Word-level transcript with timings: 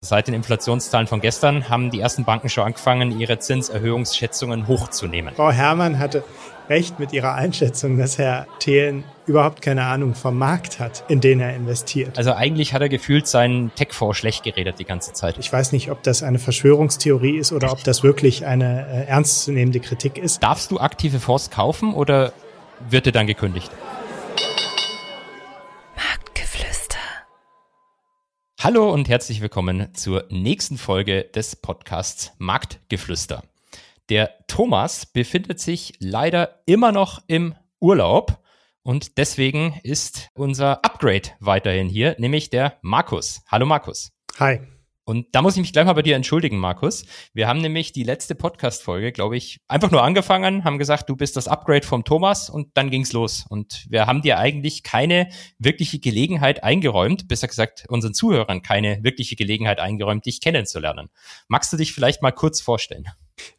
Seit 0.00 0.28
den 0.28 0.34
Inflationszahlen 0.34 1.08
von 1.08 1.20
gestern 1.20 1.68
haben 1.68 1.90
die 1.90 1.98
ersten 1.98 2.24
Banken 2.24 2.48
schon 2.48 2.62
angefangen, 2.62 3.18
ihre 3.18 3.40
Zinserhöhungsschätzungen 3.40 4.68
hochzunehmen. 4.68 5.34
Frau 5.34 5.50
Herrmann 5.50 5.98
hatte 5.98 6.22
recht 6.68 7.00
mit 7.00 7.12
ihrer 7.12 7.34
Einschätzung, 7.34 7.98
dass 7.98 8.16
Herr 8.16 8.46
Thelen 8.60 9.02
überhaupt 9.26 9.60
keine 9.60 9.86
Ahnung 9.86 10.14
vom 10.14 10.38
Markt 10.38 10.78
hat, 10.78 11.02
in 11.08 11.20
den 11.20 11.40
er 11.40 11.52
investiert. 11.56 12.16
Also 12.16 12.32
eigentlich 12.32 12.74
hat 12.74 12.80
er 12.80 12.88
gefühlt 12.88 13.26
seinen 13.26 13.74
Tech-Fonds 13.74 14.16
schlecht 14.16 14.44
geredet 14.44 14.78
die 14.78 14.84
ganze 14.84 15.14
Zeit. 15.14 15.36
Ich 15.38 15.52
weiß 15.52 15.72
nicht, 15.72 15.90
ob 15.90 16.04
das 16.04 16.22
eine 16.22 16.38
Verschwörungstheorie 16.38 17.36
ist 17.36 17.50
oder 17.50 17.72
ob 17.72 17.82
das 17.82 18.04
wirklich 18.04 18.46
eine 18.46 18.86
äh, 18.86 19.04
ernstzunehmende 19.06 19.80
Kritik 19.80 20.16
ist. 20.16 20.40
Darfst 20.44 20.70
du 20.70 20.78
aktive 20.78 21.18
Fonds 21.18 21.50
kaufen 21.50 21.92
oder 21.92 22.32
wird 22.88 23.06
dir 23.06 23.12
dann 23.12 23.26
gekündigt? 23.26 23.72
Hallo 28.60 28.92
und 28.92 29.08
herzlich 29.08 29.40
willkommen 29.40 29.94
zur 29.94 30.24
nächsten 30.30 30.78
Folge 30.78 31.22
des 31.22 31.54
Podcasts 31.54 32.32
Marktgeflüster. 32.38 33.44
Der 34.08 34.34
Thomas 34.48 35.06
befindet 35.06 35.60
sich 35.60 35.92
leider 36.00 36.60
immer 36.66 36.90
noch 36.90 37.22
im 37.28 37.54
Urlaub 37.78 38.42
und 38.82 39.16
deswegen 39.16 39.78
ist 39.84 40.30
unser 40.34 40.84
Upgrade 40.84 41.28
weiterhin 41.38 41.88
hier, 41.88 42.16
nämlich 42.18 42.50
der 42.50 42.78
Markus. 42.82 43.42
Hallo 43.46 43.64
Markus. 43.64 44.10
Hi. 44.40 44.58
Und 45.08 45.28
da 45.32 45.40
muss 45.40 45.54
ich 45.54 45.62
mich 45.62 45.72
gleich 45.72 45.86
mal 45.86 45.94
bei 45.94 46.02
dir 46.02 46.16
entschuldigen, 46.16 46.58
Markus. 46.58 47.06
Wir 47.32 47.48
haben 47.48 47.62
nämlich 47.62 47.92
die 47.92 48.02
letzte 48.02 48.34
Podcast-Folge, 48.34 49.10
glaube 49.10 49.38
ich, 49.38 49.58
einfach 49.66 49.90
nur 49.90 50.02
angefangen, 50.02 50.64
haben 50.64 50.76
gesagt, 50.76 51.08
du 51.08 51.16
bist 51.16 51.34
das 51.34 51.48
Upgrade 51.48 51.86
vom 51.86 52.04
Thomas 52.04 52.50
und 52.50 52.76
dann 52.76 52.90
ging's 52.90 53.14
los. 53.14 53.46
Und 53.48 53.86
wir 53.88 54.06
haben 54.06 54.20
dir 54.20 54.38
eigentlich 54.38 54.82
keine 54.82 55.30
wirkliche 55.58 55.98
Gelegenheit 55.98 56.62
eingeräumt, 56.62 57.26
besser 57.26 57.48
gesagt 57.48 57.86
unseren 57.88 58.12
Zuhörern 58.12 58.60
keine 58.60 59.02
wirkliche 59.02 59.34
Gelegenheit 59.34 59.80
eingeräumt, 59.80 60.26
dich 60.26 60.42
kennenzulernen. 60.42 61.08
Magst 61.48 61.72
du 61.72 61.78
dich 61.78 61.94
vielleicht 61.94 62.20
mal 62.20 62.32
kurz 62.32 62.60
vorstellen? 62.60 63.06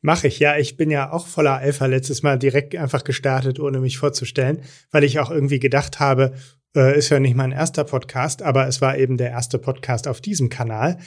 Mache 0.01 0.27
ich, 0.27 0.37
ja. 0.37 0.55
Ich 0.57 0.77
bin 0.77 0.91
ja 0.91 1.11
auch 1.11 1.25
voller 1.25 1.55
Alpha 1.55 1.87
letztes 1.87 2.21
Mal 2.21 2.37
direkt 2.37 2.75
einfach 2.75 3.03
gestartet, 3.03 3.59
ohne 3.59 3.79
mich 3.79 3.97
vorzustellen, 3.97 4.61
weil 4.91 5.03
ich 5.03 5.17
auch 5.17 5.31
irgendwie 5.31 5.57
gedacht 5.57 5.99
habe, 5.99 6.35
äh, 6.75 6.97
ist 6.97 7.09
ja 7.09 7.19
nicht 7.19 7.35
mein 7.35 7.51
erster 7.51 7.83
Podcast, 7.83 8.41
aber 8.41 8.67
es 8.67 8.81
war 8.81 8.97
eben 8.97 9.17
der 9.17 9.31
erste 9.31 9.57
Podcast 9.57 10.07
auf 10.07 10.21
diesem 10.21 10.49
Kanal 10.49 10.99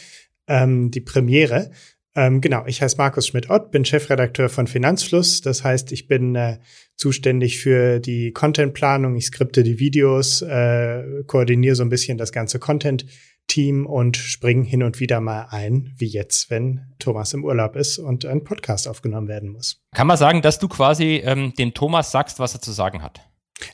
ähm, 0.47 0.91
die 0.91 1.01
Premiere. 1.01 1.71
Ähm, 2.15 2.41
genau, 2.43 2.65
ich 2.67 2.83
heiße 2.83 2.97
Markus 2.99 3.27
Schmidt-Ott, 3.29 3.71
bin 3.71 3.85
Chefredakteur 3.85 4.49
von 4.49 4.67
Finanzfluss. 4.67 5.41
Das 5.41 5.65
heißt, 5.65 5.93
ich 5.93 6.09
bin 6.09 6.35
äh, 6.35 6.59
zuständig 6.97 7.59
für 7.59 8.01
die 8.01 8.33
Contentplanung, 8.33 9.17
ich 9.17 9.27
skripte 9.27 9.63
die 9.63 9.79
Videos, 9.79 10.43
äh, 10.43 11.25
koordiniere 11.27 11.75
so 11.75 11.83
ein 11.83 11.89
bisschen 11.89 12.19
das 12.19 12.33
ganze 12.33 12.59
Content-Team 12.59 13.87
und 13.87 14.19
springe 14.19 14.65
hin 14.65 14.83
und 14.83 15.01
wieder 15.01 15.21
mal 15.21 15.47
ein, 15.51 15.95
wie 15.97 16.07
jetzt, 16.07 16.51
wenn 16.51 16.83
Thomas 16.99 17.33
im 17.33 17.45
Urlaub 17.45 17.77
ist 17.77 17.97
und 17.99 18.27
ein 18.27 18.45
Podcast 18.45 18.89
aufgenommen 18.89 19.29
werden 19.29 19.49
muss. 19.49 19.81
Kann 19.95 20.07
man 20.07 20.19
sagen, 20.19 20.43
dass 20.43 20.59
du 20.59 20.69
quasi 20.69 21.23
ähm, 21.25 21.55
dem 21.59 21.73
Thomas 21.73 22.13
sagst, 22.13 22.39
was 22.39 22.55
er 22.55 22.61
zu 22.61 22.73
sagen 22.73 23.03
hat? 23.03 23.23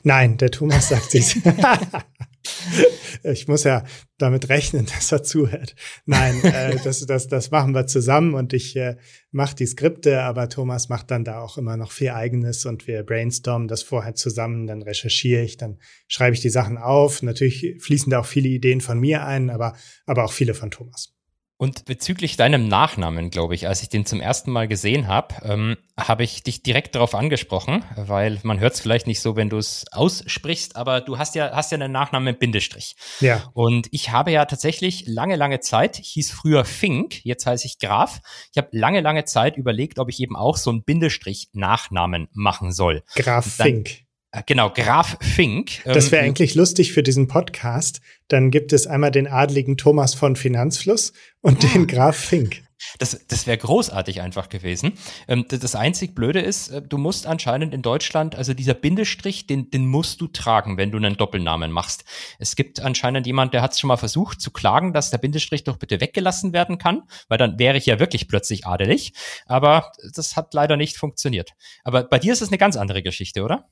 Nein, 0.03 0.37
der 0.37 0.51
Thomas 0.51 0.89
sagt 0.89 1.11
sich. 1.11 1.41
ich 3.23 3.47
muss 3.47 3.63
ja 3.63 3.83
damit 4.17 4.49
rechnen, 4.49 4.85
dass 4.93 5.11
er 5.11 5.23
zuhört. 5.23 5.75
Nein, 6.05 6.43
äh, 6.43 6.77
das, 6.83 7.05
das, 7.05 7.27
das 7.27 7.51
machen 7.51 7.73
wir 7.73 7.87
zusammen 7.87 8.33
und 8.33 8.53
ich 8.53 8.75
äh, 8.75 8.95
mache 9.31 9.55
die 9.55 9.65
Skripte, 9.65 10.21
aber 10.21 10.49
Thomas 10.49 10.89
macht 10.89 11.11
dann 11.11 11.23
da 11.23 11.41
auch 11.41 11.57
immer 11.57 11.77
noch 11.77 11.91
viel 11.91 12.09
eigenes 12.09 12.65
und 12.65 12.87
wir 12.87 13.03
brainstormen 13.03 13.67
das 13.67 13.83
vorher 13.83 14.15
zusammen, 14.15 14.67
dann 14.67 14.81
recherchiere 14.81 15.43
ich, 15.43 15.57
dann 15.57 15.79
schreibe 16.07 16.35
ich 16.35 16.41
die 16.41 16.49
Sachen 16.49 16.77
auf. 16.77 17.21
Natürlich 17.21 17.77
fließen 17.79 18.09
da 18.09 18.19
auch 18.19 18.25
viele 18.25 18.49
Ideen 18.49 18.81
von 18.81 18.99
mir 18.99 19.25
ein, 19.25 19.49
aber, 19.49 19.75
aber 20.05 20.25
auch 20.25 20.33
viele 20.33 20.53
von 20.53 20.71
Thomas. 20.71 21.18
Und 21.61 21.83
bezüglich 21.83 22.37
deinem 22.37 22.69
Nachnamen, 22.69 23.31
glaube 23.31 23.53
ich, 23.53 23.67
als 23.67 23.83
ich 23.83 23.89
den 23.89 24.05
zum 24.05 24.21
ersten 24.21 24.49
Mal 24.49 24.69
gesehen 24.69 25.09
habe, 25.09 25.35
ähm, 25.43 25.75
habe 25.99 26.23
ich 26.23 26.41
dich 26.41 26.63
direkt 26.63 26.95
darauf 26.95 27.13
angesprochen, 27.13 27.83
weil 27.97 28.39
man 28.43 28.61
hört 28.61 28.75
es 28.75 28.79
vielleicht 28.79 29.07
nicht 29.07 29.19
so, 29.19 29.35
wenn 29.35 29.49
du 29.49 29.57
es 29.57 29.83
aussprichst, 29.91 30.77
aber 30.77 31.01
du 31.01 31.17
hast 31.17 31.35
ja 31.35 31.51
hast 31.53 31.73
ja 31.73 31.75
einen 31.75 31.91
Nachnamen 31.91 32.37
Bindestrich. 32.37 32.95
Ja. 33.19 33.43
Und 33.51 33.89
ich 33.91 34.09
habe 34.09 34.31
ja 34.31 34.45
tatsächlich 34.45 35.03
lange 35.05 35.35
lange 35.35 35.59
Zeit, 35.59 35.99
ich 35.99 36.07
hieß 36.11 36.31
früher 36.31 36.63
Fink, 36.63 37.25
jetzt 37.25 37.45
heiße 37.45 37.67
ich 37.67 37.77
Graf. 37.77 38.21
Ich 38.53 38.57
habe 38.57 38.69
lange 38.71 39.01
lange 39.01 39.25
Zeit 39.25 39.57
überlegt, 39.57 39.99
ob 39.99 40.07
ich 40.07 40.21
eben 40.21 40.37
auch 40.37 40.55
so 40.55 40.69
einen 40.69 40.85
Bindestrich 40.85 41.49
Nachnamen 41.51 42.29
machen 42.31 42.71
soll. 42.71 43.03
Graf 43.15 43.57
dann, 43.57 43.67
Fink. 43.67 44.08
Äh, 44.31 44.43
genau, 44.45 44.69
Graf 44.69 45.17
Fink. 45.21 45.83
Das 45.85 46.11
wäre 46.11 46.23
ähm, 46.23 46.29
eigentlich 46.29 46.55
lustig 46.55 46.93
für 46.93 47.03
diesen 47.03 47.27
Podcast. 47.27 48.01
Dann 48.27 48.51
gibt 48.51 48.73
es 48.73 48.85
einmal 48.85 49.11
den 49.11 49.27
adligen 49.27 49.77
Thomas 49.77 50.13
von 50.13 50.35
Finanzfluss 50.35 51.13
und 51.41 51.63
den 51.63 51.87
Graf 51.87 52.15
Fink. 52.15 52.61
Das, 52.97 53.25
das 53.27 53.45
wäre 53.45 53.57
großartig 53.57 54.21
einfach 54.21 54.47
gewesen. 54.47 54.93
Ähm, 55.27 55.45
das 55.49 55.75
einzig 55.75 56.15
Blöde 56.15 56.39
ist, 56.39 56.69
äh, 56.69 56.81
du 56.81 56.97
musst 56.97 57.27
anscheinend 57.27 57.73
in 57.73 57.81
Deutschland, 57.81 58.35
also 58.35 58.53
dieser 58.53 58.73
Bindestrich, 58.73 59.47
den, 59.47 59.69
den 59.69 59.85
musst 59.85 60.21
du 60.21 60.27
tragen, 60.27 60.77
wenn 60.77 60.91
du 60.91 60.97
einen 60.97 61.17
Doppelnamen 61.17 61.71
machst. 61.71 62.05
Es 62.37 62.55
gibt 62.55 62.79
anscheinend 62.79 63.27
jemand, 63.27 63.53
der 63.53 63.61
hat 63.61 63.73
es 63.73 63.79
schon 63.79 63.89
mal 63.89 63.97
versucht 63.97 64.39
zu 64.39 64.51
klagen, 64.51 64.93
dass 64.93 65.09
der 65.09 65.17
Bindestrich 65.17 65.63
doch 65.63 65.77
bitte 65.77 65.99
weggelassen 65.99 66.53
werden 66.53 66.77
kann, 66.77 67.03
weil 67.27 67.37
dann 67.37 67.59
wäre 67.59 67.77
ich 67.77 67.85
ja 67.85 67.99
wirklich 67.99 68.27
plötzlich 68.27 68.65
adelig. 68.65 69.13
Aber 69.45 69.91
das 70.15 70.35
hat 70.35 70.53
leider 70.53 70.77
nicht 70.77 70.97
funktioniert. 70.97 71.51
Aber 71.83 72.03
bei 72.03 72.19
dir 72.19 72.31
ist 72.31 72.41
es 72.41 72.49
eine 72.49 72.57
ganz 72.57 72.77
andere 72.77 73.03
Geschichte, 73.03 73.43
oder? 73.43 73.67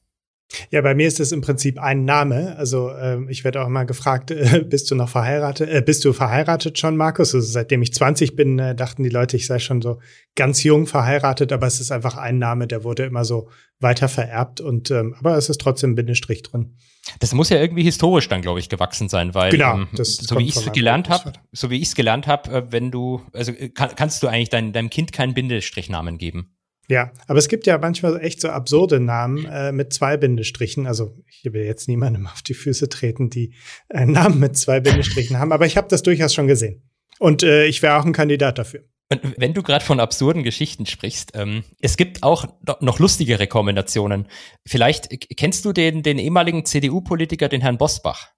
Ja, 0.72 0.82
bei 0.82 0.96
mir 0.96 1.08
ist 1.08 1.20
es 1.20 1.32
im 1.32 1.42
Prinzip 1.42 1.80
ein 1.80 2.06
Name. 2.06 2.56
Also 2.58 2.92
ähm, 2.92 3.28
ich 3.30 3.44
werde 3.44 3.62
auch 3.62 3.68
immer 3.68 3.86
gefragt, 3.86 4.32
äh, 4.32 4.64
bist 4.68 4.90
du 4.90 4.96
noch 4.96 5.10
verheiratet? 5.10 5.70
Äh, 5.70 5.82
bist 5.82 6.06
du 6.06 6.14
verheiratet 6.14 6.80
schon, 6.80 6.96
Markus? 6.96 7.36
Also 7.36 7.48
seitdem 7.48 7.82
ich 7.82 7.94
20 7.94 8.36
bin, 8.36 8.58
äh, 8.60 8.76
dachten 8.76 9.04
die 9.04 9.10
Leute, 9.10 9.36
ich 9.38 9.48
sei 9.48 9.60
schon 9.60 9.82
so 9.82 10.00
ganz 10.36 10.64
jung 10.64 10.88
verheiratet, 10.88 11.52
aber 11.52 11.68
es 11.68 11.80
ist 11.80 11.92
einfach 11.92 12.16
ein 12.18 12.40
Name, 12.40 12.68
der 12.68 12.84
wurde 12.84 13.04
immer 13.04 13.26
so 13.26 13.50
weiter 13.80 14.08
vererbt 14.08 14.60
und 14.60 14.90
ähm, 14.90 15.16
aber 15.20 15.38
es 15.38 15.50
ist 15.50 15.62
trotzdem 15.62 15.92
ein 15.92 15.96
Bindestrich 15.96 16.42
drin. 16.42 16.78
Das 17.20 17.34
muss 17.34 17.50
ja 17.50 17.60
irgendwie 17.60 17.84
historisch 17.84 18.28
dann, 18.28 18.42
glaube 18.42 18.60
ich, 18.60 18.70
gewachsen 18.70 19.08
sein, 19.08 19.34
weil 19.34 19.52
genau, 19.52 19.76
ähm, 19.76 19.88
das 19.94 20.16
so 20.16 20.38
wie 20.38 20.48
ich 20.48 20.56
es 20.56 20.72
gelernt 20.72 21.10
habe, 21.10 21.34
so 21.52 21.70
wie 21.70 21.78
ich 21.78 21.90
es 21.90 21.96
gelernt 21.96 22.28
habe, 22.28 22.52
äh, 22.52 22.72
wenn 22.72 22.92
du, 22.92 23.22
also 23.34 23.52
äh, 23.52 23.70
kann, 23.70 23.92
kannst 23.96 24.24
du 24.24 24.28
eigentlich 24.28 24.50
dein, 24.50 24.74
deinem 24.74 24.90
Kind 24.90 25.14
keinen 25.14 25.34
Bindestrichnamen 25.34 26.18
geben. 26.18 26.57
Ja, 26.90 27.12
aber 27.28 27.40
es 27.40 27.50
gibt 27.50 27.68
ja 27.68 27.78
manchmal 27.78 28.22
echt 28.22 28.40
so 28.40 28.50
absurde 28.50 29.00
Namen 29.00 29.46
äh, 29.46 29.74
mit 29.74 29.92
zwei 29.92 30.16
Bindestrichen. 30.16 30.88
Also 30.88 31.18
ich 31.28 31.44
will 31.52 31.64
jetzt 31.64 31.90
niemandem 31.90 32.28
auf 32.28 32.42
die 32.42 32.54
Füße 32.54 32.88
treten, 32.88 33.30
die 33.30 33.54
einen 33.90 34.14
Namen 34.14 34.40
mit 34.40 34.58
zwei 34.58 34.80
Bindestrichen 34.80 35.38
haben, 35.38 35.52
aber 35.52 35.66
ich 35.66 35.76
habe 35.76 35.90
das 35.90 36.02
durchaus 36.02 36.34
schon 36.34 36.48
gesehen. 36.48 36.90
Und 37.20 37.44
äh, 37.44 37.66
ich 37.66 37.82
wäre 37.82 37.98
auch 37.98 38.06
ein 38.06 38.14
Kandidat 38.14 38.58
dafür. 38.58 38.86
Und 39.10 39.36
wenn 39.38 39.54
du 39.54 39.64
gerade 39.64 39.84
von 39.84 40.00
absurden 40.00 40.44
Geschichten 40.44 40.86
sprichst, 40.86 41.32
ähm, 41.34 41.64
es 41.80 41.98
gibt 41.98 42.24
auch 42.24 42.46
noch 42.82 43.00
lustige 43.00 43.40
Rekommendationen. 43.40 44.28
Vielleicht 44.66 45.38
kennst 45.38 45.66
du 45.66 45.72
den, 45.72 46.04
den 46.04 46.20
ehemaligen 46.20 46.66
CDU-Politiker, 46.66 47.48
den 47.48 47.62
Herrn 47.62 47.78
Bosbach? 47.78 48.34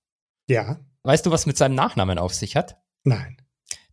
Ja. 0.47 0.79
Weißt 1.03 1.25
du, 1.25 1.31
was 1.31 1.45
mit 1.45 1.57
seinem 1.57 1.75
Nachnamen 1.75 2.19
auf 2.19 2.33
sich 2.33 2.55
hat? 2.55 2.77
Nein. 3.03 3.37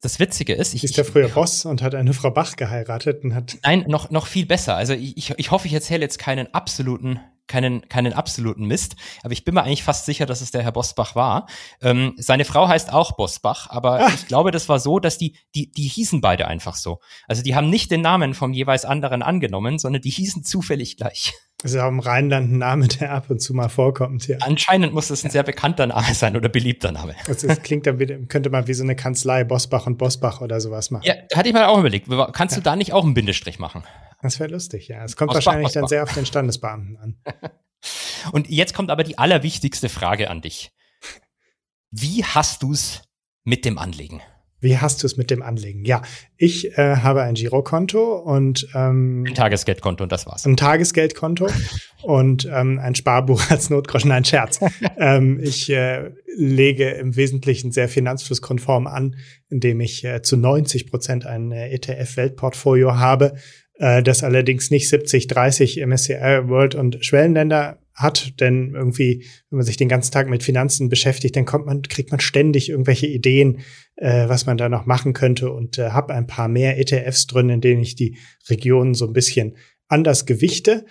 Das 0.01 0.21
Witzige 0.21 0.53
ist, 0.53 0.75
ich. 0.75 0.85
Ist 0.85 0.97
der 0.97 1.05
früher 1.05 1.29
Boss 1.29 1.65
und 1.65 1.83
hat 1.83 1.95
eine 1.95 2.13
Frau 2.13 2.31
Bach 2.31 2.57
geheiratet 2.57 3.25
und 3.25 3.35
hat. 3.35 3.57
Nein, 3.63 3.85
noch, 3.89 4.11
noch 4.11 4.27
viel 4.27 4.47
besser. 4.47 4.77
Also 4.77 4.93
ich, 4.93 5.31
ich 5.37 5.51
hoffe, 5.51 5.67
ich 5.67 5.75
erzähle 5.75 6.03
jetzt 6.03 6.19
keinen 6.19 6.53
absoluten, 6.53 7.21
keinen, 7.47 7.89
keinen 7.89 8.13
absoluten 8.13 8.67
Mist, 8.67 8.97
aber 9.23 9.33
ich 9.33 9.45
bin 9.45 9.55
mir 9.55 9.63
eigentlich 9.63 9.83
fast 9.83 10.07
sicher, 10.07 10.27
dass 10.27 10.41
es 10.41 10.51
der 10.51 10.63
Herr 10.63 10.73
Bosbach 10.73 11.15
war. 11.15 11.47
Ähm, 11.81 12.15
seine 12.17 12.45
Frau 12.45 12.69
heißt 12.69 12.93
auch 12.93 13.17
Bosbach, 13.17 13.69
aber 13.71 14.01
Ach. 14.03 14.15
ich 14.15 14.27
glaube, 14.27 14.51
das 14.51 14.69
war 14.69 14.79
so, 14.79 14.99
dass 14.99 15.19
die, 15.19 15.37
die, 15.55 15.71
die 15.71 15.89
hießen 15.89 16.21
beide 16.21 16.49
einfach 16.49 16.75
so. 16.75 17.01
Also 17.29 17.43
die 17.43 17.55
haben 17.55 17.71
nicht 17.71 17.91
den 17.91 18.01
Namen 18.01 18.35
vom 18.35 18.53
jeweils 18.53 18.85
anderen 18.85 19.23
angenommen, 19.23 19.79
sondern 19.79 20.03
die 20.03 20.11
hießen 20.11 20.45
zufällig 20.45 20.97
gleich. 20.97 21.35
Das 21.59 21.71
ist 21.71 21.79
ja 21.79 21.89
im 21.89 22.01
Rheinland 22.01 22.53
ein 22.53 22.59
Name, 22.59 22.87
der 22.87 23.13
ab 23.13 23.31
und 23.31 23.41
zu 23.41 23.55
mal 23.55 23.71
vorkommt. 23.71 24.29
Ja. 24.29 24.37
Anscheinend 24.41 24.93
muss 24.93 25.09
es 25.09 25.25
ein 25.25 25.31
sehr 25.31 25.43
bekannter 25.43 25.87
Name 25.87 26.13
sein 26.13 26.37
oder 26.37 26.51
beliebter 26.51 26.93
Name. 26.93 27.15
Das 27.27 27.63
klingt 27.63 27.87
dann 27.87 27.99
wieder, 27.99 28.19
könnte 28.29 28.51
man 28.51 28.67
wie 28.67 28.75
so 28.75 28.83
eine 28.83 28.95
Kanzlei 28.95 29.43
Bosbach 29.43 29.87
und 29.87 29.97
Bosbach 29.97 30.43
oder 30.43 30.61
sowas 30.61 30.91
machen. 30.91 31.05
Ja, 31.07 31.15
hatte 31.35 31.49
ich 31.49 31.55
mal 31.55 31.65
auch 31.65 31.79
überlegt. 31.79 32.09
Kannst 32.35 32.57
ja. 32.57 32.61
du 32.61 32.63
da 32.63 32.77
nicht 32.77 32.93
auch 32.93 33.05
einen 33.05 33.15
Bindestrich 33.15 33.59
machen? 33.59 33.85
Das 34.27 34.41
wäre 34.41 34.51
lustig, 34.51 34.89
ja. 34.89 35.05
Es 35.05 35.15
kommt 35.15 35.29
Bosbach, 35.29 35.47
wahrscheinlich 35.47 35.69
Bosbach. 35.69 35.81
dann 35.83 35.89
sehr 35.89 36.03
auf 36.03 36.13
den 36.13 36.27
Standesbeamten 36.27 36.97
an. 36.97 37.17
und 38.33 38.51
jetzt 38.51 38.75
kommt 38.75 38.91
aber 38.91 39.05
die 39.05 39.19
allerwichtigste 39.19 39.89
Frage 39.89 40.31
an 40.31 40.41
dich. 40.41 40.73
Wie 41.93 42.25
hast 42.25 42.65
du's 42.65 43.03
mit 43.45 43.65
dem 43.65 43.79
Anlegen? 43.79 44.21
Wie 44.59 44.79
hast 44.79 45.03
du 45.03 45.07
es 45.07 45.17
mit 45.17 45.31
dem 45.31 45.43
Anlegen? 45.43 45.85
Ja, 45.85 46.03
ich 46.37 46.77
äh, 46.77 46.97
habe 46.97 47.23
ein 47.23 47.35
Girokonto 47.35 48.17
und 48.17 48.67
ähm, 48.75 49.25
ein 49.29 49.35
Tagesgeldkonto 49.35 50.03
und 50.03 50.11
das 50.11 50.27
war's. 50.27 50.45
Ein 50.45 50.57
Tagesgeldkonto 50.57 51.47
und 52.03 52.49
ähm, 52.51 52.81
ein 52.81 52.95
Sparbuch 52.97 53.51
als 53.51 53.71
Notgroschen, 53.71 54.11
ein 54.11 54.25
Scherz. 54.25 54.59
ähm, 54.99 55.39
ich 55.41 55.71
äh, 55.71 56.11
lege 56.37 56.91
im 56.91 57.15
Wesentlichen 57.15 57.71
sehr 57.71 57.89
finanzflusskonform 57.89 58.89
an, 58.89 59.17
indem 59.51 59.81
ich 59.81 60.05
äh, 60.05 60.23
zu 60.23 60.37
90 60.37 60.91
Prozent 60.91 61.27
ein 61.27 61.53
äh, 61.53 61.69
ETF-Weltportfolio 61.69 62.97
habe, 62.97 63.37
das 63.79 64.25
allerdings 64.25 64.71
nicht 64.71 64.89
70, 64.89 65.27
30 65.27 65.85
MSCI 65.87 66.49
World 66.49 66.75
und 66.75 67.05
Schwellenländer 67.05 67.79
hat, 67.97 68.41
denn 68.41 68.75
irgendwie, 68.75 69.25
wenn 69.49 69.57
man 69.59 69.67
sich 69.67 69.79
den 69.79 69.89
ganzen 69.89 70.13
Tag 70.13 70.29
mit 70.29 70.43
Finanzen 70.43 70.89
beschäftigt, 70.89 71.35
dann 71.35 71.47
kommt 71.47 71.67
man, 71.67 71.83
kriegt 71.83 72.11
man 72.11 72.21
ständig 72.21 72.69
irgendwelche 72.69 73.07
Ideen, 73.07 73.61
äh, 73.97 74.29
was 74.29 74.45
man 74.45 74.59
da 74.59 74.69
noch 74.69 74.85
machen 74.85 75.15
könnte 75.15 75.51
und 75.51 75.79
äh, 75.79 75.91
habe 75.91 76.15
ein 76.15 76.27
paar 76.27 76.49
mehr 76.49 76.79
ETFs 76.79 77.27
drin, 77.27 77.49
in 77.49 77.63
denen 77.63 77.83
ich 77.83 77.97
die 77.97 78.19
Regionen 78.51 78.95
so 78.95 79.07
ein 79.07 79.15
bisschen 79.15 79.57
anders 79.89 80.27
gewichte. 80.27 80.85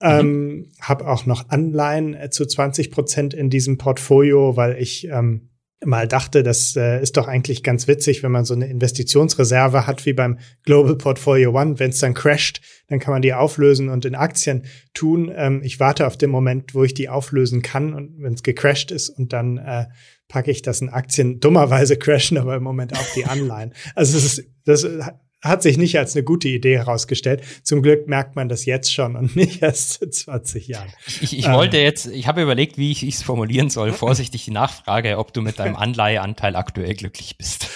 Mhm. 0.00 0.08
Ähm, 0.08 0.72
habe 0.80 1.06
auch 1.06 1.26
noch 1.26 1.48
Anleihen 1.48 2.14
äh, 2.14 2.30
zu 2.30 2.44
20 2.44 2.90
Prozent 2.90 3.34
in 3.34 3.50
diesem 3.50 3.78
Portfolio, 3.78 4.56
weil 4.56 4.76
ich 4.78 5.08
ähm, 5.08 5.50
mal 5.84 6.08
dachte, 6.08 6.42
das 6.42 6.74
äh, 6.76 7.00
ist 7.00 7.16
doch 7.16 7.28
eigentlich 7.28 7.62
ganz 7.62 7.86
witzig, 7.86 8.22
wenn 8.22 8.32
man 8.32 8.44
so 8.44 8.54
eine 8.54 8.66
Investitionsreserve 8.66 9.86
hat 9.86 10.06
wie 10.06 10.12
beim 10.12 10.38
Global 10.64 10.96
Portfolio 10.96 11.52
One. 11.52 11.78
Wenn 11.78 11.90
es 11.90 12.00
dann 12.00 12.14
crasht, 12.14 12.60
dann 12.88 12.98
kann 12.98 13.12
man 13.12 13.22
die 13.22 13.34
auflösen 13.34 13.88
und 13.88 14.04
in 14.04 14.14
Aktien 14.14 14.64
tun. 14.94 15.32
Ähm, 15.34 15.62
ich 15.62 15.78
warte 15.78 16.06
auf 16.06 16.16
den 16.16 16.30
Moment, 16.30 16.74
wo 16.74 16.84
ich 16.84 16.94
die 16.94 17.08
auflösen 17.08 17.62
kann 17.62 17.94
und 17.94 18.20
wenn 18.20 18.34
es 18.34 18.42
gecrashed 18.42 18.90
ist 18.90 19.08
und 19.08 19.32
dann 19.32 19.58
äh, 19.58 19.86
packe 20.26 20.50
ich 20.50 20.62
das 20.62 20.80
in 20.80 20.88
Aktien. 20.88 21.40
Dummerweise 21.40 21.96
crashen 21.98 22.38
aber 22.38 22.56
im 22.56 22.62
Moment 22.62 22.94
auch 22.94 23.14
die 23.14 23.24
Anleihen. 23.24 23.72
Also 23.94 24.18
es 24.18 24.24
ist, 24.24 24.50
das 24.64 24.86
hat 25.40 25.62
sich 25.62 25.78
nicht 25.78 25.98
als 25.98 26.16
eine 26.16 26.24
gute 26.24 26.48
Idee 26.48 26.78
herausgestellt. 26.78 27.42
Zum 27.62 27.82
Glück 27.82 28.08
merkt 28.08 28.36
man 28.36 28.48
das 28.48 28.64
jetzt 28.64 28.92
schon 28.92 29.16
und 29.16 29.36
nicht 29.36 29.62
erst 29.62 30.02
in 30.02 30.12
20 30.12 30.68
Jahren. 30.68 30.88
Ich, 31.06 31.38
ich 31.38 31.46
ähm. 31.46 31.52
wollte 31.52 31.78
jetzt, 31.78 32.06
ich 32.06 32.26
habe 32.26 32.42
überlegt, 32.42 32.78
wie 32.78 32.90
ich 32.90 33.02
es 33.02 33.22
formulieren 33.22 33.70
soll. 33.70 33.92
Vorsichtig 33.98 34.44
die 34.44 34.50
Nachfrage, 34.50 35.18
ob 35.18 35.32
du 35.32 35.42
mit 35.42 35.58
deinem 35.58 35.76
Anleiheanteil 35.76 36.56
aktuell 36.56 36.94
glücklich 36.94 37.38
bist. 37.38 37.68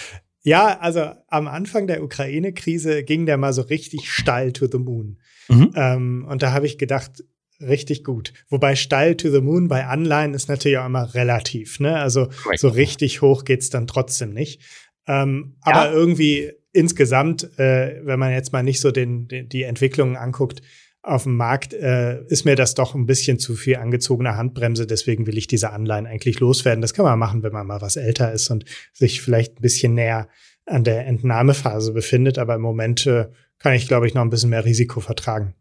Ja, 0.44 0.78
also 0.80 1.12
am 1.28 1.46
Anfang 1.46 1.86
der 1.86 2.02
Ukraine-Krise 2.02 3.04
ging 3.04 3.26
der 3.26 3.36
mal 3.36 3.52
so 3.52 3.62
richtig 3.62 4.10
steil 4.10 4.52
to 4.52 4.66
the 4.66 4.78
moon. 4.78 5.18
Mhm. 5.48 5.72
Ähm, 5.76 6.26
und 6.28 6.42
da 6.42 6.52
habe 6.52 6.66
ich 6.66 6.78
gedacht, 6.78 7.22
richtig 7.60 8.02
gut. 8.02 8.32
Wobei 8.48 8.74
steil 8.74 9.16
to 9.16 9.30
the 9.30 9.40
moon 9.40 9.68
bei 9.68 9.86
Anleihen 9.86 10.34
ist 10.34 10.48
natürlich 10.48 10.78
auch 10.78 10.86
immer 10.86 11.14
relativ. 11.14 11.78
Ne? 11.78 11.96
Also 11.96 12.26
Correct. 12.26 12.58
so 12.58 12.68
richtig 12.68 13.22
hoch 13.22 13.44
geht's 13.44 13.70
dann 13.70 13.86
trotzdem 13.86 14.32
nicht. 14.32 14.60
Ähm, 15.06 15.56
ja. 15.64 15.72
Aber 15.72 15.92
irgendwie 15.92 16.52
insgesamt, 16.72 17.58
äh, 17.58 18.00
wenn 18.04 18.18
man 18.18 18.32
jetzt 18.32 18.52
mal 18.52 18.62
nicht 18.62 18.80
so 18.80 18.90
den, 18.90 19.28
den, 19.28 19.48
die 19.48 19.62
Entwicklungen 19.62 20.16
anguckt 20.16 20.62
auf 21.02 21.24
dem 21.24 21.36
Markt, 21.36 21.74
äh, 21.74 22.22
ist 22.26 22.44
mir 22.44 22.56
das 22.56 22.74
doch 22.74 22.94
ein 22.94 23.06
bisschen 23.06 23.38
zu 23.38 23.54
viel 23.54 23.76
angezogene 23.76 24.36
Handbremse. 24.36 24.86
Deswegen 24.86 25.26
will 25.26 25.36
ich 25.36 25.46
diese 25.46 25.70
Anleihen 25.70 26.06
eigentlich 26.06 26.38
loswerden. 26.40 26.80
Das 26.80 26.94
kann 26.94 27.04
man 27.04 27.18
machen, 27.18 27.42
wenn 27.42 27.52
man 27.52 27.66
mal 27.66 27.80
was 27.80 27.96
älter 27.96 28.32
ist 28.32 28.50
und 28.50 28.64
sich 28.92 29.20
vielleicht 29.20 29.58
ein 29.58 29.62
bisschen 29.62 29.94
näher 29.94 30.28
an 30.64 30.84
der 30.84 31.06
Entnahmephase 31.06 31.92
befindet. 31.92 32.38
Aber 32.38 32.54
im 32.54 32.62
Moment 32.62 33.06
äh, 33.06 33.26
kann 33.58 33.74
ich, 33.74 33.88
glaube 33.88 34.06
ich, 34.06 34.14
noch 34.14 34.22
ein 34.22 34.30
bisschen 34.30 34.50
mehr 34.50 34.64
Risiko 34.64 35.00
vertragen. 35.00 35.54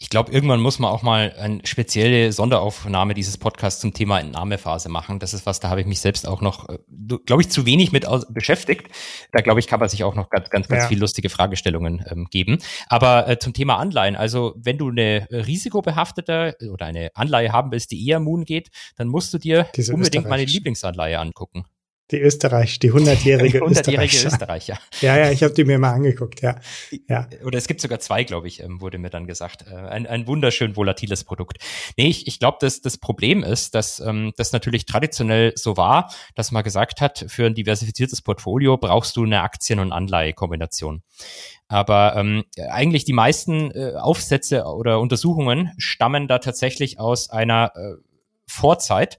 Ich 0.00 0.10
glaube, 0.10 0.30
irgendwann 0.30 0.60
muss 0.60 0.78
man 0.78 0.90
auch 0.92 1.02
mal 1.02 1.34
eine 1.38 1.60
spezielle 1.64 2.32
Sonderaufnahme 2.32 3.14
dieses 3.14 3.36
Podcasts 3.36 3.80
zum 3.80 3.92
Thema 3.92 4.20
Entnahmephase 4.20 4.88
machen. 4.88 5.18
Das 5.18 5.34
ist 5.34 5.44
was, 5.44 5.58
da 5.58 5.70
habe 5.70 5.80
ich 5.80 5.86
mich 5.86 6.00
selbst 6.00 6.26
auch 6.26 6.40
noch, 6.40 6.68
äh, 6.68 6.78
glaube 7.26 7.42
ich, 7.42 7.50
zu 7.50 7.66
wenig 7.66 7.90
mit 7.90 8.06
beschäftigt. 8.30 8.88
Da 9.32 9.40
glaube 9.40 9.58
ich, 9.58 9.66
kann 9.66 9.80
man 9.80 9.88
sich 9.88 10.04
auch 10.04 10.14
noch 10.14 10.30
ganz, 10.30 10.50
ganz, 10.50 10.68
ganz 10.68 10.84
ja. 10.84 10.88
viel 10.88 11.00
lustige 11.00 11.30
Fragestellungen 11.30 12.04
ähm, 12.10 12.28
geben. 12.30 12.58
Aber 12.88 13.28
äh, 13.28 13.38
zum 13.38 13.54
Thema 13.54 13.78
Anleihen, 13.78 14.14
also 14.14 14.54
wenn 14.56 14.78
du 14.78 14.88
eine 14.88 15.26
risikobehaftete 15.30 16.56
oder 16.72 16.86
eine 16.86 17.10
Anleihe 17.14 17.52
haben 17.52 17.72
willst, 17.72 17.90
die 17.90 18.06
eher 18.06 18.20
Moon 18.20 18.44
geht, 18.44 18.70
dann 18.96 19.08
musst 19.08 19.34
du 19.34 19.38
dir 19.38 19.66
Diese 19.74 19.92
unbedingt 19.92 20.28
meine 20.28 20.44
Lieblingsanleihe 20.44 21.18
angucken. 21.18 21.64
Die 22.10 22.20
Österreich, 22.20 22.78
die 22.78 22.90
hundertjährige 22.90 23.58
100 23.62 23.86
Österreicher. 23.86 24.28
Österreicher. 24.28 24.78
Ja, 25.00 25.18
ja, 25.18 25.30
ich 25.30 25.42
habe 25.42 25.52
die 25.52 25.64
mir 25.64 25.78
mal 25.78 25.92
angeguckt, 25.92 26.40
ja. 26.40 26.58
ja. 27.06 27.28
Oder 27.44 27.58
es 27.58 27.66
gibt 27.66 27.82
sogar 27.82 28.00
zwei, 28.00 28.24
glaube 28.24 28.48
ich, 28.48 28.62
ähm, 28.62 28.80
wurde 28.80 28.98
mir 28.98 29.10
dann 29.10 29.26
gesagt. 29.26 29.66
Äh, 29.70 29.74
ein, 29.74 30.06
ein 30.06 30.26
wunderschön 30.26 30.74
volatiles 30.74 31.24
Produkt. 31.24 31.58
Nee, 31.96 32.08
ich, 32.08 32.26
ich 32.26 32.38
glaube, 32.38 32.58
dass 32.60 32.80
das 32.80 32.96
Problem 32.96 33.42
ist, 33.42 33.74
dass 33.74 34.00
ähm, 34.00 34.32
das 34.36 34.52
natürlich 34.52 34.86
traditionell 34.86 35.52
so 35.54 35.76
war, 35.76 36.10
dass 36.34 36.50
man 36.50 36.64
gesagt 36.64 37.02
hat, 37.02 37.26
für 37.28 37.44
ein 37.44 37.54
diversifiziertes 37.54 38.22
Portfolio 38.22 38.78
brauchst 38.78 39.16
du 39.16 39.24
eine 39.24 39.42
Aktien- 39.42 39.80
und 39.80 39.92
Anleihekombination. 39.92 41.02
Aber 41.68 42.16
ähm, 42.16 42.44
eigentlich 42.70 43.04
die 43.04 43.12
meisten 43.12 43.70
äh, 43.72 43.92
Aufsätze 43.96 44.64
oder 44.64 45.00
Untersuchungen 45.00 45.72
stammen 45.76 46.26
da 46.26 46.38
tatsächlich 46.38 46.98
aus 46.98 47.28
einer 47.28 47.72
äh, 47.76 48.07
Vorzeit, 48.48 49.18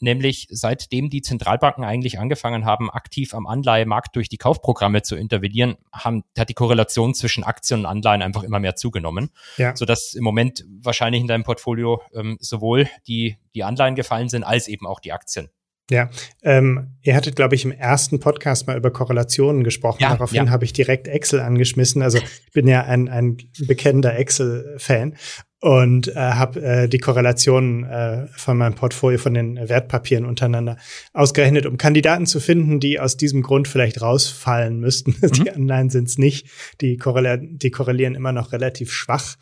nämlich 0.00 0.46
seitdem 0.50 1.10
die 1.10 1.22
Zentralbanken 1.22 1.84
eigentlich 1.84 2.18
angefangen 2.18 2.64
haben, 2.64 2.90
aktiv 2.90 3.34
am 3.34 3.46
Anleihemarkt 3.46 4.16
durch 4.16 4.28
die 4.28 4.38
Kaufprogramme 4.38 5.02
zu 5.02 5.16
intervenieren, 5.16 5.76
haben, 5.92 6.24
hat 6.38 6.48
die 6.48 6.54
Korrelation 6.54 7.14
zwischen 7.14 7.44
Aktien 7.44 7.80
und 7.80 7.86
Anleihen 7.86 8.22
einfach 8.22 8.42
immer 8.42 8.60
mehr 8.60 8.76
zugenommen, 8.76 9.30
ja. 9.56 9.76
sodass 9.76 10.14
im 10.14 10.24
Moment 10.24 10.64
wahrscheinlich 10.80 11.20
in 11.20 11.28
deinem 11.28 11.44
Portfolio 11.44 12.00
ähm, 12.14 12.38
sowohl 12.40 12.88
die, 13.06 13.36
die 13.54 13.64
Anleihen 13.64 13.94
gefallen 13.94 14.28
sind, 14.28 14.44
als 14.44 14.68
eben 14.68 14.86
auch 14.86 15.00
die 15.00 15.12
Aktien. 15.12 15.50
Ja, 15.90 16.10
ähm, 16.42 16.98
ihr 17.00 17.16
hattet, 17.16 17.34
glaube 17.34 17.54
ich, 17.54 17.64
im 17.64 17.72
ersten 17.72 18.20
Podcast 18.20 18.66
mal 18.66 18.76
über 18.76 18.90
Korrelationen 18.90 19.64
gesprochen. 19.64 20.02
Ja, 20.02 20.10
Daraufhin 20.10 20.46
ja. 20.46 20.50
habe 20.50 20.66
ich 20.66 20.74
direkt 20.74 21.08
Excel 21.08 21.40
angeschmissen. 21.40 22.02
Also 22.02 22.18
ich 22.18 22.52
bin 22.52 22.68
ja 22.68 22.84
ein, 22.84 23.08
ein 23.08 23.38
bekennender 23.66 24.18
Excel-Fan 24.18 25.16
und 25.60 26.08
äh, 26.08 26.14
habe 26.14 26.62
äh, 26.62 26.88
die 26.88 26.98
Korrelationen 26.98 27.84
äh, 27.84 28.26
von 28.28 28.56
meinem 28.56 28.74
Portfolio 28.74 29.18
von 29.18 29.34
den 29.34 29.56
Wertpapieren 29.68 30.24
untereinander 30.24 30.76
ausgerechnet, 31.12 31.66
um 31.66 31.78
Kandidaten 31.78 32.26
zu 32.26 32.38
finden, 32.38 32.78
die 32.78 33.00
aus 33.00 33.16
diesem 33.16 33.42
Grund 33.42 33.66
vielleicht 33.66 34.00
rausfallen 34.00 34.78
müssten. 34.80 35.16
Mhm. 35.28 35.32
Die 35.32 35.50
Anleihen 35.50 35.90
sind 35.90 36.08
es 36.08 36.16
nicht. 36.16 36.48
Die, 36.80 36.96
korrelier 36.96 37.38
die 37.38 37.70
korrelieren 37.70 38.14
immer 38.14 38.32
noch 38.32 38.52
relativ 38.52 38.92
schwach. 38.92 39.36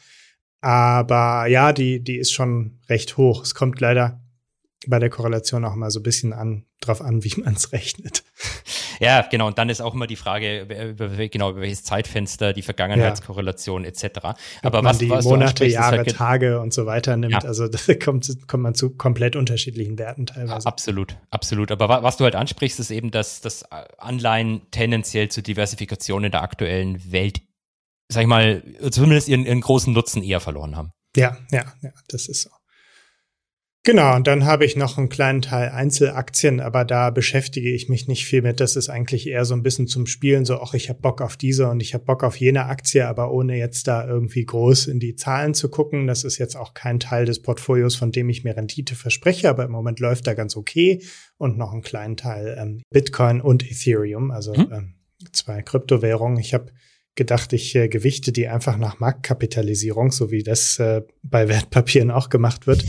Aber 0.60 1.46
ja, 1.46 1.72
die, 1.72 2.02
die 2.02 2.16
ist 2.16 2.32
schon 2.32 2.80
recht 2.88 3.16
hoch. 3.16 3.44
Es 3.44 3.54
kommt 3.54 3.80
leider 3.80 4.20
bei 4.86 4.98
der 4.98 5.10
Korrelation 5.10 5.64
auch 5.64 5.74
mal 5.74 5.90
so 5.90 6.00
ein 6.00 6.02
bisschen 6.02 6.32
an, 6.32 6.64
drauf 6.80 7.00
an, 7.00 7.24
wie 7.24 7.32
man 7.42 7.54
es 7.54 7.72
rechnet. 7.72 8.24
Ja, 9.00 9.22
genau. 9.22 9.46
Und 9.46 9.58
dann 9.58 9.68
ist 9.68 9.80
auch 9.80 9.94
immer 9.94 10.06
die 10.06 10.16
Frage, 10.16 10.62
über, 10.90 11.08
genau, 11.28 11.50
über 11.50 11.60
welches 11.60 11.84
Zeitfenster, 11.84 12.52
die 12.52 12.62
Vergangenheitskorrelation 12.62 13.82
ja. 13.82 13.88
etc. 13.88 14.04
Aber 14.62 14.84
was 14.84 14.98
die 14.98 15.10
was 15.10 15.24
Monate, 15.24 15.66
Jahre, 15.66 15.98
halt 15.98 16.16
Tage 16.16 16.60
und 16.60 16.72
so 16.72 16.86
weiter 16.86 17.16
nimmt, 17.16 17.32
ja. 17.32 17.40
also 17.40 17.68
da 17.86 17.94
kommt, 17.94 18.30
kommt 18.46 18.62
man 18.62 18.74
zu 18.74 18.90
komplett 18.90 19.36
unterschiedlichen 19.36 19.98
Werten 19.98 20.26
teilweise. 20.26 20.66
Absolut, 20.66 21.16
absolut. 21.30 21.70
Aber 21.70 22.02
was 22.02 22.16
du 22.16 22.24
halt 22.24 22.36
ansprichst, 22.36 22.80
ist 22.80 22.90
eben, 22.90 23.10
dass 23.10 23.40
das 23.40 23.64
Anleihen 23.98 24.62
tendenziell 24.70 25.28
zur 25.28 25.42
Diversifikation 25.42 26.24
in 26.24 26.30
der 26.30 26.42
aktuellen 26.42 27.12
Welt, 27.12 27.42
sag 28.08 28.22
ich 28.22 28.28
mal, 28.28 28.62
zumindest 28.90 29.28
ihren, 29.28 29.44
ihren 29.44 29.60
großen 29.60 29.92
Nutzen 29.92 30.22
eher 30.22 30.40
verloren 30.40 30.76
haben. 30.76 30.92
Ja, 31.16 31.38
ja, 31.50 31.64
ja, 31.82 31.90
das 32.08 32.28
ist 32.28 32.42
so. 32.42 32.50
Genau, 33.86 34.16
und 34.16 34.26
dann 34.26 34.46
habe 34.46 34.64
ich 34.64 34.74
noch 34.74 34.98
einen 34.98 35.08
kleinen 35.08 35.42
Teil 35.42 35.68
Einzelaktien, 35.68 36.58
aber 36.58 36.84
da 36.84 37.10
beschäftige 37.10 37.70
ich 37.70 37.88
mich 37.88 38.08
nicht 38.08 38.26
viel 38.26 38.42
mit. 38.42 38.58
Das 38.58 38.74
ist 38.74 38.88
eigentlich 38.88 39.28
eher 39.28 39.44
so 39.44 39.54
ein 39.54 39.62
bisschen 39.62 39.86
zum 39.86 40.06
Spielen, 40.06 40.44
so, 40.44 40.60
ach, 40.60 40.74
ich 40.74 40.88
habe 40.88 41.00
Bock 41.00 41.22
auf 41.22 41.36
diese 41.36 41.68
und 41.68 41.80
ich 41.80 41.94
habe 41.94 42.04
Bock 42.04 42.24
auf 42.24 42.36
jene 42.36 42.66
Aktie, 42.66 43.06
aber 43.06 43.30
ohne 43.30 43.56
jetzt 43.56 43.86
da 43.86 44.04
irgendwie 44.04 44.44
groß 44.44 44.88
in 44.88 44.98
die 44.98 45.14
Zahlen 45.14 45.54
zu 45.54 45.68
gucken. 45.68 46.08
Das 46.08 46.24
ist 46.24 46.38
jetzt 46.38 46.56
auch 46.56 46.74
kein 46.74 46.98
Teil 46.98 47.26
des 47.26 47.40
Portfolios, 47.42 47.94
von 47.94 48.10
dem 48.10 48.28
ich 48.28 48.42
mir 48.42 48.56
Rendite 48.56 48.96
verspreche, 48.96 49.48
aber 49.48 49.64
im 49.64 49.70
Moment 49.70 50.00
läuft 50.00 50.26
da 50.26 50.34
ganz 50.34 50.56
okay. 50.56 51.00
Und 51.38 51.56
noch 51.56 51.72
einen 51.72 51.82
kleinen 51.82 52.16
Teil 52.16 52.56
ähm, 52.60 52.82
Bitcoin 52.90 53.40
und 53.40 53.70
Ethereum, 53.70 54.32
also 54.32 54.52
hm. 54.52 54.68
ähm, 54.72 54.94
zwei 55.30 55.62
Kryptowährungen. 55.62 56.40
Ich 56.40 56.54
habe 56.54 56.72
gedacht, 57.14 57.52
ich 57.52 57.76
äh, 57.76 57.86
gewichte 57.86 58.32
die 58.32 58.48
einfach 58.48 58.78
nach 58.78 58.98
Marktkapitalisierung, 58.98 60.10
so 60.10 60.32
wie 60.32 60.42
das 60.42 60.80
äh, 60.80 61.02
bei 61.22 61.48
Wertpapieren 61.48 62.10
auch 62.10 62.30
gemacht 62.30 62.66
wird. 62.66 62.84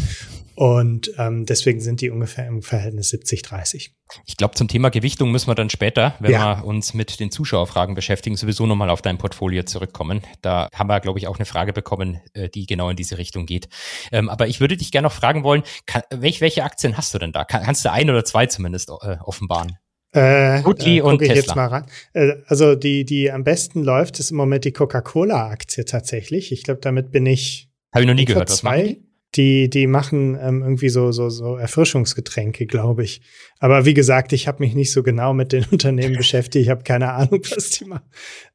Und 0.57 1.11
ähm, 1.19 1.45
deswegen 1.45 1.79
sind 1.79 2.01
die 2.01 2.09
ungefähr 2.09 2.47
im 2.47 2.63
Verhältnis 2.63 3.13
70-30. 3.13 3.91
Ich 4.25 4.37
glaube, 4.37 4.55
zum 4.55 4.67
Thema 4.67 4.89
Gewichtung 4.89 5.31
müssen 5.31 5.47
wir 5.47 5.53
dann 5.53 5.69
später, 5.69 6.15
wenn 6.19 6.31
ja. 6.31 6.57
wir 6.57 6.65
uns 6.65 6.95
mit 6.95 7.19
den 7.19 7.29
Zuschauerfragen 7.29 7.93
beschäftigen, 7.93 8.35
sowieso 8.35 8.65
nochmal 8.65 8.89
auf 8.89 9.03
dein 9.03 9.19
Portfolio 9.19 9.61
zurückkommen. 9.61 10.21
Da 10.41 10.67
haben 10.73 10.87
wir, 10.87 10.99
glaube 10.99 11.19
ich, 11.19 11.27
auch 11.27 11.37
eine 11.37 11.45
Frage 11.45 11.73
bekommen, 11.73 12.21
äh, 12.33 12.49
die 12.49 12.65
genau 12.65 12.89
in 12.89 12.95
diese 12.95 13.19
Richtung 13.19 13.45
geht. 13.45 13.69
Ähm, 14.11 14.29
aber 14.29 14.47
ich 14.47 14.59
würde 14.59 14.77
dich 14.77 14.91
gerne 14.91 15.05
noch 15.05 15.11
fragen 15.11 15.43
wollen, 15.43 15.61
kann, 15.85 16.01
welch, 16.09 16.41
welche 16.41 16.63
Aktien 16.63 16.97
hast 16.97 17.13
du 17.13 17.19
denn 17.19 17.33
da? 17.33 17.45
Kann, 17.45 17.61
kannst 17.61 17.85
du 17.85 17.91
ein 17.91 18.09
oder 18.09 18.25
zwei 18.25 18.47
zumindest 18.47 18.89
äh, 18.89 19.17
offenbaren? 19.23 19.77
Äh, 20.11 20.63
Goodly 20.63 20.97
äh, 20.97 21.01
und 21.01 21.19
Tesla. 21.19 21.35
jetzt 21.35 21.55
mal 21.55 21.67
ran. 21.67 21.85
Äh, 22.13 22.31
also 22.47 22.73
die, 22.73 23.05
die 23.05 23.31
am 23.31 23.43
besten 23.43 23.83
läuft, 23.83 24.17
ist 24.17 24.31
im 24.31 24.37
Moment 24.37 24.65
die 24.65 24.71
Coca-Cola-Aktie 24.71 25.85
tatsächlich. 25.85 26.51
Ich 26.51 26.63
glaube, 26.63 26.79
damit 26.81 27.11
bin 27.11 27.27
ich. 27.27 27.69
Habe 27.93 28.05
ich 28.05 28.07
noch 28.07 28.15
nie 28.15 28.25
gehört. 28.25 28.49
Was 28.49 28.57
zwei. 28.57 28.97
Die, 29.37 29.69
die 29.69 29.87
machen 29.87 30.37
ähm, 30.41 30.61
irgendwie 30.61 30.89
so, 30.89 31.11
so, 31.11 31.29
so 31.29 31.55
Erfrischungsgetränke, 31.55 32.65
glaube 32.65 33.03
ich. 33.03 33.21
Aber 33.59 33.85
wie 33.85 33.93
gesagt, 33.93 34.33
ich 34.33 34.47
habe 34.47 34.63
mich 34.63 34.75
nicht 34.75 34.91
so 34.91 35.03
genau 35.03 35.33
mit 35.33 35.53
den 35.53 35.65
Unternehmen 35.71 36.15
beschäftigt. 36.17 36.63
Ich 36.63 36.69
habe 36.69 36.83
keine 36.83 37.13
Ahnung, 37.13 37.41
was 37.55 37.69
die 37.69 37.85
machen. 37.85 38.09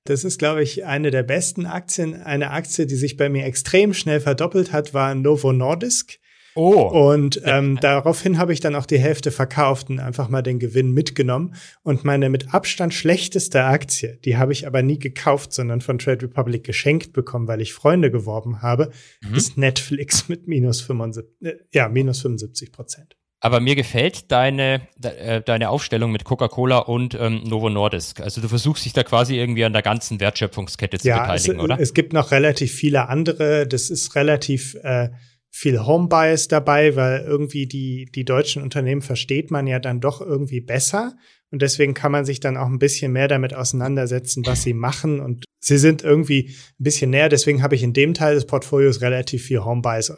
Das 0.04 0.24
ist, 0.24 0.38
glaube 0.38 0.62
ich, 0.62 0.84
eine 0.84 1.10
der 1.10 1.22
besten 1.22 1.64
Aktien. 1.64 2.14
Eine 2.14 2.50
Aktie, 2.50 2.86
die 2.86 2.96
sich 2.96 3.16
bei 3.16 3.28
mir 3.28 3.44
extrem 3.44 3.94
schnell 3.94 4.20
verdoppelt 4.20 4.72
hat, 4.72 4.92
war 4.92 5.14
Novo 5.14 5.52
Nordisk. 5.52 6.18
Oh. 6.54 7.12
Und 7.12 7.40
ähm, 7.44 7.78
daraufhin 7.80 8.38
habe 8.38 8.52
ich 8.52 8.60
dann 8.60 8.74
auch 8.74 8.86
die 8.86 8.98
Hälfte 8.98 9.30
verkauft 9.30 9.90
und 9.90 10.00
einfach 10.00 10.28
mal 10.28 10.42
den 10.42 10.58
Gewinn 10.58 10.92
mitgenommen. 10.92 11.54
Und 11.82 12.04
meine 12.04 12.28
mit 12.28 12.52
Abstand 12.52 12.92
schlechteste 12.92 13.64
Aktie, 13.64 14.18
die 14.24 14.36
habe 14.36 14.52
ich 14.52 14.66
aber 14.66 14.82
nie 14.82 14.98
gekauft, 14.98 15.52
sondern 15.52 15.80
von 15.80 15.98
Trade 15.98 16.26
Republic 16.26 16.64
geschenkt 16.64 17.12
bekommen, 17.12 17.48
weil 17.48 17.60
ich 17.60 17.72
Freunde 17.72 18.10
geworben 18.10 18.62
habe, 18.62 18.90
mhm. 19.22 19.34
ist 19.34 19.56
Netflix 19.56 20.28
mit 20.28 20.46
minus 20.46 20.80
75, 20.82 21.32
äh, 21.40 21.54
ja, 21.72 21.88
minus 21.88 22.20
75 22.20 22.72
Prozent. 22.72 23.16
Aber 23.44 23.58
mir 23.58 23.74
gefällt 23.74 24.30
deine, 24.30 24.82
de, 24.96 25.10
äh, 25.16 25.42
deine 25.42 25.70
Aufstellung 25.70 26.12
mit 26.12 26.22
Coca-Cola 26.22 26.78
und 26.78 27.14
ähm, 27.14 27.42
Novo 27.42 27.70
Nordisk. 27.70 28.20
Also 28.20 28.40
du 28.40 28.46
versuchst 28.46 28.84
dich 28.84 28.92
da 28.92 29.02
quasi 29.02 29.36
irgendwie 29.36 29.64
an 29.64 29.72
der 29.72 29.82
ganzen 29.82 30.20
Wertschöpfungskette 30.20 30.98
zu 30.98 31.08
ja, 31.08 31.22
beteiligen, 31.22 31.56
es, 31.56 31.62
oder? 31.62 31.80
Es 31.80 31.92
gibt 31.92 32.12
noch 32.12 32.30
relativ 32.30 32.72
viele 32.72 33.08
andere. 33.08 33.66
Das 33.66 33.90
ist 33.90 34.14
relativ 34.14 34.76
äh, 34.84 35.08
viel 35.54 35.78
Home-Bias 35.84 36.48
dabei, 36.48 36.96
weil 36.96 37.20
irgendwie 37.20 37.66
die, 37.66 38.06
die 38.06 38.24
deutschen 38.24 38.62
Unternehmen 38.62 39.02
versteht 39.02 39.50
man 39.50 39.66
ja 39.66 39.78
dann 39.78 40.00
doch 40.00 40.20
irgendwie 40.20 40.60
besser. 40.60 41.14
Und 41.50 41.60
deswegen 41.60 41.92
kann 41.92 42.10
man 42.10 42.24
sich 42.24 42.40
dann 42.40 42.56
auch 42.56 42.66
ein 42.66 42.78
bisschen 42.78 43.12
mehr 43.12 43.28
damit 43.28 43.52
auseinandersetzen, 43.52 44.44
was 44.46 44.62
sie 44.62 44.72
machen. 44.72 45.20
Und 45.20 45.44
sie 45.60 45.76
sind 45.76 46.02
irgendwie 46.02 46.48
ein 46.80 46.82
bisschen 46.82 47.10
näher. 47.10 47.28
Deswegen 47.28 47.62
habe 47.62 47.74
ich 47.74 47.82
in 47.82 47.92
dem 47.92 48.14
Teil 48.14 48.34
des 48.34 48.46
Portfolios 48.46 49.02
relativ 49.02 49.44
viel 49.44 49.62
Home-Bias 49.62 50.14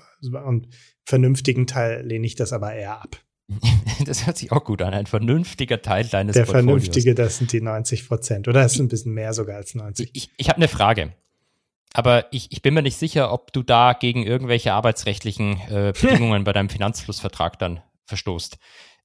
und 0.46 0.68
vernünftigen 1.04 1.66
Teil 1.66 2.06
lehne 2.06 2.26
ich 2.26 2.36
das 2.36 2.52
aber 2.52 2.72
eher 2.72 3.02
ab. 3.02 3.20
Das 4.06 4.26
hört 4.26 4.36
sich 4.36 4.50
auch 4.50 4.64
gut 4.64 4.82
an. 4.82 4.92
Ein 4.92 5.06
vernünftiger 5.06 5.80
Teil 5.80 6.04
deines 6.06 6.34
Der 6.34 6.42
Portfolios. 6.42 6.64
vernünftige, 6.66 7.14
das 7.14 7.38
sind 7.38 7.52
die 7.52 7.60
90 7.60 8.08
Prozent. 8.08 8.48
Oder 8.48 8.62
das 8.62 8.74
ist 8.74 8.80
ein 8.80 8.88
bisschen 8.88 9.12
mehr 9.12 9.32
sogar 9.32 9.56
als 9.56 9.74
90. 9.74 10.10
Ich, 10.12 10.30
ich 10.36 10.48
habe 10.48 10.56
eine 10.56 10.66
Frage. 10.68 11.14
Aber 11.94 12.26
ich, 12.32 12.50
ich 12.50 12.60
bin 12.60 12.74
mir 12.74 12.82
nicht 12.82 12.98
sicher, 12.98 13.32
ob 13.32 13.52
du 13.52 13.62
da 13.62 13.92
gegen 13.92 14.24
irgendwelche 14.24 14.74
arbeitsrechtlichen 14.74 15.60
äh, 15.70 15.92
Bedingungen 16.00 16.44
bei 16.44 16.52
deinem 16.52 16.68
Finanzflussvertrag 16.68 17.58
dann 17.58 17.80
verstoßt. 18.06 18.58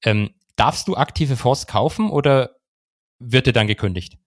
Ähm, 0.03 0.31
darfst 0.55 0.87
du 0.87 0.97
aktive 0.97 1.37
Fonds 1.37 1.67
kaufen 1.67 2.09
oder 2.09 2.57
wird 3.19 3.47
dir 3.47 3.53
dann 3.53 3.67
gekündigt? 3.67 4.17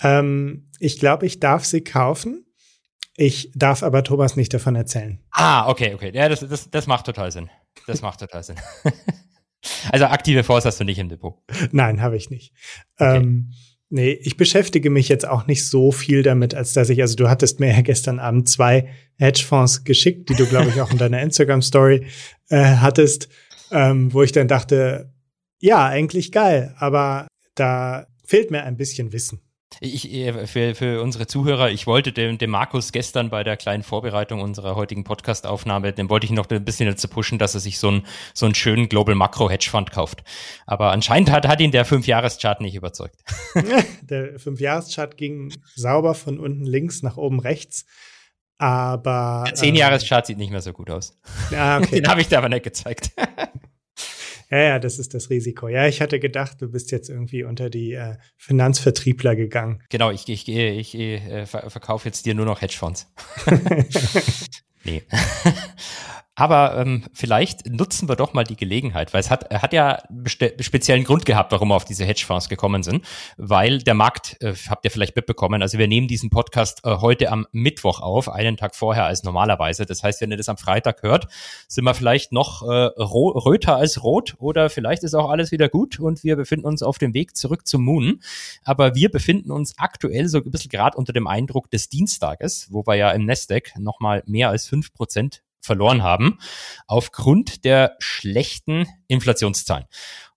Ähm, 0.00 0.70
ich 0.80 0.98
glaube, 0.98 1.26
ich 1.26 1.40
darf 1.40 1.64
sie 1.64 1.82
kaufen. 1.82 2.46
Ich 3.16 3.50
darf 3.54 3.82
aber 3.82 4.02
Thomas 4.02 4.36
nicht 4.36 4.52
davon 4.52 4.76
erzählen. 4.76 5.22
Ah, 5.30 5.68
okay, 5.68 5.94
okay. 5.94 6.10
Ja, 6.14 6.28
das, 6.28 6.40
das, 6.40 6.70
das 6.70 6.86
macht 6.86 7.06
total 7.06 7.30
Sinn. 7.32 7.50
Das 7.86 8.02
macht 8.02 8.20
total 8.20 8.42
Sinn. 8.42 8.56
also 9.92 10.06
aktive 10.06 10.42
Fonds 10.42 10.64
hast 10.64 10.80
du 10.80 10.84
nicht 10.84 10.98
im 10.98 11.08
Depot. 11.08 11.42
Nein, 11.70 12.00
habe 12.00 12.16
ich 12.16 12.30
nicht. 12.30 12.54
Okay. 12.98 13.18
Ähm, 13.18 13.52
Nee, 13.88 14.18
ich 14.22 14.36
beschäftige 14.36 14.90
mich 14.90 15.08
jetzt 15.08 15.26
auch 15.28 15.46
nicht 15.46 15.66
so 15.66 15.92
viel 15.92 16.24
damit, 16.24 16.54
als 16.54 16.72
dass 16.72 16.88
ich, 16.88 17.00
also 17.02 17.14
du 17.14 17.28
hattest 17.28 17.60
mir 17.60 17.72
ja 17.72 17.82
gestern 17.82 18.18
Abend 18.18 18.48
zwei 18.48 18.88
Hedgefonds 19.16 19.84
geschickt, 19.84 20.28
die 20.28 20.34
du, 20.34 20.46
glaube 20.46 20.70
ich, 20.70 20.80
auch 20.80 20.90
in 20.90 20.98
deiner 20.98 21.22
Instagram-Story 21.22 22.04
äh, 22.48 22.64
hattest, 22.64 23.28
ähm, 23.70 24.12
wo 24.12 24.22
ich 24.22 24.32
dann 24.32 24.48
dachte, 24.48 25.12
ja, 25.60 25.86
eigentlich 25.86 26.32
geil, 26.32 26.74
aber 26.78 27.28
da 27.54 28.08
fehlt 28.24 28.50
mir 28.50 28.64
ein 28.64 28.76
bisschen 28.76 29.12
Wissen. 29.12 29.40
Ich, 29.80 30.10
äh, 30.10 30.46
für, 30.46 30.74
für 30.74 31.02
unsere 31.02 31.26
Zuhörer, 31.26 31.70
ich 31.70 31.86
wollte 31.86 32.12
dem, 32.12 32.38
dem 32.38 32.50
Markus 32.50 32.92
gestern 32.92 33.28
bei 33.28 33.44
der 33.44 33.56
kleinen 33.56 33.82
Vorbereitung 33.82 34.40
unserer 34.40 34.74
heutigen 34.74 35.04
Podcast-Aufnahme, 35.04 35.92
dem 35.92 36.08
wollte 36.08 36.24
ich 36.24 36.32
noch 36.32 36.48
ein 36.48 36.64
bisschen 36.64 36.88
dazu 36.88 37.08
pushen, 37.08 37.38
dass 37.38 37.54
er 37.54 37.60
sich 37.60 37.78
so, 37.78 37.90
ein, 37.90 38.06
so 38.32 38.46
einen 38.46 38.54
schönen 38.54 38.88
Global 38.88 39.14
Macro 39.14 39.50
Hedge 39.50 39.68
Fund 39.70 39.90
kauft. 39.90 40.22
Aber 40.66 40.92
anscheinend 40.92 41.30
hat, 41.30 41.46
hat 41.46 41.60
ihn 41.60 41.72
der 41.72 41.84
Fünfjahreschart 41.84 42.60
nicht 42.60 42.74
überzeugt. 42.74 43.16
der 44.02 44.38
Fünfjahreschart 44.38 45.16
ging 45.16 45.52
sauber 45.74 46.14
von 46.14 46.38
unten 46.38 46.64
links 46.64 47.02
nach 47.02 47.16
oben 47.16 47.40
rechts. 47.40 47.84
Aber. 48.58 49.44
Der 49.46 49.54
Zehnjahreschart 49.54 50.24
ähm, 50.24 50.26
sieht 50.26 50.38
nicht 50.38 50.50
mehr 50.50 50.62
so 50.62 50.72
gut 50.72 50.90
aus. 50.90 51.18
Ah, 51.54 51.78
okay. 51.78 51.96
Den 52.00 52.08
habe 52.08 52.20
ich 52.20 52.28
dir 52.28 52.38
aber 52.38 52.48
nicht 52.48 52.64
gezeigt. 52.64 53.10
Ja, 54.50 54.58
ja, 54.58 54.78
das 54.78 54.98
ist 54.98 55.14
das 55.14 55.30
Risiko. 55.30 55.68
Ja, 55.68 55.86
ich 55.86 56.00
hatte 56.00 56.20
gedacht, 56.20 56.60
du 56.60 56.70
bist 56.70 56.92
jetzt 56.92 57.08
irgendwie 57.08 57.44
unter 57.44 57.70
die 57.70 57.92
äh, 57.92 58.16
Finanzvertriebler 58.36 59.34
gegangen. 59.34 59.82
Genau, 59.88 60.10
ich, 60.10 60.28
ich, 60.28 60.48
ich, 60.48 60.94
ich 60.94 61.00
äh, 61.00 61.46
verkaufe 61.46 62.08
jetzt 62.08 62.26
dir 62.26 62.34
nur 62.34 62.46
noch 62.46 62.60
Hedgefonds. 62.60 63.12
nee. 64.84 65.02
Aber 66.38 66.76
ähm, 66.76 67.02
vielleicht 67.14 67.66
nutzen 67.66 68.10
wir 68.10 68.14
doch 68.14 68.34
mal 68.34 68.44
die 68.44 68.56
Gelegenheit, 68.56 69.14
weil 69.14 69.20
es 69.20 69.30
hat, 69.30 69.50
hat 69.50 69.72
ja 69.72 70.02
speziellen 70.26 71.04
Grund 71.04 71.24
gehabt, 71.24 71.50
warum 71.50 71.68
wir 71.68 71.76
auf 71.76 71.86
diese 71.86 72.04
Hedgefonds 72.04 72.50
gekommen 72.50 72.82
sind, 72.82 73.06
weil 73.38 73.78
der 73.78 73.94
Markt, 73.94 74.36
äh, 74.42 74.52
habt 74.68 74.84
ihr 74.84 74.90
vielleicht 74.90 75.16
mitbekommen, 75.16 75.62
also 75.62 75.78
wir 75.78 75.88
nehmen 75.88 76.08
diesen 76.08 76.28
Podcast 76.28 76.84
äh, 76.84 76.96
heute 76.98 77.32
am 77.32 77.46
Mittwoch 77.52 78.00
auf, 78.00 78.28
einen 78.28 78.58
Tag 78.58 78.76
vorher 78.76 79.06
als 79.06 79.22
normalerweise. 79.22 79.86
Das 79.86 80.02
heißt, 80.02 80.20
wenn 80.20 80.30
ihr 80.30 80.36
das 80.36 80.50
am 80.50 80.58
Freitag 80.58 81.02
hört, 81.02 81.26
sind 81.68 81.84
wir 81.84 81.94
vielleicht 81.94 82.32
noch 82.32 82.62
äh, 82.62 82.66
röter 82.68 83.76
als 83.76 84.02
rot 84.02 84.34
oder 84.38 84.68
vielleicht 84.68 85.04
ist 85.04 85.14
auch 85.14 85.30
alles 85.30 85.52
wieder 85.52 85.70
gut 85.70 85.98
und 85.98 86.22
wir 86.22 86.36
befinden 86.36 86.66
uns 86.66 86.82
auf 86.82 86.98
dem 86.98 87.14
Weg 87.14 87.34
zurück 87.34 87.66
zum 87.66 87.82
Moon. 87.82 88.20
Aber 88.62 88.94
wir 88.94 89.10
befinden 89.10 89.50
uns 89.50 89.78
aktuell 89.78 90.28
so 90.28 90.38
ein 90.38 90.50
bisschen 90.50 90.70
gerade 90.70 90.98
unter 90.98 91.14
dem 91.14 91.26
Eindruck 91.26 91.70
des 91.70 91.88
Dienstages, 91.88 92.68
wo 92.70 92.86
wir 92.86 92.96
ja 92.96 93.10
im 93.12 93.24
Nasdaq 93.24 93.72
nochmal 93.78 94.22
mehr 94.26 94.50
als 94.50 94.66
fünf 94.66 94.92
Prozent 94.92 95.42
verloren 95.66 96.02
haben, 96.02 96.38
aufgrund 96.86 97.64
der 97.64 97.96
schlechten 97.98 98.86
Inflationszahlen. 99.08 99.86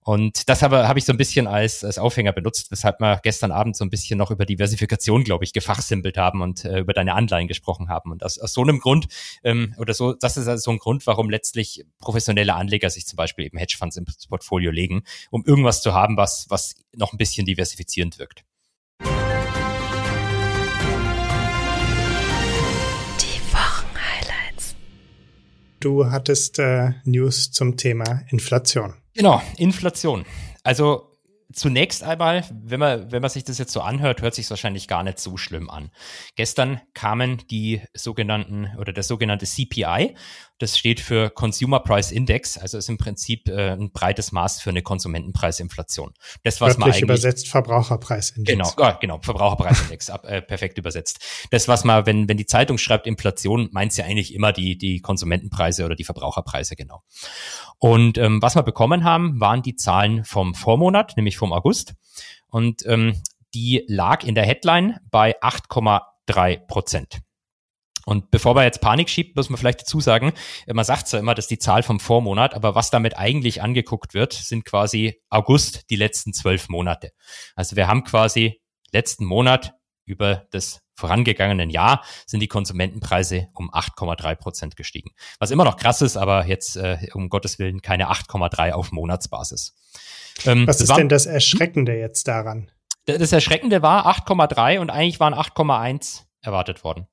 Und 0.02 0.48
das 0.48 0.62
habe, 0.62 0.88
habe 0.88 0.98
ich 0.98 1.04
so 1.04 1.12
ein 1.12 1.18
bisschen 1.18 1.46
als, 1.46 1.84
als 1.84 1.98
Aufhänger 1.98 2.32
benutzt, 2.32 2.70
weshalb 2.70 3.00
wir 3.00 3.20
gestern 3.22 3.52
Abend 3.52 3.76
so 3.76 3.84
ein 3.84 3.90
bisschen 3.90 4.18
noch 4.18 4.30
über 4.30 4.46
Diversifikation, 4.46 5.24
glaube 5.24 5.44
ich, 5.44 5.52
gefachsimpelt 5.52 6.16
haben 6.16 6.40
und 6.40 6.64
äh, 6.64 6.80
über 6.80 6.94
deine 6.94 7.14
Anleihen 7.14 7.48
gesprochen 7.48 7.88
haben. 7.88 8.10
Und 8.10 8.24
aus, 8.24 8.38
aus 8.38 8.54
so 8.54 8.62
einem 8.62 8.80
Grund, 8.80 9.08
ähm, 9.44 9.74
oder 9.78 9.92
so, 9.92 10.14
das 10.14 10.36
ist 10.36 10.48
also 10.48 10.62
so 10.62 10.70
ein 10.72 10.78
Grund, 10.78 11.06
warum 11.06 11.28
letztlich 11.28 11.84
professionelle 12.00 12.54
Anleger 12.54 12.88
sich 12.88 13.06
zum 13.06 13.18
Beispiel 13.18 13.44
eben 13.44 13.58
Hedgefonds 13.58 13.96
ins 13.96 14.26
Portfolio 14.26 14.70
legen, 14.70 15.04
um 15.30 15.44
irgendwas 15.44 15.82
zu 15.82 15.92
haben, 15.92 16.16
was, 16.16 16.46
was 16.48 16.74
noch 16.96 17.12
ein 17.12 17.18
bisschen 17.18 17.44
diversifizierend 17.44 18.18
wirkt. 18.18 18.44
Du 25.80 26.10
hattest 26.10 26.58
äh, 26.58 26.92
News 27.04 27.52
zum 27.52 27.78
Thema 27.78 28.22
Inflation. 28.28 28.94
Genau, 29.14 29.42
Inflation. 29.56 30.26
Also 30.62 31.16
zunächst 31.52 32.02
einmal, 32.02 32.44
wenn 32.50 32.78
man, 32.78 33.10
wenn 33.10 33.22
man 33.22 33.30
sich 33.30 33.44
das 33.44 33.58
jetzt 33.58 33.72
so 33.72 33.80
anhört, 33.80 34.20
hört 34.22 34.34
sich 34.34 34.44
es 34.44 34.50
wahrscheinlich 34.50 34.88
gar 34.88 35.02
nicht 35.02 35.18
so 35.18 35.38
schlimm 35.38 35.70
an. 35.70 35.90
Gestern 36.36 36.80
kamen 36.92 37.42
die 37.50 37.80
sogenannten 37.94 38.70
oder 38.78 38.92
der 38.92 39.02
sogenannte 39.02 39.46
CPI 39.46 40.14
das 40.60 40.76
steht 40.78 41.00
für 41.00 41.30
Consumer 41.30 41.80
Price 41.80 42.12
Index, 42.12 42.58
also 42.58 42.76
ist 42.76 42.90
im 42.90 42.98
Prinzip 42.98 43.48
äh, 43.48 43.70
ein 43.70 43.92
breites 43.92 44.30
Maß 44.30 44.60
für 44.60 44.68
eine 44.68 44.82
Konsumentenpreisinflation. 44.82 46.12
Das, 46.44 46.60
was 46.60 46.60
Wörtlich 46.60 46.78
man 46.78 46.88
eigentlich, 46.90 47.02
übersetzt 47.02 47.48
Verbraucherpreisindex. 47.48 48.52
Genau, 48.52 48.70
ja, 48.78 48.92
genau, 49.00 49.18
Verbraucherpreisindex, 49.22 50.10
ab, 50.10 50.26
äh, 50.26 50.42
perfekt 50.42 50.76
übersetzt. 50.76 51.18
Das, 51.50 51.66
was 51.66 51.84
man, 51.84 52.04
wenn, 52.04 52.28
wenn 52.28 52.36
die 52.36 52.44
Zeitung 52.44 52.76
schreibt 52.76 53.06
Inflation, 53.06 53.70
meint 53.72 53.96
ja 53.96 54.04
eigentlich 54.04 54.34
immer 54.34 54.52
die, 54.52 54.76
die 54.76 55.00
Konsumentenpreise 55.00 55.86
oder 55.86 55.96
die 55.96 56.04
Verbraucherpreise, 56.04 56.76
genau. 56.76 57.02
Und 57.78 58.18
ähm, 58.18 58.42
was 58.42 58.54
wir 58.54 58.62
bekommen 58.62 59.02
haben, 59.04 59.40
waren 59.40 59.62
die 59.62 59.76
Zahlen 59.76 60.24
vom 60.24 60.54
Vormonat, 60.54 61.16
nämlich 61.16 61.38
vom 61.38 61.54
August. 61.54 61.94
Und 62.48 62.84
ähm, 62.86 63.22
die 63.54 63.84
lag 63.88 64.24
in 64.24 64.34
der 64.34 64.44
Headline 64.44 64.98
bei 65.10 65.40
8,3 65.40 66.66
Prozent. 66.66 67.20
Und 68.06 68.30
bevor 68.30 68.54
man 68.54 68.64
jetzt 68.64 68.80
Panik 68.80 69.10
schiebt, 69.10 69.36
muss 69.36 69.50
man 69.50 69.58
vielleicht 69.58 69.82
dazu 69.82 70.00
sagen, 70.00 70.32
man 70.66 70.84
sagt 70.84 71.08
zwar 71.08 71.20
immer, 71.20 71.34
dass 71.34 71.48
die 71.48 71.58
Zahl 71.58 71.82
vom 71.82 72.00
Vormonat, 72.00 72.54
aber 72.54 72.74
was 72.74 72.90
damit 72.90 73.18
eigentlich 73.18 73.62
angeguckt 73.62 74.14
wird, 74.14 74.32
sind 74.32 74.64
quasi 74.64 75.20
August, 75.28 75.90
die 75.90 75.96
letzten 75.96 76.32
zwölf 76.32 76.68
Monate. 76.68 77.12
Also 77.54 77.76
wir 77.76 77.88
haben 77.88 78.04
quasi 78.04 78.60
letzten 78.92 79.24
Monat 79.24 79.74
über 80.06 80.46
das 80.50 80.80
vorangegangenen 81.00 81.70
Jahr 81.70 82.04
sind 82.26 82.40
die 82.40 82.48
Konsumentenpreise 82.48 83.48
um 83.54 83.72
8,3 83.72 84.34
Prozent 84.36 84.76
gestiegen. 84.76 85.10
Was 85.38 85.50
immer 85.50 85.64
noch 85.64 85.76
krass 85.76 86.02
ist, 86.02 86.16
aber 86.16 86.46
jetzt 86.46 86.76
äh, 86.76 86.98
um 87.14 87.28
Gottes 87.28 87.58
Willen 87.58 87.80
keine 87.80 88.10
8,3 88.10 88.72
auf 88.72 88.92
Monatsbasis. 88.92 89.74
Ähm, 90.44 90.66
was 90.66 90.80
ist 90.80 90.90
war, 90.90 90.98
denn 90.98 91.08
das 91.08 91.26
Erschreckende 91.26 91.98
jetzt 91.98 92.28
daran? 92.28 92.70
Das 93.06 93.32
Erschreckende 93.32 93.82
war 93.82 94.06
8,3 94.06 94.78
und 94.78 94.90
eigentlich 94.90 95.18
waren 95.20 95.34
8,1 95.34 96.24
erwartet 96.42 96.84
worden. 96.84 97.06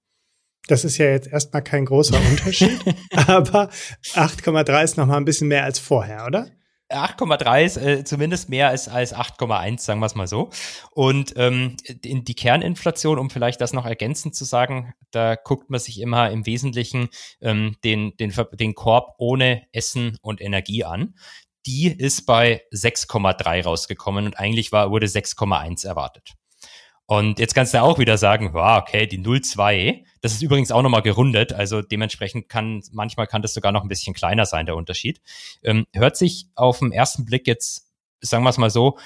Das 0.67 0.83
ist 0.83 0.97
ja 0.97 1.07
jetzt 1.07 1.27
erstmal 1.27 1.63
kein 1.63 1.85
großer 1.85 2.19
Unterschied, 2.29 2.79
aber 3.27 3.69
8,3 4.13 4.83
ist 4.83 4.97
noch 4.97 5.07
mal 5.07 5.17
ein 5.17 5.25
bisschen 5.25 5.47
mehr 5.47 5.63
als 5.63 5.79
vorher, 5.79 6.25
oder? 6.25 6.47
8,3 6.89 7.65
ist 7.65 7.77
äh, 7.77 8.03
zumindest 8.05 8.49
mehr 8.49 8.69
als, 8.69 8.87
als 8.87 9.13
8,1, 9.13 9.79
sagen 9.81 9.99
wir 9.99 10.05
es 10.05 10.15
mal 10.15 10.27
so. 10.27 10.49
Und 10.91 11.33
ähm, 11.35 11.75
in 12.03 12.23
die 12.23 12.35
Kerninflation, 12.35 13.19
um 13.19 13.29
vielleicht 13.29 13.59
das 13.59 13.73
noch 13.73 13.85
ergänzend 13.85 14.35
zu 14.35 14.45
sagen, 14.45 14.93
da 15.11 15.35
guckt 15.35 15.69
man 15.69 15.79
sich 15.79 15.99
immer 15.99 16.31
im 16.31 16.45
Wesentlichen 16.45 17.09
ähm, 17.41 17.75
den, 17.83 18.15
den, 18.17 18.33
den 18.53 18.73
Korb 18.73 19.15
ohne 19.17 19.63
Essen 19.73 20.17
und 20.21 20.39
Energie 20.39 20.85
an. 20.85 21.15
Die 21.65 21.87
ist 21.87 22.25
bei 22.25 22.61
6,3 22.73 23.63
rausgekommen 23.63 24.25
und 24.25 24.39
eigentlich 24.39 24.71
war, 24.71 24.89
wurde 24.89 25.07
6,1 25.07 25.85
erwartet. 25.85 26.35
Und 27.09 27.39
jetzt 27.39 27.55
kannst 27.55 27.73
du 27.73 27.81
auch 27.81 27.99
wieder 27.99 28.17
sagen, 28.17 28.53
wow, 28.53 28.81
okay, 28.81 29.07
die 29.07 29.17
0,2, 29.17 30.03
das 30.21 30.33
ist 30.33 30.41
übrigens 30.41 30.71
auch 30.71 30.81
nochmal 30.81 31.01
gerundet, 31.01 31.53
also 31.53 31.81
dementsprechend 31.81 32.49
kann, 32.49 32.83
manchmal 32.91 33.27
kann 33.27 33.41
das 33.41 33.53
sogar 33.53 33.71
noch 33.71 33.83
ein 33.83 33.87
bisschen 33.87 34.13
kleiner 34.13 34.45
sein, 34.45 34.65
der 34.65 34.75
Unterschied. 34.75 35.21
Ähm, 35.63 35.85
hört 35.93 36.17
sich 36.17 36.47
auf 36.55 36.79
den 36.79 36.91
ersten 36.91 37.23
Blick 37.23 37.47
jetzt, 37.47 37.87
sagen 38.19 38.43
wir 38.43 38.49
es 38.49 38.57
mal 38.57 38.69
so, 38.69 38.97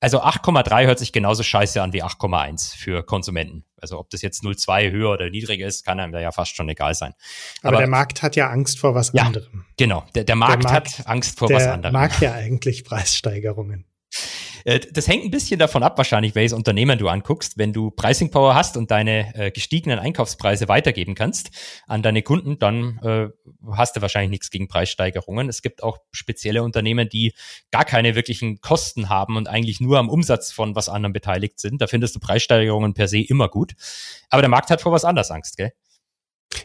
also 0.00 0.20
8,3 0.20 0.86
hört 0.86 0.98
sich 0.98 1.12
genauso 1.12 1.42
scheiße 1.44 1.80
an 1.80 1.92
wie 1.92 2.02
8,1 2.02 2.76
für 2.76 3.04
Konsumenten. 3.04 3.64
Also 3.76 3.98
ob 3.98 4.10
das 4.10 4.22
jetzt 4.22 4.42
0,2 4.42 4.90
höher 4.90 5.10
oder 5.12 5.30
niedriger 5.30 5.66
ist, 5.66 5.84
kann 5.84 6.00
einem 6.00 6.12
da 6.12 6.20
ja 6.20 6.32
fast 6.32 6.56
schon 6.56 6.68
egal 6.68 6.94
sein. 6.94 7.12
Aber, 7.60 7.68
Aber 7.68 7.78
der 7.78 7.88
Markt 7.88 8.22
hat 8.22 8.34
ja 8.34 8.50
Angst 8.50 8.80
vor 8.80 8.94
was 8.94 9.12
ja, 9.12 9.24
anderem. 9.24 9.64
Genau, 9.76 10.04
der, 10.14 10.24
der, 10.24 10.36
Markt, 10.36 10.64
der 10.64 10.72
Markt 10.72 10.98
hat 10.98 11.06
Angst 11.06 11.38
vor 11.38 11.50
was 11.50 11.64
anderem. 11.64 11.82
Der 11.82 11.92
mag 11.92 12.20
ja 12.20 12.32
eigentlich 12.32 12.84
Preissteigerungen. 12.84 13.84
Äh, 14.64 14.80
das 14.92 15.06
hängt 15.06 15.24
ein 15.24 15.30
bisschen 15.30 15.58
davon 15.58 15.82
ab, 15.82 15.96
wahrscheinlich, 15.96 16.34
welches 16.34 16.52
Unternehmen 16.52 16.98
du 16.98 17.08
anguckst. 17.08 17.58
Wenn 17.58 17.72
du 17.72 17.90
Pricing 17.90 18.30
Power 18.30 18.54
hast 18.54 18.76
und 18.76 18.90
deine 18.90 19.34
äh, 19.34 19.50
gestiegenen 19.50 19.98
Einkaufspreise 19.98 20.68
weitergeben 20.68 21.14
kannst 21.14 21.50
an 21.86 22.02
deine 22.02 22.22
Kunden, 22.22 22.58
dann 22.58 22.98
äh, 23.02 23.28
hast 23.72 23.96
du 23.96 24.02
wahrscheinlich 24.02 24.30
nichts 24.30 24.50
gegen 24.50 24.68
Preissteigerungen. 24.68 25.48
Es 25.48 25.62
gibt 25.62 25.82
auch 25.82 25.98
spezielle 26.10 26.62
Unternehmen, 26.62 27.08
die 27.08 27.34
gar 27.70 27.84
keine 27.84 28.14
wirklichen 28.14 28.60
Kosten 28.60 29.08
haben 29.08 29.36
und 29.36 29.48
eigentlich 29.48 29.80
nur 29.80 29.98
am 29.98 30.08
Umsatz 30.08 30.52
von 30.52 30.74
was 30.74 30.88
anderem 30.88 31.12
beteiligt 31.12 31.60
sind. 31.60 31.80
Da 31.80 31.86
findest 31.86 32.14
du 32.16 32.20
Preissteigerungen 32.20 32.94
per 32.94 33.08
se 33.08 33.18
immer 33.18 33.48
gut. 33.48 33.74
Aber 34.30 34.42
der 34.42 34.48
Markt 34.48 34.70
hat 34.70 34.80
vor 34.80 34.92
was 34.92 35.04
anderes 35.04 35.30
Angst, 35.30 35.56
gell? 35.56 35.72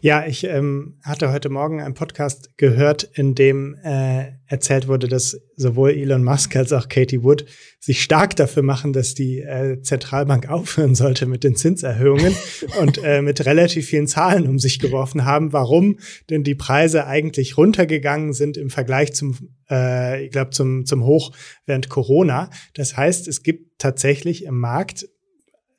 Ja, 0.02 0.26
ich 0.26 0.46
ähm, 0.46 0.98
hatte 1.04 1.32
heute 1.32 1.50
Morgen 1.50 1.82
einen 1.82 1.94
Podcast 1.94 2.58
gehört, 2.58 3.04
in 3.04 3.36
dem 3.36 3.76
äh, 3.84 4.32
erzählt 4.46 4.88
wurde, 4.88 5.08
dass 5.08 5.40
sowohl 5.56 5.92
Elon 5.92 6.24
Musk 6.24 6.56
als 6.56 6.72
auch 6.74 6.88
Katie 6.88 7.24
Wood 7.24 7.46
sich 7.80 8.02
stark 8.02 8.36
dafür 8.36 8.64
machen, 8.64 8.94
dass 8.94 9.14
die 9.14 9.40
äh, 9.40 9.82
Zentralbank 9.82 10.50
aufhören 10.50 10.96
sollte 10.96 11.26
mit 11.26 11.44
den 11.44 11.56
Zinserhöhungen 11.56 12.36
und 12.82 13.04
äh, 13.04 13.22
mit 13.22 13.46
relativ 13.46 13.88
vielen 13.88 14.08
Zahlen 14.08 14.48
um 14.48 14.60
sich 14.60 14.80
geworfen 14.80 15.26
haben, 15.26 15.54
warum 15.54 15.98
denn 16.30 16.44
die 16.44 16.56
Preise 16.56 17.06
eigentlich 17.06 17.58
runtergegangen 17.58 18.34
sind 18.34 18.58
im 18.58 18.70
Vergleich 18.70 19.14
zum, 19.14 19.38
äh, 19.70 20.26
ich 20.26 20.32
glaube, 20.32 20.52
zum, 20.52 20.86
zum 20.86 21.04
Hoch 21.04 21.36
während 21.66 21.90
Corona. 21.90 22.50
Das 22.74 22.96
heißt, 22.96 23.28
es 23.28 23.44
gibt 23.44 23.80
tatsächlich 23.80 24.46
im 24.46 24.58
Markt 24.60 25.08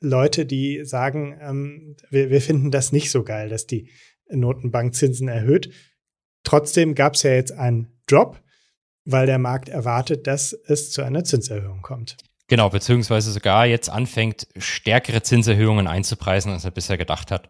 Leute, 0.01 0.45
die 0.45 0.83
sagen, 0.83 1.37
ähm, 1.39 1.95
wir, 2.09 2.29
wir 2.29 2.41
finden 2.41 2.71
das 2.71 2.91
nicht 2.91 3.11
so 3.11 3.23
geil, 3.23 3.49
dass 3.49 3.67
die 3.67 3.89
Notenbank 4.29 4.95
Zinsen 4.95 5.27
erhöht. 5.27 5.71
Trotzdem 6.43 6.95
gab 6.95 7.13
es 7.13 7.23
ja 7.23 7.31
jetzt 7.31 7.51
einen 7.51 7.87
Drop, 8.07 8.41
weil 9.05 9.27
der 9.27 9.37
Markt 9.37 9.69
erwartet, 9.69 10.27
dass 10.27 10.53
es 10.53 10.91
zu 10.91 11.03
einer 11.03 11.23
Zinserhöhung 11.23 11.81
kommt. 11.81 12.17
Genau, 12.47 12.69
beziehungsweise 12.69 13.31
sogar 13.31 13.65
jetzt 13.65 13.89
anfängt, 13.89 14.45
stärkere 14.57 15.21
Zinserhöhungen 15.21 15.87
einzupreisen, 15.87 16.51
als 16.51 16.65
er 16.65 16.71
bisher 16.71 16.97
gedacht 16.97 17.31
hat. 17.31 17.47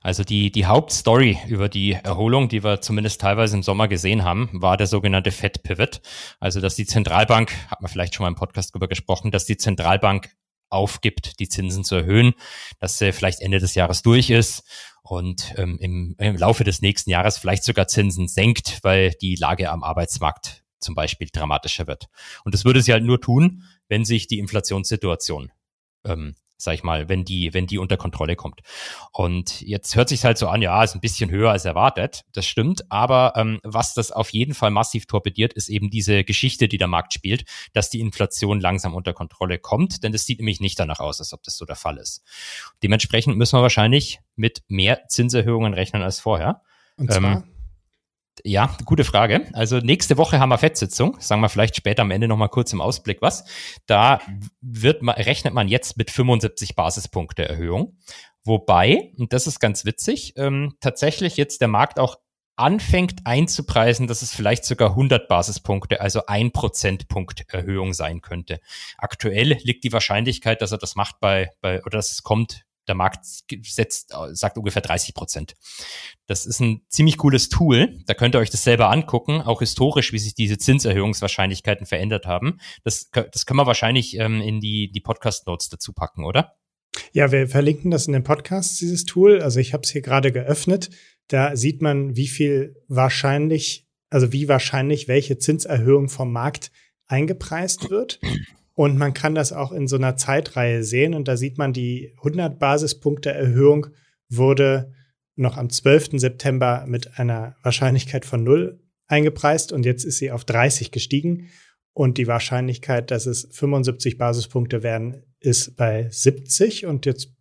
Also 0.00 0.22
die, 0.22 0.52
die 0.52 0.66
Hauptstory 0.66 1.38
über 1.48 1.68
die 1.68 1.94
Erholung, 1.94 2.48
die 2.48 2.62
wir 2.62 2.80
zumindest 2.80 3.20
teilweise 3.20 3.56
im 3.56 3.64
Sommer 3.64 3.88
gesehen 3.88 4.22
haben, 4.22 4.50
war 4.52 4.76
der 4.76 4.86
sogenannte 4.86 5.32
Fed 5.32 5.64
Pivot. 5.64 6.02
Also, 6.38 6.60
dass 6.60 6.76
die 6.76 6.86
Zentralbank, 6.86 7.50
hat 7.68 7.80
man 7.80 7.90
vielleicht 7.90 8.14
schon 8.14 8.22
mal 8.22 8.28
im 8.28 8.36
Podcast 8.36 8.72
darüber 8.72 8.86
gesprochen, 8.86 9.32
dass 9.32 9.44
die 9.44 9.56
Zentralbank 9.56 10.28
aufgibt, 10.74 11.40
die 11.40 11.48
Zinsen 11.48 11.84
zu 11.84 11.94
erhöhen, 11.94 12.34
dass 12.80 12.98
sie 12.98 13.12
vielleicht 13.12 13.40
Ende 13.40 13.58
des 13.58 13.74
Jahres 13.74 14.02
durch 14.02 14.30
ist 14.30 14.64
und 15.02 15.54
ähm, 15.56 15.78
im, 15.80 16.16
im 16.18 16.36
Laufe 16.36 16.64
des 16.64 16.82
nächsten 16.82 17.10
Jahres 17.10 17.38
vielleicht 17.38 17.64
sogar 17.64 17.88
Zinsen 17.88 18.28
senkt, 18.28 18.80
weil 18.82 19.12
die 19.12 19.36
Lage 19.36 19.70
am 19.70 19.82
Arbeitsmarkt 19.82 20.64
zum 20.80 20.94
Beispiel 20.94 21.28
dramatischer 21.32 21.86
wird. 21.86 22.08
Und 22.44 22.54
das 22.54 22.64
würde 22.64 22.82
sie 22.82 22.92
halt 22.92 23.04
nur 23.04 23.20
tun, 23.20 23.64
wenn 23.88 24.04
sich 24.04 24.26
die 24.26 24.38
Inflationssituation 24.38 25.50
ähm, 26.04 26.34
sag 26.64 26.74
ich 26.74 26.82
mal, 26.82 27.08
wenn 27.08 27.24
die, 27.24 27.54
wenn 27.54 27.66
die 27.66 27.78
unter 27.78 27.96
Kontrolle 27.96 28.36
kommt. 28.36 28.60
Und 29.12 29.60
jetzt 29.60 29.94
hört 29.96 30.08
sich 30.08 30.24
halt 30.24 30.38
so 30.38 30.48
an, 30.48 30.62
ja, 30.62 30.82
ist 30.82 30.94
ein 30.94 31.00
bisschen 31.00 31.30
höher 31.30 31.50
als 31.50 31.64
erwartet. 31.64 32.24
Das 32.32 32.46
stimmt. 32.46 32.90
Aber 32.90 33.34
ähm, 33.36 33.60
was 33.62 33.94
das 33.94 34.10
auf 34.10 34.30
jeden 34.30 34.54
Fall 34.54 34.70
massiv 34.70 35.06
torpediert, 35.06 35.52
ist 35.52 35.68
eben 35.68 35.90
diese 35.90 36.24
Geschichte, 36.24 36.68
die 36.68 36.78
der 36.78 36.88
Markt 36.88 37.14
spielt, 37.14 37.44
dass 37.72 37.90
die 37.90 38.00
Inflation 38.00 38.60
langsam 38.60 38.94
unter 38.94 39.12
Kontrolle 39.12 39.58
kommt. 39.58 40.02
Denn 40.02 40.12
es 40.14 40.26
sieht 40.26 40.40
nämlich 40.40 40.60
nicht 40.60 40.78
danach 40.78 41.00
aus, 41.00 41.20
als 41.20 41.32
ob 41.32 41.42
das 41.42 41.56
so 41.56 41.64
der 41.64 41.76
Fall 41.76 41.98
ist. 41.98 42.22
Dementsprechend 42.82 43.36
müssen 43.36 43.56
wir 43.58 43.62
wahrscheinlich 43.62 44.20
mit 44.36 44.62
mehr 44.68 45.06
Zinserhöhungen 45.08 45.74
rechnen 45.74 46.02
als 46.02 46.20
vorher. 46.20 46.62
Und 46.96 47.12
zwar? 47.12 47.36
Ähm, 47.36 47.53
ja, 48.42 48.76
gute 48.84 49.04
Frage. 49.04 49.46
Also 49.52 49.78
nächste 49.78 50.16
Woche 50.16 50.40
haben 50.40 50.48
wir 50.48 50.58
Fettsitzung. 50.58 51.16
Sagen 51.20 51.40
wir 51.40 51.48
vielleicht 51.48 51.76
später 51.76 52.02
am 52.02 52.10
Ende 52.10 52.28
nochmal 52.28 52.48
kurz 52.48 52.72
im 52.72 52.80
Ausblick 52.80 53.22
was. 53.22 53.44
Da 53.86 54.20
wird 54.60 55.02
man, 55.02 55.14
rechnet 55.14 55.54
man 55.54 55.68
jetzt 55.68 55.96
mit 55.96 56.10
75 56.10 56.74
Basispunkte 56.74 57.48
Erhöhung. 57.48 57.98
Wobei, 58.44 59.12
und 59.16 59.32
das 59.32 59.46
ist 59.46 59.60
ganz 59.60 59.84
witzig, 59.84 60.34
ähm, 60.36 60.74
tatsächlich 60.80 61.36
jetzt 61.36 61.60
der 61.60 61.68
Markt 61.68 61.98
auch 61.98 62.16
anfängt 62.56 63.20
einzupreisen, 63.24 64.06
dass 64.06 64.22
es 64.22 64.32
vielleicht 64.32 64.64
sogar 64.64 64.90
100 64.90 65.28
Basispunkte, 65.28 66.00
also 66.00 66.26
ein 66.26 66.52
Prozentpunkt 66.52 67.52
Erhöhung 67.52 67.94
sein 67.94 68.20
könnte. 68.20 68.60
Aktuell 68.96 69.58
liegt 69.62 69.84
die 69.84 69.92
Wahrscheinlichkeit, 69.92 70.62
dass 70.62 70.72
er 70.72 70.78
das 70.78 70.94
macht 70.94 71.18
bei, 71.20 71.50
bei 71.60 71.80
oder 71.82 71.98
dass 71.98 72.12
es 72.12 72.22
kommt, 72.22 72.64
der 72.88 72.94
Markt 72.94 73.24
setzt, 73.62 74.14
sagt 74.32 74.58
ungefähr 74.58 74.82
30 74.82 75.14
Prozent. 75.14 75.54
Das 76.26 76.46
ist 76.46 76.60
ein 76.60 76.82
ziemlich 76.88 77.18
cooles 77.18 77.48
Tool. 77.48 77.98
Da 78.06 78.14
könnt 78.14 78.34
ihr 78.34 78.38
euch 78.38 78.50
das 78.50 78.64
selber 78.64 78.90
angucken, 78.90 79.40
auch 79.40 79.60
historisch, 79.60 80.12
wie 80.12 80.18
sich 80.18 80.34
diese 80.34 80.58
Zinserhöhungswahrscheinlichkeiten 80.58 81.86
verändert 81.86 82.26
haben. 82.26 82.58
Das, 82.82 83.10
das 83.10 83.46
können 83.46 83.58
wir 83.58 83.66
wahrscheinlich 83.66 84.18
ähm, 84.18 84.40
in 84.40 84.60
die, 84.60 84.90
die 84.90 85.00
Podcast-Notes 85.00 85.68
dazu 85.68 85.92
packen, 85.92 86.24
oder? 86.24 86.54
Ja, 87.12 87.32
wir 87.32 87.48
verlinken 87.48 87.90
das 87.90 88.06
in 88.06 88.12
den 88.12 88.24
Podcasts, 88.24 88.78
dieses 88.78 89.04
Tool. 89.04 89.40
Also 89.40 89.60
ich 89.60 89.72
habe 89.72 89.82
es 89.82 89.90
hier 89.90 90.02
gerade 90.02 90.32
geöffnet. 90.32 90.90
Da 91.28 91.56
sieht 91.56 91.82
man, 91.82 92.16
wie 92.16 92.28
viel 92.28 92.76
wahrscheinlich, 92.88 93.86
also 94.10 94.32
wie 94.32 94.48
wahrscheinlich 94.48 95.08
welche 95.08 95.38
Zinserhöhung 95.38 96.08
vom 96.08 96.32
Markt 96.32 96.70
eingepreist 97.06 97.90
wird. 97.90 98.20
Und 98.74 98.98
man 98.98 99.14
kann 99.14 99.34
das 99.34 99.52
auch 99.52 99.72
in 99.72 99.86
so 99.86 99.96
einer 99.96 100.16
Zeitreihe 100.16 100.82
sehen. 100.82 101.14
Und 101.14 101.28
da 101.28 101.36
sieht 101.36 101.58
man, 101.58 101.72
die 101.72 102.12
100 102.18 102.58
Basispunkte 102.58 103.32
Erhöhung 103.32 103.86
wurde 104.28 104.92
noch 105.36 105.56
am 105.56 105.70
12. 105.70 106.10
September 106.14 106.84
mit 106.86 107.18
einer 107.18 107.56
Wahrscheinlichkeit 107.62 108.24
von 108.24 108.42
0 108.42 108.80
eingepreist 109.06 109.72
und 109.72 109.84
jetzt 109.84 110.04
ist 110.04 110.18
sie 110.18 110.30
auf 110.30 110.44
30 110.44 110.90
gestiegen. 110.90 111.48
Und 111.92 112.18
die 112.18 112.26
Wahrscheinlichkeit, 112.26 113.12
dass 113.12 113.26
es 113.26 113.48
75 113.52 114.18
Basispunkte 114.18 114.82
werden, 114.82 115.22
ist 115.38 115.76
bei 115.76 116.08
70. 116.10 116.86
Und 116.86 117.06
jetzt 117.06 117.32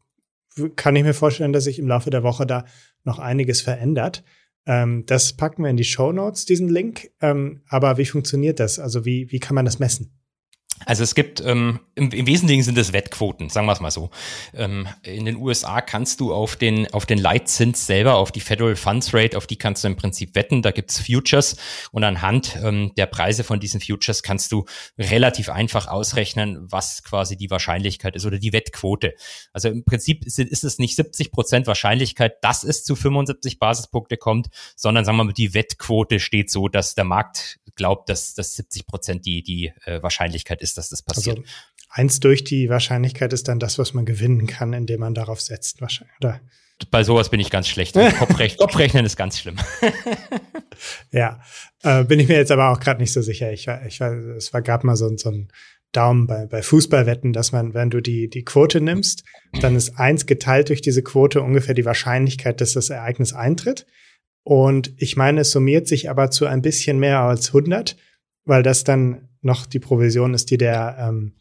kann 0.75 0.95
ich 0.95 1.03
mir 1.03 1.15
vorstellen, 1.15 1.53
dass 1.53 1.63
sich 1.63 1.79
im 1.79 1.87
Laufe 1.87 2.11
der 2.11 2.21
Woche 2.21 2.45
da 2.45 2.65
noch 3.03 3.17
einiges 3.17 3.61
verändert. 3.61 4.23
Ähm, 4.67 5.05
das 5.07 5.33
packen 5.33 5.63
wir 5.63 5.71
in 5.71 5.77
die 5.77 5.83
Show 5.83 6.11
Notes, 6.11 6.45
diesen 6.45 6.69
Link. 6.69 7.09
Ähm, 7.19 7.63
aber 7.67 7.97
wie 7.97 8.05
funktioniert 8.05 8.59
das? 8.59 8.77
Also 8.77 9.05
wie, 9.05 9.31
wie 9.31 9.39
kann 9.39 9.55
man 9.55 9.65
das 9.65 9.79
messen? 9.79 10.22
Also 10.85 11.03
es 11.03 11.15
gibt, 11.15 11.41
ähm, 11.41 11.79
im, 11.95 12.11
im, 12.11 12.27
Wesentlichen 12.27 12.63
sind 12.63 12.77
es 12.77 12.93
Wettquoten, 12.93 13.49
sagen 13.49 13.67
wir 13.67 13.73
es 13.73 13.79
mal 13.79 13.91
so. 13.91 14.09
Ähm, 14.53 14.87
in 15.03 15.25
den 15.25 15.37
USA 15.37 15.81
kannst 15.81 16.19
du 16.19 16.33
auf 16.33 16.55
den, 16.55 16.91
auf 16.93 17.05
den 17.05 17.17
Leitzins 17.17 17.85
selber, 17.85 18.15
auf 18.15 18.31
die 18.31 18.39
Federal 18.39 18.75
Funds 18.75 19.13
Rate, 19.13 19.37
auf 19.37 19.47
die 19.47 19.57
kannst 19.57 19.83
du 19.83 19.87
im 19.87 19.95
Prinzip 19.95 20.35
wetten. 20.35 20.61
Da 20.61 20.71
gibt's 20.71 20.99
Futures 20.99 21.55
und 21.91 22.03
anhand 22.03 22.57
ähm, 22.63 22.91
der 22.97 23.05
Preise 23.05 23.43
von 23.43 23.59
diesen 23.59 23.81
Futures 23.81 24.23
kannst 24.23 24.51
du 24.51 24.65
relativ 24.97 25.49
einfach 25.49 25.87
ausrechnen, 25.87 26.59
was 26.71 27.03
quasi 27.03 27.37
die 27.37 27.49
Wahrscheinlichkeit 27.49 28.15
ist 28.15 28.25
oder 28.25 28.39
die 28.39 28.53
Wettquote. 28.53 29.13
Also 29.51 29.69
im 29.69 29.83
Prinzip 29.83 30.25
ist, 30.25 30.39
ist 30.39 30.63
es 30.63 30.79
nicht 30.79 30.95
70 30.95 31.31
Prozent 31.31 31.67
Wahrscheinlichkeit, 31.67 32.43
dass 32.43 32.63
es 32.63 32.83
zu 32.83 32.95
75 32.95 33.59
Basispunkte 33.59 34.17
kommt, 34.17 34.47
sondern 34.75 35.05
sagen 35.05 35.17
wir 35.17 35.25
mal, 35.25 35.33
die 35.33 35.53
Wettquote 35.53 36.19
steht 36.19 36.49
so, 36.49 36.67
dass 36.67 36.95
der 36.95 37.05
Markt 37.05 37.59
glaubt, 37.75 38.09
dass, 38.09 38.33
dass 38.33 38.55
70 38.55 38.85
Prozent 38.85 39.25
die, 39.25 39.41
die 39.41 39.71
äh, 39.85 40.01
Wahrscheinlichkeit 40.01 40.61
ist, 40.61 40.72
dass 40.73 40.89
das 40.89 41.01
passiert. 41.01 41.39
Also 41.39 41.49
eins 41.89 42.19
durch 42.19 42.43
die 42.43 42.69
Wahrscheinlichkeit 42.69 43.33
ist 43.33 43.47
dann 43.47 43.59
das, 43.59 43.77
was 43.77 43.93
man 43.93 44.05
gewinnen 44.05 44.47
kann, 44.47 44.73
indem 44.73 45.01
man 45.01 45.13
darauf 45.13 45.41
setzt, 45.41 45.81
wahrscheinlich, 45.81 46.15
oder? 46.19 46.41
Bei 46.91 47.03
sowas 47.03 47.29
bin 47.29 47.39
ich 47.39 47.49
ganz 47.49 47.67
schlecht. 47.67 47.95
Kopfrech 48.17 48.57
Kopfrechnen 48.57 49.05
ist 49.05 49.15
ganz 49.15 49.39
schlimm. 49.39 49.55
ja, 51.11 51.39
äh, 51.83 52.03
bin 52.03 52.19
ich 52.19 52.27
mir 52.27 52.35
jetzt 52.35 52.51
aber 52.51 52.71
auch 52.71 52.79
gerade 52.79 52.99
nicht 52.99 53.13
so 53.13 53.21
sicher. 53.21 53.51
Ich 53.51 53.67
ich 53.87 53.99
war, 53.99 54.11
es 54.11 54.53
war 54.53 54.61
gerade 54.61 54.85
mal 54.85 54.95
so, 54.95 55.15
so 55.15 55.29
ein 55.29 55.49
Daumen 55.93 56.27
bei, 56.27 56.47
bei 56.47 56.61
Fußballwetten, 56.61 57.31
dass 57.31 57.51
man, 57.51 57.73
wenn 57.73 57.89
du 57.89 58.01
die, 58.01 58.27
die 58.27 58.43
Quote 58.43 58.81
nimmst, 58.81 59.23
dann 59.61 59.75
ist 59.75 59.99
eins 59.99 60.25
geteilt 60.25 60.69
durch 60.69 60.81
diese 60.81 61.03
Quote 61.03 61.41
ungefähr 61.41 61.75
die 61.75 61.85
Wahrscheinlichkeit, 61.85 62.59
dass 62.59 62.73
das 62.73 62.89
Ereignis 62.89 63.33
eintritt. 63.33 63.85
Und 64.43 64.93
ich 64.97 65.15
meine, 65.15 65.41
es 65.41 65.51
summiert 65.51 65.87
sich 65.87 66.09
aber 66.09 66.31
zu 66.31 66.47
ein 66.47 66.61
bisschen 66.61 66.99
mehr 66.99 67.19
als 67.19 67.49
100, 67.49 67.95
weil 68.43 68.63
das 68.63 68.83
dann 68.83 69.29
noch 69.43 69.65
die 69.65 69.79
Provision 69.79 70.33
ist, 70.33 70.49
die 70.51 70.57
der, 70.57 70.97
ähm, 70.99 71.33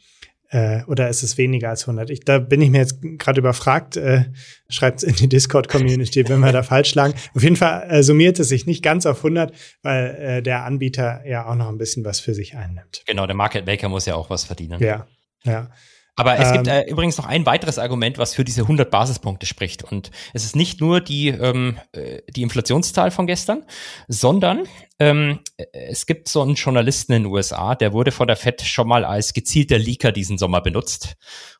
äh, 0.50 0.84
oder 0.84 1.08
ist 1.08 1.22
es 1.22 1.38
weniger 1.38 1.70
als 1.70 1.82
100? 1.82 2.10
Ich, 2.10 2.20
da 2.20 2.38
bin 2.38 2.60
ich 2.60 2.70
mir 2.70 2.78
jetzt 2.78 3.00
gerade 3.00 3.40
überfragt. 3.40 3.96
Äh, 3.96 4.26
Schreibt 4.68 4.98
es 4.98 5.04
in 5.04 5.14
die 5.16 5.28
Discord-Community, 5.28 6.28
wenn 6.28 6.40
wir 6.40 6.52
da 6.52 6.62
falsch 6.62 6.94
lagen. 6.94 7.14
Auf 7.34 7.42
jeden 7.42 7.56
Fall 7.56 7.86
äh, 7.90 8.02
summiert 8.02 8.38
es 8.38 8.48
sich 8.48 8.66
nicht 8.66 8.82
ganz 8.82 9.06
auf 9.06 9.18
100, 9.18 9.52
weil 9.82 10.14
äh, 10.14 10.42
der 10.42 10.64
Anbieter 10.64 11.26
ja 11.26 11.46
auch 11.46 11.54
noch 11.54 11.68
ein 11.68 11.78
bisschen 11.78 12.04
was 12.04 12.20
für 12.20 12.34
sich 12.34 12.56
einnimmt. 12.56 13.02
Genau, 13.06 13.26
der 13.26 13.36
Market 13.36 13.66
Maker 13.66 13.88
muss 13.88 14.06
ja 14.06 14.14
auch 14.14 14.28
was 14.28 14.44
verdienen. 14.44 14.82
Ja, 14.82 15.06
ja. 15.44 15.70
Aber 16.14 16.38
es 16.38 16.48
ähm, 16.48 16.54
gibt 16.54 16.66
äh, 16.68 16.82
übrigens 16.82 17.16
noch 17.16 17.24
ein 17.24 17.46
weiteres 17.46 17.78
Argument, 17.78 18.18
was 18.18 18.34
für 18.34 18.44
diese 18.44 18.62
100 18.62 18.90
Basispunkte 18.90 19.46
spricht. 19.46 19.82
Und 19.82 20.10
es 20.34 20.44
ist 20.44 20.54
nicht 20.54 20.80
nur 20.80 21.00
die, 21.00 21.28
ähm, 21.28 21.78
äh, 21.92 22.20
die 22.30 22.42
Inflationszahl 22.42 23.10
von 23.10 23.26
gestern, 23.26 23.64
sondern 24.08 24.64
ähm, 24.98 25.40
es 25.72 26.04
gibt 26.04 26.28
so 26.28 26.42
einen 26.42 26.54
Journalisten 26.54 27.12
in 27.14 27.22
den 27.24 27.32
USA, 27.32 27.74
der 27.74 27.94
wurde 27.94 28.12
vor 28.12 28.26
der 28.26 28.36
FED 28.36 28.60
schon 28.60 28.88
mal 28.88 29.06
als 29.06 29.32
gezielter 29.32 29.78
Leaker 29.78 30.12
diesen 30.12 30.36
Sommer 30.36 30.60
benutzt. 30.60 31.14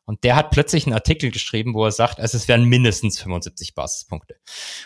Und 0.05 0.23
der 0.23 0.35
hat 0.35 0.51
plötzlich 0.51 0.85
einen 0.85 0.93
Artikel 0.93 1.31
geschrieben, 1.31 1.73
wo 1.73 1.83
er 1.85 1.91
sagt, 1.91 2.19
also 2.19 2.37
es 2.37 2.47
wären 2.47 2.65
mindestens 2.65 3.19
75 3.21 3.73
Basispunkte. 3.73 4.35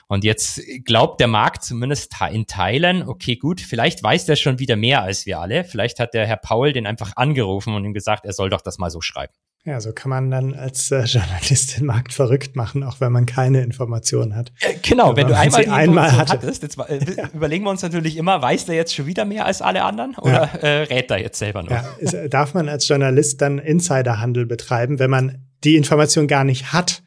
Und 0.08 0.24
jetzt 0.24 0.62
glaubt 0.86 1.20
der 1.20 1.28
Markt 1.28 1.64
zumindest 1.64 2.16
in 2.32 2.48
Teilen, 2.48 3.04
okay, 3.04 3.36
gut, 3.36 3.60
vielleicht 3.60 4.02
weiß 4.02 4.26
der 4.26 4.38
schon 4.38 4.60
wieder 4.60 4.78
mehr 4.78 5.02
als 5.02 5.26
wir 5.26 5.40
alle. 5.40 5.66
Vielleicht 5.66 6.00
hat 6.00 6.14
der 6.14 6.26
Herr 6.26 6.38
Paul 6.38 6.72
den 6.72 6.88
einfach 6.88 7.18
angerufen 7.18 7.74
und 7.74 7.84
ihm 7.84 7.94
gesagt, 7.94 8.26
er 8.26 8.34
soll 8.34 8.50
doch 8.50 8.62
das 8.62 8.78
mal 8.78 8.90
so 8.90 9.02
schreiben. 9.02 9.34
Ja, 9.68 9.82
so 9.82 9.92
kann 9.92 10.10
man 10.10 10.32
dann 10.32 10.54
als 10.54 10.92
äh, 10.92 11.04
Journalist 11.04 11.78
den 11.78 11.88
Markt 11.88 12.14
verrückt 12.14 12.56
machen, 12.56 12.84
auch 12.84 13.02
wenn 13.02 13.12
man 13.12 13.26
keine 13.26 13.64
Informationen 13.64 14.34
hat. 14.34 14.54
Äh, 14.62 14.76
genau, 14.82 15.18
wenn 15.18 15.28
du 15.28 15.36
einmal 15.36 15.66
die 15.66 15.70
einmal 15.70 16.10
hattest, 16.10 16.64
jetzt 16.64 16.80
äh, 16.80 17.00
ja. 17.18 17.30
überlegen 17.34 17.66
wir 17.66 17.72
uns 17.72 17.82
natürlich 17.82 18.16
immer, 18.16 18.42
weiß 18.42 18.68
der 18.68 18.76
jetzt 18.76 18.96
schon 18.96 19.08
wieder 19.08 19.26
mehr 19.26 19.46
als 19.46 19.62
alle 19.62 19.84
anderen 19.84 20.16
oder 20.22 20.50
ja. 20.54 20.60
äh, 20.60 20.84
rät 20.84 21.12
er 21.12 21.20
jetzt 21.20 21.38
selber 21.38 21.64
noch? 21.64 21.72
Ja, 21.72 21.86
ist, 22.00 22.16
darf 22.30 22.54
man 22.54 22.70
als 22.70 22.88
Journalist 22.88 23.42
dann 23.42 23.60
Insiderhandel 23.60 24.46
betreiben, 24.46 25.00
wenn 25.00 25.10
man 25.10 25.46
die 25.66 25.76
Information 25.76 26.30
gar 26.30 26.46
nicht 26.46 26.72
hat, 26.72 27.04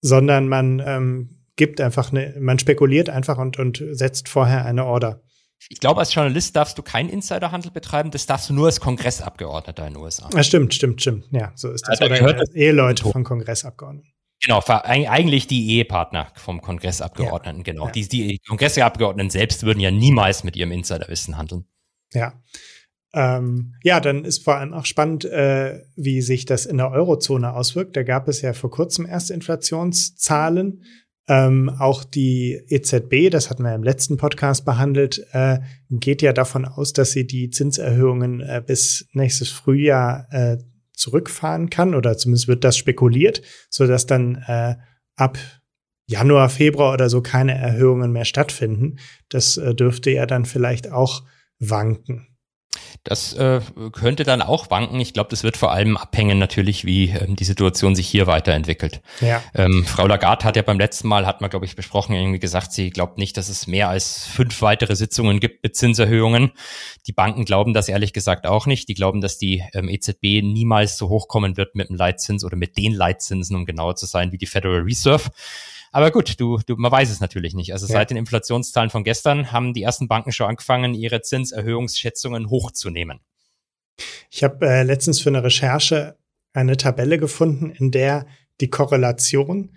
sondern 0.00 0.48
man 0.48 0.82
ähm, 0.82 1.42
gibt 1.56 1.82
einfach 1.82 2.12
eine, 2.12 2.34
man 2.40 2.58
spekuliert 2.58 3.10
einfach 3.10 3.36
und, 3.36 3.58
und 3.58 3.84
setzt 3.90 4.30
vorher 4.30 4.64
eine 4.64 4.86
Order. 4.86 5.20
Ich 5.68 5.80
glaube, 5.80 6.00
als 6.00 6.14
Journalist 6.14 6.56
darfst 6.56 6.78
du 6.78 6.82
keinen 6.82 7.08
Insiderhandel 7.08 7.70
betreiben, 7.70 8.10
das 8.10 8.26
darfst 8.26 8.48
du 8.48 8.54
nur 8.54 8.66
als 8.66 8.80
Kongressabgeordneter 8.80 9.86
in 9.86 9.94
den 9.94 10.02
USA. 10.02 10.28
Ja, 10.34 10.42
stimmt, 10.42 10.74
stimmt, 10.74 11.00
stimmt. 11.00 11.26
Ja, 11.30 11.52
so 11.54 11.70
ist 11.70 11.86
das. 11.86 12.00
Also, 12.00 12.24
Oder 12.24 12.38
als 12.38 12.54
Eheleute 12.54 13.02
von 13.04 13.24
Kongressabgeordneten. 13.24 14.10
Genau, 14.42 14.62
eigentlich 14.66 15.46
die 15.46 15.76
Ehepartner 15.76 16.32
vom 16.34 16.62
Kongressabgeordneten, 16.62 17.58
ja, 17.58 17.72
genau. 17.72 17.86
Ja. 17.86 17.92
Die, 17.92 18.08
die 18.08 18.38
Kongressabgeordneten 18.48 19.28
selbst 19.28 19.64
würden 19.64 19.80
ja 19.80 19.90
niemals 19.90 20.44
mit 20.44 20.56
ihrem 20.56 20.72
Insiderwissen 20.72 21.36
handeln. 21.36 21.66
Ja. 22.14 22.32
Ähm, 23.12 23.74
ja, 23.82 24.00
dann 24.00 24.24
ist 24.24 24.44
vor 24.44 24.56
allem 24.56 24.72
auch 24.72 24.86
spannend, 24.86 25.24
äh, 25.26 25.82
wie 25.96 26.22
sich 26.22 26.46
das 26.46 26.64
in 26.64 26.78
der 26.78 26.90
Eurozone 26.90 27.52
auswirkt. 27.52 27.96
Da 27.96 28.02
gab 28.02 28.28
es 28.28 28.40
ja 28.40 28.54
vor 28.54 28.70
kurzem 28.70 29.04
erste 29.04 29.34
Inflationszahlen 29.34 30.84
ähm, 31.30 31.68
auch 31.68 32.02
die 32.02 32.60
EZB, 32.68 33.30
das 33.30 33.50
hatten 33.50 33.62
wir 33.62 33.72
im 33.72 33.84
letzten 33.84 34.16
Podcast 34.16 34.64
behandelt, 34.64 35.24
äh, 35.30 35.60
geht 35.88 36.22
ja 36.22 36.32
davon 36.32 36.64
aus, 36.64 36.92
dass 36.92 37.12
sie 37.12 37.24
die 37.24 37.50
Zinserhöhungen 37.50 38.40
äh, 38.40 38.60
bis 38.66 39.06
nächstes 39.12 39.48
Frühjahr 39.48 40.26
äh, 40.32 40.58
zurückfahren 40.92 41.70
kann 41.70 41.94
oder 41.94 42.18
zumindest 42.18 42.48
wird 42.48 42.64
das 42.64 42.76
spekuliert, 42.76 43.42
so 43.70 43.86
dass 43.86 44.06
dann 44.06 44.42
äh, 44.48 44.74
ab 45.14 45.38
Januar, 46.08 46.48
Februar 46.48 46.92
oder 46.92 47.08
so 47.08 47.22
keine 47.22 47.56
Erhöhungen 47.56 48.10
mehr 48.10 48.24
stattfinden. 48.24 48.98
Das 49.28 49.56
äh, 49.56 49.72
dürfte 49.72 50.10
ja 50.10 50.26
dann 50.26 50.44
vielleicht 50.44 50.90
auch 50.90 51.22
wanken. 51.60 52.26
Das 53.02 53.32
äh, 53.32 53.60
könnte 53.92 54.24
dann 54.24 54.42
auch 54.42 54.70
wanken. 54.70 55.00
Ich 55.00 55.14
glaube, 55.14 55.30
das 55.30 55.42
wird 55.42 55.56
vor 55.56 55.72
allem 55.72 55.96
abhängen 55.96 56.38
natürlich, 56.38 56.84
wie 56.84 57.08
ähm, 57.08 57.34
die 57.34 57.44
Situation 57.44 57.94
sich 57.94 58.06
hier 58.06 58.26
weiterentwickelt. 58.26 59.00
Ja. 59.20 59.42
Ähm, 59.54 59.86
Frau 59.86 60.06
Lagarde 60.06 60.44
hat 60.44 60.56
ja 60.56 60.62
beim 60.62 60.78
letzten 60.78 61.08
Mal, 61.08 61.26
hat 61.26 61.40
man 61.40 61.48
glaube 61.48 61.64
ich 61.64 61.76
besprochen, 61.76 62.14
irgendwie 62.14 62.38
gesagt, 62.38 62.72
sie 62.72 62.90
glaubt 62.90 63.16
nicht, 63.16 63.38
dass 63.38 63.48
es 63.48 63.66
mehr 63.66 63.88
als 63.88 64.26
fünf 64.26 64.60
weitere 64.60 64.96
Sitzungen 64.96 65.40
gibt 65.40 65.62
mit 65.62 65.76
Zinserhöhungen. 65.76 66.52
Die 67.06 67.12
Banken 67.12 67.46
glauben 67.46 67.72
das 67.72 67.88
ehrlich 67.88 68.12
gesagt 68.12 68.46
auch 68.46 68.66
nicht. 68.66 68.88
Die 68.90 68.94
glauben, 68.94 69.22
dass 69.22 69.38
die 69.38 69.64
ähm, 69.72 69.88
EZB 69.88 70.42
niemals 70.42 70.98
so 70.98 71.08
hochkommen 71.08 71.56
wird 71.56 71.74
mit 71.74 71.88
dem 71.88 71.96
Leitzins 71.96 72.44
oder 72.44 72.56
mit 72.56 72.76
den 72.76 72.92
Leitzinsen, 72.92 73.56
um 73.56 73.64
genauer 73.64 73.96
zu 73.96 74.04
sein, 74.04 74.30
wie 74.30 74.38
die 74.38 74.46
Federal 74.46 74.80
Reserve. 74.80 75.30
Aber 75.92 76.10
gut, 76.10 76.38
du, 76.38 76.60
du, 76.66 76.76
man 76.76 76.92
weiß 76.92 77.10
es 77.10 77.20
natürlich 77.20 77.54
nicht. 77.54 77.72
Also 77.72 77.86
ja. 77.86 77.94
seit 77.94 78.10
den 78.10 78.16
Inflationszahlen 78.16 78.90
von 78.90 79.04
gestern 79.04 79.52
haben 79.52 79.74
die 79.74 79.82
ersten 79.82 80.08
Banken 80.08 80.32
schon 80.32 80.48
angefangen, 80.48 80.94
ihre 80.94 81.22
Zinserhöhungsschätzungen 81.22 82.48
hochzunehmen. 82.48 83.20
Ich 84.30 84.44
habe 84.44 84.66
äh, 84.66 84.82
letztens 84.82 85.20
für 85.20 85.30
eine 85.30 85.42
Recherche 85.42 86.16
eine 86.52 86.76
Tabelle 86.76 87.18
gefunden, 87.18 87.70
in 87.70 87.90
der 87.90 88.26
die 88.60 88.70
Korrelation 88.70 89.70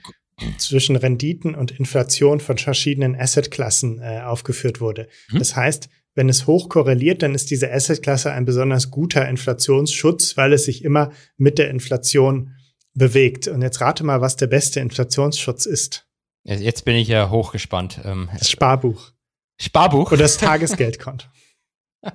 zwischen 0.58 0.95
Renditen 0.95 1.56
und 1.56 1.71
Inflation 1.71 2.39
von 2.39 2.58
verschiedenen 2.58 3.15
Assetklassen 3.15 4.02
äh, 4.02 4.21
aufgeführt 4.21 4.82
wurde. 4.82 5.08
Mhm. 5.32 5.39
Das 5.39 5.56
heißt, 5.56 5.89
wenn 6.15 6.30
es 6.30 6.47
hoch 6.47 6.69
korreliert, 6.69 7.23
dann 7.23 7.34
ist 7.34 7.49
diese 7.49 7.71
Assetklasse 7.71 8.32
ein 8.32 8.45
besonders 8.45 8.91
guter 8.91 9.28
Inflationsschutz, 9.28 10.38
weil 10.38 10.54
es 10.54 10.65
sich 10.65 10.84
immer 10.84 11.12
mit 11.38 11.58
der 11.58 11.69
Inflation 11.69 12.56
bewegt. 12.94 13.48
Und 13.48 13.62
jetzt 13.62 13.82
rate 13.82 14.04
mal, 14.04 14.22
was 14.22 14.36
der 14.36 14.48
beste 14.48 14.80
Inflationsschutz 14.80 15.66
ist. 15.66 16.08
Jetzt 16.44 16.86
bin 16.86 16.96
ich 16.96 17.08
ja 17.08 17.30
hochgespannt. 17.30 18.02
Ähm, 18.04 18.30
das 18.38 18.50
Sparbuch. 18.50 19.12
Sparbuch? 19.60 20.12
Oder 20.12 20.24
das 20.24 20.38
Tagesgeldkonto. 20.38 21.28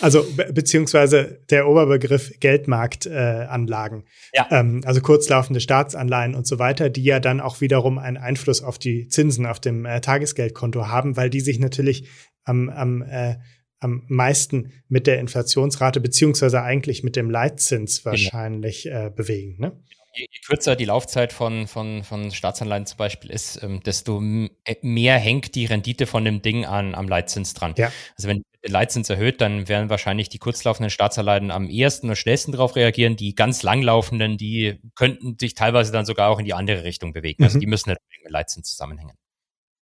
also 0.00 0.24
be 0.34 0.50
beziehungsweise 0.52 1.42
der 1.50 1.68
Oberbegriff 1.68 2.40
Geldmarktanlagen. 2.40 4.04
Äh, 4.32 4.38
ja. 4.38 4.46
Ähm, 4.50 4.80
also 4.86 5.00
kurzlaufende 5.00 5.60
Staatsanleihen 5.60 6.34
und 6.34 6.46
so 6.46 6.58
weiter, 6.58 6.88
die 6.88 7.04
ja 7.04 7.20
dann 7.20 7.40
auch 7.40 7.60
wiederum 7.60 7.98
einen 7.98 8.16
Einfluss 8.16 8.62
auf 8.62 8.78
die 8.78 9.08
Zinsen 9.08 9.44
auf 9.44 9.60
dem 9.60 9.84
äh, 9.84 10.00
Tagesgeldkonto 10.00 10.86
haben, 10.86 11.16
weil 11.16 11.28
die 11.28 11.40
sich 11.40 11.58
natürlich 11.58 12.08
am, 12.44 12.70
am 12.70 13.02
äh, 13.02 13.36
am 13.80 14.04
meisten 14.08 14.72
mit 14.88 15.06
der 15.06 15.18
Inflationsrate 15.20 16.00
beziehungsweise 16.00 16.62
eigentlich 16.62 17.02
mit 17.02 17.16
dem 17.16 17.30
Leitzins 17.30 18.02
genau. 18.02 18.12
wahrscheinlich 18.12 18.84
genau. 18.84 19.06
äh, 19.06 19.10
bewegen. 19.10 19.56
Ne? 19.58 19.72
Je, 20.14 20.26
je, 20.30 20.40
kürzer 20.46 20.74
die 20.74 20.86
Laufzeit 20.86 21.32
von, 21.32 21.66
von, 21.68 22.02
von 22.02 22.30
Staatsanleihen 22.32 22.86
zum 22.86 22.96
Beispiel 22.96 23.30
ist, 23.30 23.62
ähm, 23.62 23.80
desto 23.82 24.20
äh, 24.64 24.76
mehr 24.82 25.16
hängt 25.18 25.54
die 25.54 25.66
Rendite 25.66 26.06
von 26.06 26.24
dem 26.24 26.42
Ding 26.42 26.64
an, 26.64 26.94
am 26.94 27.08
Leitzins 27.08 27.54
dran. 27.54 27.74
Ja. 27.76 27.92
Also 28.16 28.28
wenn 28.28 28.42
der 28.64 28.70
Leitzins 28.70 29.08
erhöht, 29.10 29.40
dann 29.40 29.68
werden 29.68 29.90
wahrscheinlich 29.90 30.28
die 30.28 30.38
kurzlaufenden 30.38 30.90
Staatsanleihen 30.90 31.50
am 31.50 31.68
ehesten 31.68 32.08
und 32.08 32.16
schnellsten 32.16 32.52
darauf 32.52 32.74
reagieren. 32.74 33.16
Die 33.16 33.34
ganz 33.34 33.62
langlaufenden, 33.62 34.36
die 34.38 34.80
könnten 34.96 35.36
sich 35.38 35.54
teilweise 35.54 35.92
dann 35.92 36.04
sogar 36.04 36.30
auch 36.30 36.40
in 36.40 36.44
die 36.44 36.54
andere 36.54 36.82
Richtung 36.82 37.12
bewegen. 37.12 37.44
Also 37.44 37.58
mhm. 37.58 37.60
die 37.60 37.66
müssen 37.66 37.90
nicht 37.90 38.00
mit 38.10 38.26
dem 38.26 38.32
Leitzins 38.32 38.70
zusammenhängen. 38.70 39.14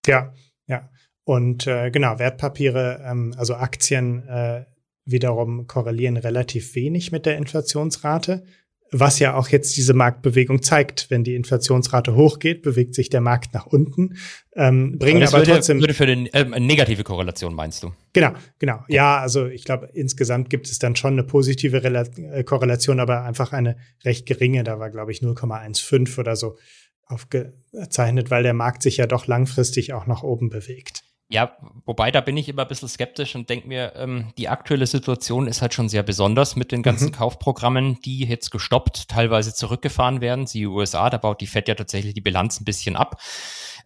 Ja, 0.06 0.34
ja. 0.66 0.90
Und 1.26 1.66
äh, 1.66 1.90
genau, 1.90 2.20
Wertpapiere, 2.20 3.02
ähm, 3.04 3.34
also 3.36 3.56
Aktien 3.56 4.28
äh, 4.28 4.64
wiederum 5.04 5.66
korrelieren 5.66 6.16
relativ 6.16 6.76
wenig 6.76 7.10
mit 7.10 7.26
der 7.26 7.36
Inflationsrate, 7.36 8.44
was 8.92 9.18
ja 9.18 9.34
auch 9.34 9.48
jetzt 9.48 9.76
diese 9.76 9.92
Marktbewegung 9.92 10.62
zeigt. 10.62 11.10
Wenn 11.10 11.24
die 11.24 11.34
Inflationsrate 11.34 12.14
hochgeht, 12.14 12.62
bewegt 12.62 12.94
sich 12.94 13.10
der 13.10 13.22
Markt 13.22 13.54
nach 13.54 13.66
unten. 13.66 14.16
Ähm, 14.54 15.00
bringen 15.00 15.20
aber, 15.24 15.30
aber 15.30 15.38
würde, 15.38 15.50
trotzdem. 15.50 15.80
Würde 15.80 15.94
für 15.94 16.04
eine 16.04 16.32
äh, 16.32 16.60
negative 16.60 17.02
Korrelation 17.02 17.54
meinst 17.54 17.82
du? 17.82 17.90
Genau, 18.12 18.30
genau. 18.60 18.84
Ja, 18.86 19.18
also 19.18 19.46
ich 19.46 19.64
glaube, 19.64 19.90
insgesamt 19.94 20.48
gibt 20.48 20.68
es 20.68 20.78
dann 20.78 20.94
schon 20.94 21.14
eine 21.14 21.24
positive 21.24 21.82
Rela 21.82 22.04
äh, 22.18 22.44
Korrelation, 22.44 23.00
aber 23.00 23.24
einfach 23.24 23.52
eine 23.52 23.76
recht 24.04 24.26
geringe. 24.26 24.62
Da 24.62 24.78
war, 24.78 24.90
glaube 24.90 25.10
ich, 25.10 25.22
0,15 25.22 26.20
oder 26.20 26.36
so 26.36 26.56
aufgezeichnet, 27.06 28.30
weil 28.30 28.44
der 28.44 28.54
Markt 28.54 28.82
sich 28.82 28.98
ja 28.98 29.08
doch 29.08 29.26
langfristig 29.26 29.92
auch 29.92 30.06
nach 30.06 30.22
oben 30.22 30.50
bewegt. 30.50 31.02
Ja, 31.28 31.56
wobei 31.84 32.12
da 32.12 32.20
bin 32.20 32.36
ich 32.36 32.48
immer 32.48 32.62
ein 32.62 32.68
bisschen 32.68 32.88
skeptisch 32.88 33.34
und 33.34 33.50
denke 33.50 33.66
mir, 33.66 33.94
ähm, 33.96 34.32
die 34.38 34.48
aktuelle 34.48 34.86
Situation 34.86 35.48
ist 35.48 35.60
halt 35.60 35.74
schon 35.74 35.88
sehr 35.88 36.04
besonders 36.04 36.54
mit 36.54 36.70
den 36.70 36.84
ganzen 36.84 37.08
mhm. 37.08 37.12
Kaufprogrammen, 37.12 38.00
die 38.04 38.24
jetzt 38.24 38.52
gestoppt, 38.52 39.08
teilweise 39.08 39.52
zurückgefahren 39.52 40.20
werden. 40.20 40.46
Sie 40.46 40.66
USA, 40.66 41.10
da 41.10 41.18
baut 41.18 41.40
die 41.40 41.48
Fed 41.48 41.66
ja 41.66 41.74
tatsächlich 41.74 42.14
die 42.14 42.20
Bilanz 42.20 42.60
ein 42.60 42.64
bisschen 42.64 42.94
ab. 42.94 43.20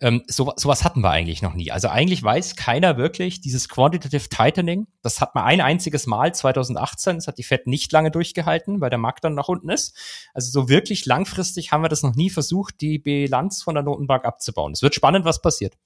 Ähm, 0.02 0.22
so, 0.26 0.52
sowas 0.56 0.84
hatten 0.84 1.00
wir 1.00 1.10
eigentlich 1.10 1.40
noch 1.40 1.54
nie. 1.54 1.70
Also 1.70 1.88
eigentlich 1.88 2.22
weiß 2.22 2.56
keiner 2.56 2.98
wirklich, 2.98 3.40
dieses 3.40 3.70
Quantitative 3.70 4.28
Tightening, 4.28 4.86
das 5.00 5.22
hat 5.22 5.34
man 5.34 5.44
ein 5.44 5.62
einziges 5.62 6.06
Mal 6.06 6.34
2018, 6.34 7.16
das 7.16 7.26
hat 7.26 7.38
die 7.38 7.42
Fed 7.42 7.66
nicht 7.66 7.90
lange 7.90 8.10
durchgehalten, 8.10 8.82
weil 8.82 8.90
der 8.90 8.98
Markt 8.98 9.24
dann 9.24 9.34
nach 9.34 9.48
unten 9.48 9.70
ist. 9.70 9.96
Also 10.34 10.50
so 10.50 10.68
wirklich 10.68 11.06
langfristig 11.06 11.72
haben 11.72 11.82
wir 11.82 11.88
das 11.88 12.02
noch 12.02 12.14
nie 12.14 12.28
versucht, 12.28 12.82
die 12.82 12.98
Bilanz 12.98 13.62
von 13.62 13.74
der 13.74 13.82
Notenbank 13.82 14.26
abzubauen. 14.26 14.72
Es 14.72 14.82
wird 14.82 14.94
spannend, 14.94 15.24
was 15.24 15.40
passiert. 15.40 15.78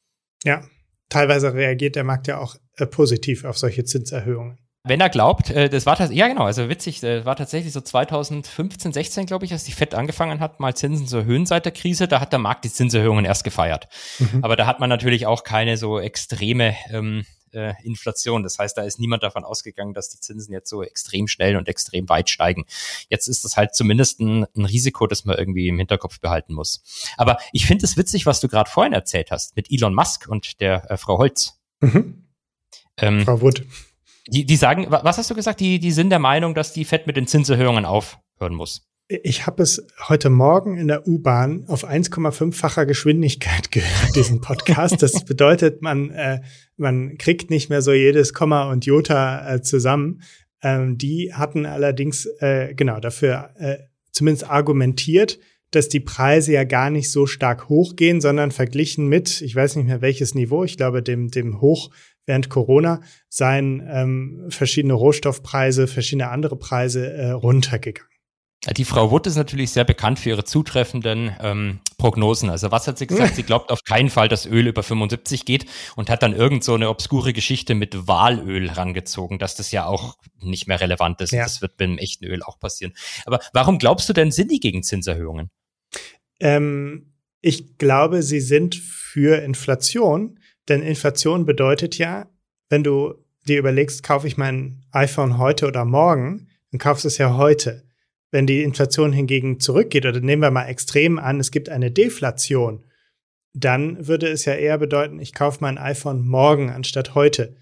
Ja, 0.42 0.64
teilweise 1.14 1.54
reagiert 1.54 1.96
der 1.96 2.04
Markt 2.04 2.26
ja 2.26 2.38
auch 2.38 2.56
äh, 2.76 2.86
positiv 2.86 3.44
auf 3.44 3.56
solche 3.56 3.84
Zinserhöhungen. 3.84 4.58
Wenn 4.86 5.00
er 5.00 5.08
glaubt, 5.08 5.48
äh, 5.50 5.70
das 5.70 5.86
war 5.86 5.98
ja 6.10 6.28
genau, 6.28 6.44
also 6.44 6.68
witzig, 6.68 7.02
äh, 7.02 7.24
war 7.24 7.36
tatsächlich 7.36 7.72
so 7.72 7.80
2015, 7.80 8.92
16, 8.92 9.24
glaube 9.24 9.46
ich, 9.46 9.52
als 9.52 9.64
die 9.64 9.72
FED 9.72 9.94
angefangen 9.94 10.40
hat, 10.40 10.60
mal 10.60 10.74
Zinsen 10.74 11.06
zu 11.06 11.18
erhöhen 11.18 11.46
seit 11.46 11.64
der 11.64 11.72
Krise, 11.72 12.06
da 12.06 12.20
hat 12.20 12.32
der 12.32 12.38
Markt 12.38 12.64
die 12.64 12.70
Zinserhöhungen 12.70 13.24
erst 13.24 13.44
gefeiert. 13.44 13.88
Mhm. 14.18 14.44
Aber 14.44 14.56
da 14.56 14.66
hat 14.66 14.80
man 14.80 14.90
natürlich 14.90 15.26
auch 15.26 15.44
keine 15.44 15.78
so 15.78 15.98
extreme 15.98 16.74
ähm, 16.90 17.24
äh, 17.54 17.74
Inflation. 17.82 18.42
Das 18.42 18.58
heißt, 18.58 18.76
da 18.76 18.82
ist 18.82 18.98
niemand 18.98 19.22
davon 19.22 19.44
ausgegangen, 19.44 19.94
dass 19.94 20.10
die 20.10 20.20
Zinsen 20.20 20.52
jetzt 20.52 20.68
so 20.68 20.82
extrem 20.82 21.28
schnell 21.28 21.56
und 21.56 21.68
extrem 21.68 22.08
weit 22.08 22.30
steigen. 22.30 22.64
Jetzt 23.08 23.28
ist 23.28 23.44
das 23.44 23.56
halt 23.56 23.74
zumindest 23.74 24.20
ein, 24.20 24.46
ein 24.56 24.64
Risiko, 24.64 25.06
das 25.06 25.24
man 25.24 25.38
irgendwie 25.38 25.68
im 25.68 25.78
Hinterkopf 25.78 26.20
behalten 26.20 26.54
muss. 26.54 26.82
Aber 27.16 27.38
ich 27.52 27.66
finde 27.66 27.84
es 27.84 27.96
witzig, 27.96 28.26
was 28.26 28.40
du 28.40 28.48
gerade 28.48 28.70
vorhin 28.70 28.92
erzählt 28.92 29.30
hast 29.30 29.56
mit 29.56 29.70
Elon 29.70 29.94
Musk 29.94 30.26
und 30.28 30.60
der 30.60 30.90
äh, 30.90 30.96
Frau 30.96 31.18
Holz. 31.18 31.60
Mhm. 31.80 32.24
Ähm, 32.98 33.24
Frau 33.24 33.40
Wood. 33.40 33.66
Die, 34.26 34.46
die 34.46 34.56
sagen, 34.56 34.86
was 34.88 35.18
hast 35.18 35.30
du 35.30 35.34
gesagt? 35.34 35.60
Die, 35.60 35.78
die 35.78 35.92
sind 35.92 36.10
der 36.10 36.18
Meinung, 36.18 36.54
dass 36.54 36.72
die 36.72 36.84
FED 36.84 37.06
mit 37.06 37.16
den 37.16 37.26
Zinserhöhungen 37.26 37.84
aufhören 37.84 38.54
muss. 38.54 38.88
Ich 39.06 39.46
habe 39.46 39.62
es 39.62 39.86
heute 40.08 40.30
Morgen 40.30 40.78
in 40.78 40.88
der 40.88 41.06
U-Bahn 41.06 41.64
auf 41.66 41.86
1,5-facher 41.86 42.86
Geschwindigkeit 42.86 43.70
gehört, 43.70 44.16
diesen 44.16 44.40
Podcast. 44.40 45.02
Das 45.02 45.24
bedeutet, 45.26 45.82
man, 45.82 46.08
äh, 46.08 46.40
man 46.78 47.18
kriegt 47.18 47.50
nicht 47.50 47.68
mehr 47.68 47.82
so 47.82 47.92
jedes 47.92 48.32
Komma 48.32 48.70
und 48.70 48.86
Jota 48.86 49.56
äh, 49.56 49.60
zusammen. 49.60 50.22
Ähm, 50.62 50.96
die 50.96 51.34
hatten 51.34 51.66
allerdings 51.66 52.24
äh, 52.38 52.72
genau 52.74 52.98
dafür 52.98 53.50
äh, 53.58 53.76
zumindest 54.10 54.48
argumentiert, 54.48 55.38
dass 55.70 55.90
die 55.90 56.00
Preise 56.00 56.52
ja 56.52 56.64
gar 56.64 56.88
nicht 56.88 57.10
so 57.10 57.26
stark 57.26 57.68
hochgehen, 57.68 58.22
sondern 58.22 58.52
verglichen 58.52 59.06
mit, 59.08 59.42
ich 59.42 59.54
weiß 59.54 59.76
nicht 59.76 59.86
mehr 59.86 60.00
welches 60.00 60.34
Niveau, 60.34 60.64
ich 60.64 60.78
glaube 60.78 61.02
dem, 61.02 61.30
dem 61.30 61.60
Hoch 61.60 61.90
während 62.24 62.48
Corona, 62.48 63.02
seien 63.28 63.86
ähm, 63.86 64.46
verschiedene 64.48 64.94
Rohstoffpreise, 64.94 65.88
verschiedene 65.88 66.30
andere 66.30 66.56
Preise 66.56 67.12
äh, 67.12 67.30
runtergegangen. 67.32 68.13
Die 68.72 68.84
Frau 68.84 69.10
Wood 69.10 69.26
ist 69.26 69.36
natürlich 69.36 69.72
sehr 69.72 69.84
bekannt 69.84 70.18
für 70.18 70.30
ihre 70.30 70.44
zutreffenden 70.44 71.36
ähm, 71.40 71.80
Prognosen. 71.98 72.48
Also 72.48 72.70
was 72.70 72.88
hat 72.88 72.96
sie 72.96 73.06
gesagt? 73.06 73.36
Sie 73.36 73.42
glaubt 73.42 73.70
auf 73.70 73.84
keinen 73.84 74.08
Fall, 74.08 74.28
dass 74.28 74.46
Öl 74.46 74.66
über 74.66 74.82
75 74.82 75.44
geht 75.44 75.66
und 75.96 76.08
hat 76.08 76.22
dann 76.22 76.34
irgend 76.34 76.64
so 76.64 76.74
eine 76.74 76.88
obskure 76.88 77.34
Geschichte 77.34 77.74
mit 77.74 78.08
Walöl 78.08 78.70
rangezogen, 78.70 79.38
dass 79.38 79.54
das 79.54 79.70
ja 79.70 79.84
auch 79.84 80.16
nicht 80.40 80.66
mehr 80.66 80.80
relevant 80.80 81.20
ist. 81.20 81.32
Ja. 81.32 81.42
Das 81.42 81.60
wird 81.60 81.72
mit 81.78 81.80
dem 81.80 81.98
echten 81.98 82.24
Öl 82.24 82.42
auch 82.42 82.58
passieren. 82.58 82.94
Aber 83.26 83.40
warum 83.52 83.78
glaubst 83.78 84.08
du 84.08 84.14
denn, 84.14 84.30
sind 84.30 84.50
die 84.50 84.60
gegen 84.60 84.82
Zinserhöhungen? 84.82 85.50
Ähm, 86.40 87.12
ich 87.42 87.76
glaube, 87.76 88.22
sie 88.22 88.40
sind 88.40 88.74
für 88.74 89.42
Inflation, 89.42 90.38
denn 90.68 90.80
Inflation 90.82 91.44
bedeutet 91.44 91.98
ja, 91.98 92.30
wenn 92.70 92.82
du 92.82 93.14
dir 93.46 93.58
überlegst, 93.58 94.02
kaufe 94.02 94.26
ich 94.26 94.38
mein 94.38 94.82
iPhone 94.90 95.36
heute 95.36 95.66
oder 95.66 95.84
morgen, 95.84 96.48
dann 96.70 96.78
kaufst 96.78 97.04
du 97.04 97.08
es 97.08 97.18
ja 97.18 97.36
heute. 97.36 97.84
Wenn 98.34 98.48
die 98.48 98.64
Inflation 98.64 99.12
hingegen 99.12 99.60
zurückgeht, 99.60 100.06
oder 100.06 100.18
nehmen 100.18 100.42
wir 100.42 100.50
mal 100.50 100.66
extrem 100.66 101.20
an, 101.20 101.38
es 101.38 101.52
gibt 101.52 101.68
eine 101.68 101.92
Deflation, 101.92 102.84
dann 103.52 104.08
würde 104.08 104.26
es 104.26 104.44
ja 104.44 104.54
eher 104.54 104.76
bedeuten, 104.76 105.20
ich 105.20 105.34
kaufe 105.34 105.58
mein 105.60 105.78
iPhone 105.78 106.26
morgen 106.26 106.68
anstatt 106.68 107.14
heute. 107.14 107.54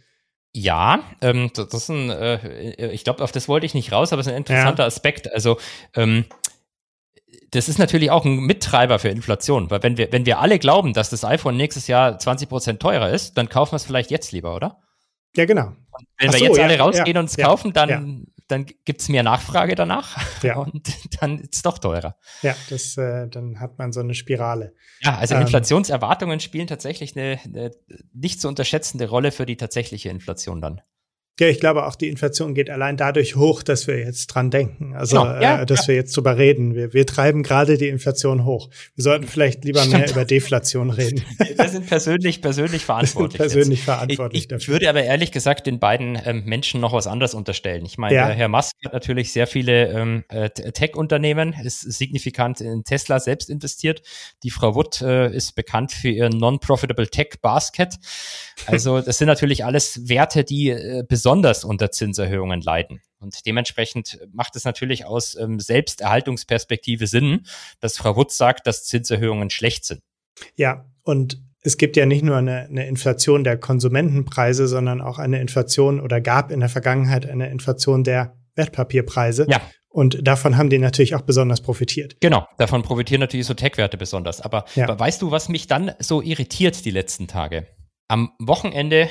Ja, 0.55 1.03
ähm, 1.21 1.51
das 1.55 1.75
ist 1.75 1.91
ein, 1.91 2.09
äh, 2.09 2.91
ich 2.91 3.05
glaube, 3.05 3.23
auf 3.23 3.33
das 3.33 3.49
wollte 3.49 3.67
ich 3.67 3.75
nicht 3.75 3.93
raus, 3.93 4.15
aber 4.15 4.21
es 4.21 4.29
ist 4.29 4.33
ein 4.33 4.39
interessanter 4.39 4.85
ja. 4.85 4.87
Aspekt. 4.87 5.31
Also 5.35 5.59
ähm, 5.95 6.25
das 7.51 7.69
ist 7.69 7.79
natürlich 7.79 8.11
auch 8.11 8.25
ein 8.25 8.39
Mittreiber 8.39 8.99
für 8.99 9.11
Inflation, 9.11 9.71
weil 9.71 9.83
wenn 9.83 9.99
wir, 9.99 10.11
wenn 10.11 10.25
wir 10.25 10.39
alle 10.39 10.59
glauben, 10.59 10.95
dass 10.95 11.11
das 11.11 11.23
iPhone 11.23 11.59
nächstes 11.59 11.87
Jahr 11.87 12.19
20 12.19 12.49
Prozent 12.49 12.81
teurer 12.81 13.11
ist, 13.11 13.37
dann 13.37 13.51
kaufen 13.51 13.73
wir 13.73 13.77
es 13.77 13.85
vielleicht 13.85 14.11
jetzt 14.11 14.33
lieber, 14.33 14.57
oder? 14.57 14.81
Ja, 15.37 15.45
genau. 15.45 15.67
Und 15.67 16.07
wenn 16.17 16.31
Ach 16.31 16.33
wir 16.33 16.39
so, 16.39 16.45
jetzt 16.47 16.61
alle 16.61 16.79
rausgehen 16.79 17.17
ja, 17.17 17.21
und 17.21 17.27
es 17.27 17.37
ja, 17.37 17.47
kaufen, 17.47 17.75
dann 17.75 18.27
dann 18.49 18.67
gibt 18.85 19.01
es 19.01 19.09
mehr 19.09 19.23
Nachfrage 19.23 19.75
danach 19.75 20.43
ja. 20.43 20.57
und 20.59 20.89
dann 21.21 21.39
ist 21.39 21.57
es 21.57 21.63
doch 21.63 21.79
teurer. 21.79 22.17
Ja, 22.43 22.55
das, 22.71 22.97
äh, 22.97 23.29
dann 23.29 23.61
hat 23.61 23.79
man 23.79 23.93
so 23.93 24.01
eine 24.01 24.15
Spirale. 24.15 24.75
Ja, 25.01 25.17
also 25.17 25.35
ähm, 25.35 25.43
Inflationserwartungen 25.43 26.41
spielen 26.41 26.67
tatsächlich 26.67 27.17
eine, 27.17 27.39
eine 27.45 27.71
nicht 28.13 28.41
zu 28.41 28.49
unterschätzende 28.49 29.09
Rolle 29.09 29.33
für 29.33 29.47
die 29.47 29.57
tatsächliche 29.57 30.09
Inflation 30.09 30.61
dann. 30.61 30.81
Ja, 31.41 31.49
ich 31.49 31.61
glaube 31.61 31.87
auch 31.87 31.95
die 31.95 32.09
Inflation 32.09 32.55
geht 32.55 32.69
allein 32.69 32.99
dadurch 32.99 33.37
hoch, 33.37 33.63
dass 33.63 33.87
wir 33.87 33.99
jetzt 33.99 34.27
dran 34.27 34.51
denken. 34.51 34.95
Also, 34.95 35.23
genau, 35.23 35.41
ja, 35.41 35.63
äh, 35.63 35.67
dass 35.67 35.83
ja. 35.83 35.89
wir 35.89 35.95
jetzt 35.95 36.15
drüber 36.15 36.37
reden. 36.37 36.75
Wir, 36.75 36.93
wir 36.93 37.07
treiben 37.07 37.43
gerade 37.43 37.79
die 37.79 37.89
Inflation 37.89 38.45
hoch. 38.45 38.69
Wir 38.95 39.03
sollten 39.03 39.27
vielleicht 39.27 39.65
lieber 39.65 39.81
Stimmt. 39.81 39.99
mehr 39.99 40.11
über 40.11 40.25
Deflation 40.27 40.91
reden. 40.91 41.25
Wir 41.57 41.69
sind 41.69 41.87
persönlich, 41.87 42.43
persönlich 42.43 42.85
verantwortlich. 42.85 43.39
persönlich 43.39 43.79
jetzt. 43.79 43.85
verantwortlich 43.85 44.45
ich, 44.45 44.53
ich, 44.53 44.63
ich 44.63 44.69
würde 44.69 44.91
aber 44.91 45.03
ehrlich 45.03 45.33
gesagt 45.33 45.67
den 45.67 45.79
beiden 45.79 46.21
ähm, 46.25 46.45
Menschen 46.45 46.83
noch 46.83 46.93
was 46.93 47.07
anderes 47.07 47.33
unterstellen. 47.33 47.87
Ich 47.87 47.97
meine, 47.97 48.15
ja. 48.15 48.29
Herr 48.29 48.49
Musk 48.49 48.77
hat 48.85 48.93
natürlich 48.93 49.33
sehr 49.33 49.47
viele 49.47 49.89
ähm, 49.89 50.25
äh, 50.29 50.51
Tech-Unternehmen, 50.51 51.55
ist 51.65 51.81
signifikant 51.81 52.61
in 52.61 52.85
Tesla 52.85 53.21
selbst 53.21 53.49
investiert. 53.49 54.03
Die 54.43 54.51
Frau 54.51 54.75
Wood 54.75 55.01
äh, 55.01 55.35
ist 55.35 55.55
bekannt 55.55 55.93
für 55.93 56.11
ihren 56.11 56.37
Non-Profitable 56.37 57.09
Tech 57.09 57.41
Basket. 57.41 57.95
Also, 58.67 59.01
das 59.01 59.19
sind 59.19 59.29
natürlich 59.29 59.65
alles 59.65 60.09
Werte, 60.09 60.45
die 60.45 60.71
äh, 60.71 61.03
besonders 61.23 61.63
unter 61.63 61.93
Zinserhöhungen 61.93 62.61
leiden. 62.63 63.01
Und 63.21 63.47
dementsprechend 63.47 64.19
macht 64.33 64.57
es 64.57 64.65
natürlich 64.65 65.07
aus 65.07 65.37
ähm, 65.37 65.61
Selbsterhaltungsperspektive 65.61 67.07
Sinn, 67.07 67.47
dass 67.79 67.97
Frau 67.97 68.17
Wutz 68.17 68.37
sagt, 68.37 68.67
dass 68.67 68.83
Zinserhöhungen 68.83 69.49
schlecht 69.49 69.85
sind. 69.85 70.01
Ja, 70.57 70.85
und 71.05 71.41
es 71.61 71.77
gibt 71.77 71.97
ja 71.97 72.07
nicht 72.07 72.25
nur 72.25 72.39
eine, 72.39 72.63
eine, 72.63 72.89
Inflation 72.89 73.45
der 73.45 73.57
Konsumentenpreise, 73.57 74.67
sondern 74.67 75.01
auch 75.01 75.21
eine 75.21 75.41
Inflation 75.41 76.01
oder 76.01 76.21
gab 76.21 76.51
in 76.51 76.59
der 76.59 76.69
Vergangenheit 76.69 77.25
eine 77.25 77.51
Inflation 77.51 78.03
der 78.03 78.35
Wertpapierpreise. 78.57 79.47
Ja. 79.49 79.61
Und 79.91 80.27
davon 80.27 80.57
haben 80.57 80.71
die 80.71 80.79
natürlich 80.79 81.15
auch 81.15 81.21
besonders 81.21 81.61
profitiert. 81.61 82.17
Genau, 82.21 82.49
davon 82.59 82.83
profitieren 82.83 83.21
natürlich 83.21 83.47
so 83.47 83.55
Tech-Werte 83.55 83.97
besonders. 83.97 84.41
Aber, 84.41 84.65
ja. 84.75 84.89
aber 84.89 84.99
weißt 84.99 85.23
du, 85.23 85.31
was 85.31 85.49
mich 85.49 85.69
dann 85.69 85.93
so 86.01 86.21
irritiert 86.21 86.85
die 86.85 86.91
letzten 86.91 87.29
Tage? 87.29 87.69
Am 88.09 88.33
Wochenende 88.41 89.09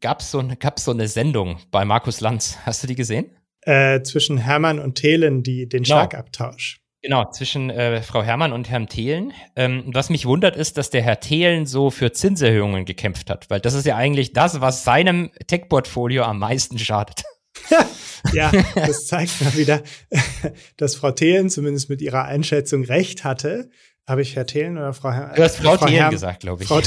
gab 0.00 0.20
es 0.20 0.30
so, 0.30 0.42
gab's 0.58 0.84
so 0.84 0.90
eine 0.90 1.08
Sendung 1.08 1.58
bei 1.70 1.84
Markus 1.84 2.20
Lanz. 2.20 2.58
Hast 2.64 2.82
du 2.82 2.86
die 2.86 2.94
gesehen? 2.94 3.30
Äh, 3.62 4.02
zwischen 4.02 4.38
Hermann 4.38 4.78
und 4.78 4.96
Thelen, 4.96 5.42
die, 5.42 5.68
den 5.68 5.82
genau. 5.82 5.96
Schlagabtausch. 5.96 6.80
Genau, 7.04 7.30
zwischen 7.30 7.68
äh, 7.68 8.00
Frau 8.00 8.22
Herrmann 8.22 8.54
und 8.54 8.70
Herrn 8.70 8.88
Thelen. 8.88 9.32
Ähm, 9.56 9.84
was 9.88 10.08
mich 10.08 10.24
wundert, 10.24 10.56
ist, 10.56 10.78
dass 10.78 10.88
der 10.88 11.02
Herr 11.02 11.20
Thelen 11.20 11.66
so 11.66 11.90
für 11.90 12.12
Zinserhöhungen 12.12 12.86
gekämpft 12.86 13.28
hat, 13.28 13.50
weil 13.50 13.60
das 13.60 13.74
ist 13.74 13.84
ja 13.84 13.96
eigentlich 13.96 14.32
das, 14.32 14.62
was 14.62 14.84
seinem 14.84 15.30
Tech-Portfolio 15.46 16.22
am 16.22 16.38
meisten 16.38 16.78
schadet. 16.78 17.22
ja, 18.32 18.50
das 18.74 19.06
zeigt 19.06 19.38
mal 19.42 19.54
wieder, 19.54 19.82
dass 20.78 20.96
Frau 20.96 21.10
Thelen 21.10 21.50
zumindest 21.50 21.90
mit 21.90 22.00
ihrer 22.00 22.24
Einschätzung 22.24 22.84
recht 22.84 23.22
hatte. 23.22 23.68
Habe 24.06 24.22
ich 24.22 24.34
Herr 24.34 24.46
Thelen 24.46 24.78
oder 24.78 24.94
Frau 24.94 25.12
Herrmann? 25.12 25.36
Du 25.36 25.42
hast 25.42 25.56
Frau, 25.56 25.76
Frau 25.76 25.86
Thelen 25.86 26.00
Herr 26.00 26.10
gesagt, 26.10 26.40
glaube 26.40 26.62
ich. 26.62 26.68
Frau, 26.68 26.80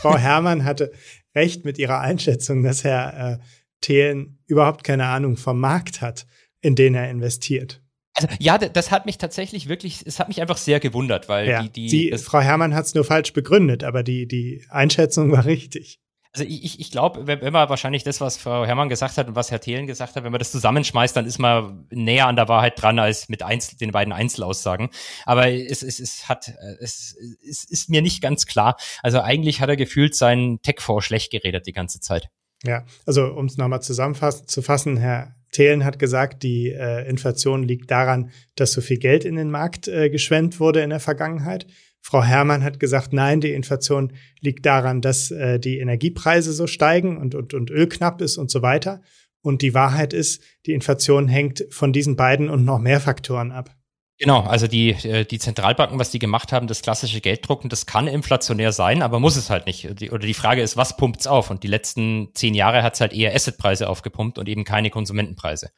Frau 0.00 0.18
Herrmann 0.18 0.66
hatte 0.66 0.92
recht 1.34 1.64
mit 1.64 1.78
ihrer 1.78 2.00
Einschätzung, 2.00 2.62
dass 2.62 2.84
Herr 2.84 3.32
äh, 3.32 3.44
Thelen 3.80 4.38
überhaupt 4.46 4.84
keine 4.84 5.06
Ahnung 5.06 5.36
vom 5.36 5.60
Markt 5.60 6.00
hat, 6.00 6.26
in 6.60 6.74
den 6.74 6.94
er 6.94 7.10
investiert. 7.10 7.82
Also, 8.14 8.28
ja, 8.38 8.58
das 8.58 8.90
hat 8.90 9.06
mich 9.06 9.16
tatsächlich 9.16 9.68
wirklich, 9.68 10.04
es 10.04 10.18
hat 10.18 10.28
mich 10.28 10.40
einfach 10.40 10.58
sehr 10.58 10.80
gewundert, 10.80 11.28
weil 11.28 11.48
ja, 11.48 11.62
die, 11.62 11.70
die 11.70 11.88
Sie, 11.88 12.18
Frau 12.18 12.40
Herrmann 12.40 12.74
hat 12.74 12.84
es 12.84 12.94
nur 12.94 13.04
falsch 13.04 13.32
begründet, 13.32 13.84
aber 13.84 14.02
die, 14.02 14.28
die 14.28 14.64
Einschätzung 14.68 15.32
war 15.32 15.46
richtig. 15.46 16.01
Also 16.34 16.46
ich, 16.48 16.80
ich 16.80 16.90
glaube, 16.90 17.26
wenn, 17.26 17.42
wenn 17.42 17.52
man 17.52 17.68
wahrscheinlich 17.68 18.04
das, 18.04 18.22
was 18.22 18.38
Frau 18.38 18.64
Herrmann 18.64 18.88
gesagt 18.88 19.18
hat 19.18 19.28
und 19.28 19.36
was 19.36 19.50
Herr 19.50 19.60
Thelen 19.60 19.86
gesagt 19.86 20.16
hat, 20.16 20.24
wenn 20.24 20.32
man 20.32 20.38
das 20.38 20.50
zusammenschmeißt, 20.50 21.14
dann 21.14 21.26
ist 21.26 21.38
man 21.38 21.86
näher 21.90 22.26
an 22.26 22.36
der 22.36 22.48
Wahrheit 22.48 22.80
dran 22.80 22.98
als 22.98 23.28
mit 23.28 23.42
Einzel 23.42 23.76
den 23.76 23.90
beiden 23.90 24.14
Einzelaussagen. 24.14 24.88
Aber 25.26 25.50
es, 25.50 25.82
es, 25.82 26.00
es 26.00 26.30
hat, 26.30 26.54
es, 26.80 27.14
es 27.46 27.64
ist 27.64 27.90
mir 27.90 28.00
nicht 28.00 28.22
ganz 28.22 28.46
klar. 28.46 28.76
Also 29.02 29.20
eigentlich 29.20 29.60
hat 29.60 29.68
er 29.68 29.76
gefühlt 29.76 30.14
seinen 30.14 30.62
Tech-Fonds 30.62 31.04
schlecht 31.04 31.30
geredet 31.30 31.66
die 31.66 31.72
ganze 31.72 32.00
Zeit. 32.00 32.30
Ja, 32.64 32.84
also 33.04 33.26
um 33.26 33.46
es 33.46 33.58
nochmal 33.58 33.82
zusammenfassen 33.82 34.48
zu 34.48 34.62
fassen, 34.62 34.96
Herr 34.96 35.34
Thelen 35.50 35.84
hat 35.84 35.98
gesagt, 35.98 36.42
die 36.42 36.70
äh, 36.70 37.06
Inflation 37.08 37.62
liegt 37.62 37.90
daran, 37.90 38.30
dass 38.54 38.72
so 38.72 38.80
viel 38.80 38.98
Geld 38.98 39.24
in 39.24 39.36
den 39.36 39.50
Markt 39.50 39.86
äh, 39.86 40.08
geschwemmt 40.08 40.60
wurde 40.60 40.80
in 40.80 40.90
der 40.90 41.00
Vergangenheit. 41.00 41.66
Frau 42.02 42.22
Herrmann 42.22 42.64
hat 42.64 42.80
gesagt, 42.80 43.12
nein, 43.12 43.40
die 43.40 43.52
Inflation 43.52 44.12
liegt 44.40 44.66
daran, 44.66 45.00
dass 45.00 45.30
äh, 45.30 45.60
die 45.60 45.78
Energiepreise 45.78 46.52
so 46.52 46.66
steigen 46.66 47.16
und, 47.16 47.34
und, 47.34 47.54
und 47.54 47.70
Öl 47.70 47.88
knapp 47.88 48.20
ist 48.20 48.36
und 48.36 48.50
so 48.50 48.60
weiter. 48.60 49.00
Und 49.40 49.62
die 49.62 49.72
Wahrheit 49.72 50.12
ist, 50.12 50.42
die 50.66 50.72
Inflation 50.72 51.28
hängt 51.28 51.64
von 51.70 51.92
diesen 51.92 52.16
beiden 52.16 52.50
und 52.50 52.64
noch 52.64 52.80
mehr 52.80 53.00
Faktoren 53.00 53.52
ab. 53.52 53.74
Genau, 54.22 54.42
also 54.42 54.68
die, 54.68 54.90
äh, 54.90 55.24
die 55.24 55.40
Zentralbanken, 55.40 55.98
was 55.98 56.12
die 56.12 56.20
gemacht 56.20 56.52
haben, 56.52 56.68
das 56.68 56.80
klassische 56.80 57.20
Gelddrucken, 57.20 57.68
das 57.68 57.86
kann 57.86 58.06
inflationär 58.06 58.70
sein, 58.70 59.02
aber 59.02 59.18
muss 59.18 59.34
es 59.34 59.50
halt 59.50 59.66
nicht. 59.66 59.98
Die, 59.98 60.12
oder 60.12 60.24
die 60.24 60.32
Frage 60.32 60.62
ist, 60.62 60.76
was 60.76 60.96
pumpt's 60.96 61.26
auf? 61.26 61.50
Und 61.50 61.64
die 61.64 61.66
letzten 61.66 62.28
zehn 62.32 62.54
Jahre 62.54 62.84
hat's 62.84 63.00
halt 63.00 63.12
eher 63.12 63.34
Assetpreise 63.34 63.88
aufgepumpt 63.88 64.38
und 64.38 64.48
eben 64.48 64.62
keine 64.62 64.90
Konsumentenpreise. 64.90 65.70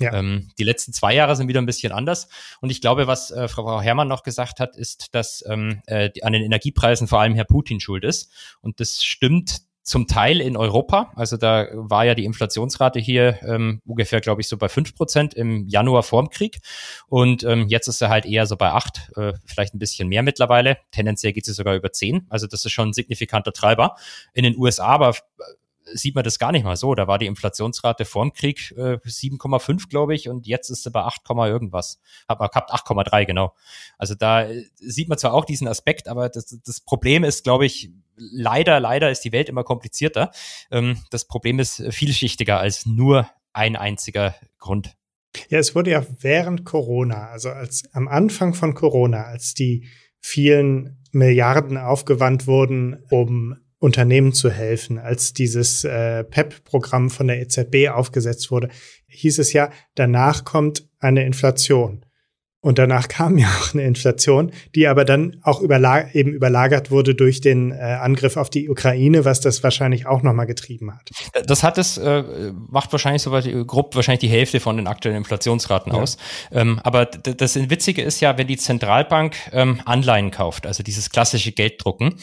Ja. 0.00 0.12
Ähm, 0.12 0.48
die 0.58 0.64
letzten 0.64 0.92
zwei 0.92 1.14
Jahre 1.14 1.36
sind 1.36 1.46
wieder 1.46 1.62
ein 1.62 1.66
bisschen 1.66 1.92
anders. 1.92 2.26
Und 2.60 2.70
ich 2.70 2.80
glaube, 2.80 3.06
was 3.06 3.30
äh, 3.30 3.46
Frau 3.46 3.80
Herrmann 3.80 4.08
noch 4.08 4.24
gesagt 4.24 4.58
hat, 4.58 4.76
ist, 4.76 5.14
dass 5.14 5.44
ähm, 5.48 5.80
äh, 5.86 6.10
an 6.22 6.32
den 6.32 6.42
Energiepreisen 6.42 7.06
vor 7.06 7.20
allem 7.20 7.36
Herr 7.36 7.44
Putin 7.44 7.78
schuld 7.78 8.02
ist. 8.02 8.32
Und 8.60 8.80
das 8.80 9.04
stimmt 9.04 9.58
zum 9.84 10.06
Teil 10.06 10.40
in 10.40 10.56
Europa. 10.56 11.12
Also 11.14 11.36
da 11.36 11.68
war 11.72 12.06
ja 12.06 12.14
die 12.14 12.24
Inflationsrate 12.24 12.98
hier 12.98 13.38
ähm, 13.42 13.82
ungefähr, 13.84 14.22
glaube 14.22 14.40
ich, 14.40 14.48
so 14.48 14.56
bei 14.56 14.70
fünf 14.70 14.94
Prozent 14.94 15.34
im 15.34 15.68
Januar 15.68 16.02
vorm 16.02 16.30
Krieg. 16.30 16.58
Und 17.06 17.44
ähm, 17.44 17.68
jetzt 17.68 17.86
ist 17.86 18.00
er 18.00 18.08
halt 18.08 18.24
eher 18.24 18.46
so 18.46 18.56
bei 18.56 18.70
acht, 18.70 19.12
äh, 19.16 19.34
vielleicht 19.44 19.74
ein 19.74 19.78
bisschen 19.78 20.08
mehr 20.08 20.22
mittlerweile. 20.22 20.78
Tendenziell 20.90 21.34
geht 21.34 21.46
es 21.46 21.56
sogar 21.56 21.76
über 21.76 21.92
zehn. 21.92 22.26
Also 22.30 22.46
das 22.46 22.64
ist 22.64 22.72
schon 22.72 22.88
ein 22.88 22.92
signifikanter 22.94 23.52
Treiber. 23.52 23.96
In 24.32 24.44
den 24.44 24.56
USA 24.56 24.86
aber 24.86 25.10
äh, 25.10 25.14
sieht 25.92 26.14
man 26.14 26.24
das 26.24 26.38
gar 26.38 26.50
nicht 26.50 26.64
mal 26.64 26.76
so. 26.76 26.94
Da 26.94 27.06
war 27.06 27.18
die 27.18 27.26
Inflationsrate 27.26 28.06
vorm 28.06 28.32
Krieg 28.32 28.72
äh, 28.78 28.96
7,5, 29.04 29.90
glaube 29.90 30.14
ich, 30.14 30.30
und 30.30 30.46
jetzt 30.46 30.70
ist 30.70 30.84
sie 30.84 30.90
bei 30.90 31.02
8, 31.02 31.28
irgendwas. 31.28 32.00
Hat 32.26 32.40
man 32.40 32.48
gehabt 32.48 32.72
8,3, 32.72 33.26
genau. 33.26 33.54
Also 33.98 34.14
da 34.14 34.44
äh, 34.44 34.64
sieht 34.76 35.10
man 35.10 35.18
zwar 35.18 35.34
auch 35.34 35.44
diesen 35.44 35.68
Aspekt, 35.68 36.08
aber 36.08 36.30
das, 36.30 36.58
das 36.64 36.80
Problem 36.80 37.22
ist, 37.22 37.44
glaube 37.44 37.66
ich, 37.66 37.90
leider, 38.16 38.80
leider 38.80 39.10
ist 39.10 39.20
die 39.24 39.32
Welt 39.32 39.48
immer 39.48 39.64
komplizierter. 39.64 40.30
Ähm, 40.70 40.98
das 41.10 41.26
Problem 41.26 41.58
ist 41.58 41.82
vielschichtiger 41.90 42.58
als 42.58 42.86
nur 42.86 43.28
ein 43.52 43.76
einziger 43.76 44.34
Grund. 44.58 44.94
Ja, 45.48 45.58
es 45.58 45.74
wurde 45.74 45.90
ja 45.90 46.06
während 46.20 46.64
Corona, 46.64 47.28
also 47.28 47.50
als 47.50 47.82
am 47.92 48.08
Anfang 48.08 48.54
von 48.54 48.74
Corona, 48.74 49.24
als 49.24 49.54
die 49.54 49.88
vielen 50.20 51.02
Milliarden 51.12 51.76
aufgewandt 51.76 52.46
wurden, 52.46 53.02
um 53.10 53.56
Unternehmen 53.78 54.32
zu 54.32 54.50
helfen, 54.50 54.98
als 54.98 55.34
dieses 55.34 55.84
äh, 55.84 56.24
PEP-Programm 56.24 57.10
von 57.10 57.26
der 57.26 57.40
EZB 57.40 57.90
aufgesetzt 57.90 58.50
wurde, 58.50 58.70
hieß 59.08 59.38
es 59.38 59.52
ja, 59.52 59.70
danach 59.94 60.44
kommt 60.44 60.88
eine 60.98 61.26
Inflation. 61.26 62.06
Und 62.64 62.78
danach 62.78 63.08
kam 63.08 63.36
ja 63.36 63.46
auch 63.46 63.74
eine 63.74 63.82
Inflation, 63.82 64.50
die 64.74 64.86
aber 64.86 65.04
dann 65.04 65.36
auch 65.42 65.60
überlag 65.60 66.14
eben 66.14 66.32
überlagert 66.32 66.90
wurde 66.90 67.14
durch 67.14 67.42
den 67.42 67.72
äh, 67.72 67.74
Angriff 67.74 68.38
auf 68.38 68.48
die 68.48 68.70
Ukraine, 68.70 69.26
was 69.26 69.42
das 69.42 69.62
wahrscheinlich 69.62 70.06
auch 70.06 70.22
nochmal 70.22 70.46
getrieben 70.46 70.90
hat. 70.90 71.10
Das 71.46 71.62
hat 71.62 71.76
es, 71.76 71.98
äh, 71.98 72.24
macht 72.70 72.90
wahrscheinlich 72.90 73.20
so 73.20 73.32
weit, 73.32 73.46
grob 73.66 73.94
wahrscheinlich 73.94 74.20
die 74.20 74.28
Hälfte 74.28 74.60
von 74.60 74.78
den 74.78 74.86
aktuellen 74.86 75.18
Inflationsraten 75.18 75.92
ja. 75.92 76.00
aus. 76.00 76.16
Ähm, 76.52 76.80
aber 76.82 77.04
das 77.04 77.54
Witzige 77.68 78.00
ist 78.00 78.20
ja, 78.20 78.38
wenn 78.38 78.46
die 78.46 78.56
Zentralbank 78.56 79.36
ähm, 79.52 79.82
Anleihen 79.84 80.30
kauft, 80.30 80.66
also 80.66 80.82
dieses 80.82 81.10
klassische 81.10 81.52
Gelddrucken, 81.52 82.14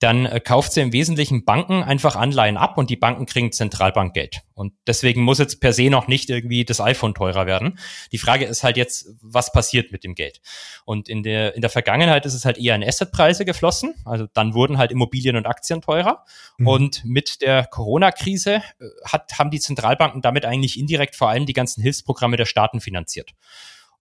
dann 0.00 0.26
äh, 0.26 0.40
kauft 0.40 0.72
sie 0.72 0.80
im 0.80 0.92
Wesentlichen 0.92 1.44
Banken 1.44 1.84
einfach 1.84 2.16
Anleihen 2.16 2.56
ab 2.56 2.78
und 2.78 2.90
die 2.90 2.96
Banken 2.96 3.26
kriegen 3.26 3.52
Zentralbankgeld. 3.52 4.42
Und 4.54 4.72
deswegen 4.86 5.22
muss 5.22 5.38
jetzt 5.38 5.60
per 5.60 5.72
se 5.72 5.90
noch 5.90 6.06
nicht 6.06 6.30
irgendwie 6.30 6.64
das 6.64 6.80
iPhone 6.80 7.14
teurer 7.14 7.46
werden. 7.46 7.78
Die 8.12 8.18
Frage 8.18 8.44
ist 8.44 8.62
halt 8.62 8.76
jetzt, 8.76 9.08
was 9.20 9.52
passiert 9.52 9.83
mit 9.92 10.04
dem 10.04 10.14
Geld? 10.14 10.40
Und 10.84 11.08
in 11.08 11.22
der, 11.22 11.54
in 11.54 11.60
der 11.60 11.70
Vergangenheit 11.70 12.26
ist 12.26 12.34
es 12.34 12.44
halt 12.44 12.58
eher 12.58 12.74
in 12.74 12.84
Assetpreise 12.84 13.44
geflossen. 13.44 13.94
Also 14.04 14.26
dann 14.32 14.54
wurden 14.54 14.78
halt 14.78 14.92
Immobilien 14.92 15.36
und 15.36 15.46
Aktien 15.46 15.80
teurer. 15.80 16.24
Mhm. 16.58 16.66
Und 16.66 17.04
mit 17.04 17.42
der 17.42 17.64
Corona-Krise 17.66 18.56
äh, 18.56 18.62
hat, 19.04 19.38
haben 19.38 19.50
die 19.50 19.60
Zentralbanken 19.60 20.22
damit 20.22 20.44
eigentlich 20.44 20.78
indirekt 20.78 21.16
vor 21.16 21.28
allem 21.28 21.46
die 21.46 21.52
ganzen 21.52 21.82
Hilfsprogramme 21.82 22.36
der 22.36 22.46
Staaten 22.46 22.80
finanziert. 22.80 23.34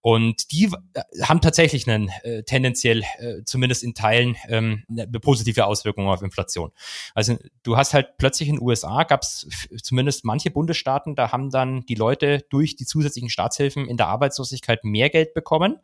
Und 0.03 0.51
die 0.51 0.65
äh, 0.65 1.21
haben 1.21 1.39
tatsächlich 1.39 1.89
einen 1.89 2.09
äh, 2.23 2.43
tendenziell, 2.43 3.03
äh, 3.19 3.41
zumindest 3.45 3.83
in 3.83 3.93
Teilen, 3.93 4.35
ähm, 4.49 4.83
eine 4.89 5.07
positive 5.07 5.65
Auswirkung 5.65 6.09
auf 6.09 6.21
Inflation. 6.21 6.71
Also 7.15 7.37
du 7.63 7.77
hast 7.77 7.93
halt 7.93 8.17
plötzlich 8.17 8.49
in 8.49 8.57
den 8.57 8.61
USA 8.61 9.03
gab 9.03 9.21
es 9.21 9.47
zumindest 9.81 10.25
manche 10.25 10.51
Bundesstaaten, 10.51 11.15
da 11.15 11.31
haben 11.31 11.49
dann 11.49 11.85
die 11.85 11.95
Leute 11.95 12.45
durch 12.49 12.75
die 12.75 12.85
zusätzlichen 12.85 13.29
Staatshilfen 13.29 13.87
in 13.87 13.95
der 13.95 14.07
Arbeitslosigkeit 14.07 14.83
mehr 14.83 15.09
Geld 15.09 15.33
bekommen, 15.33 15.79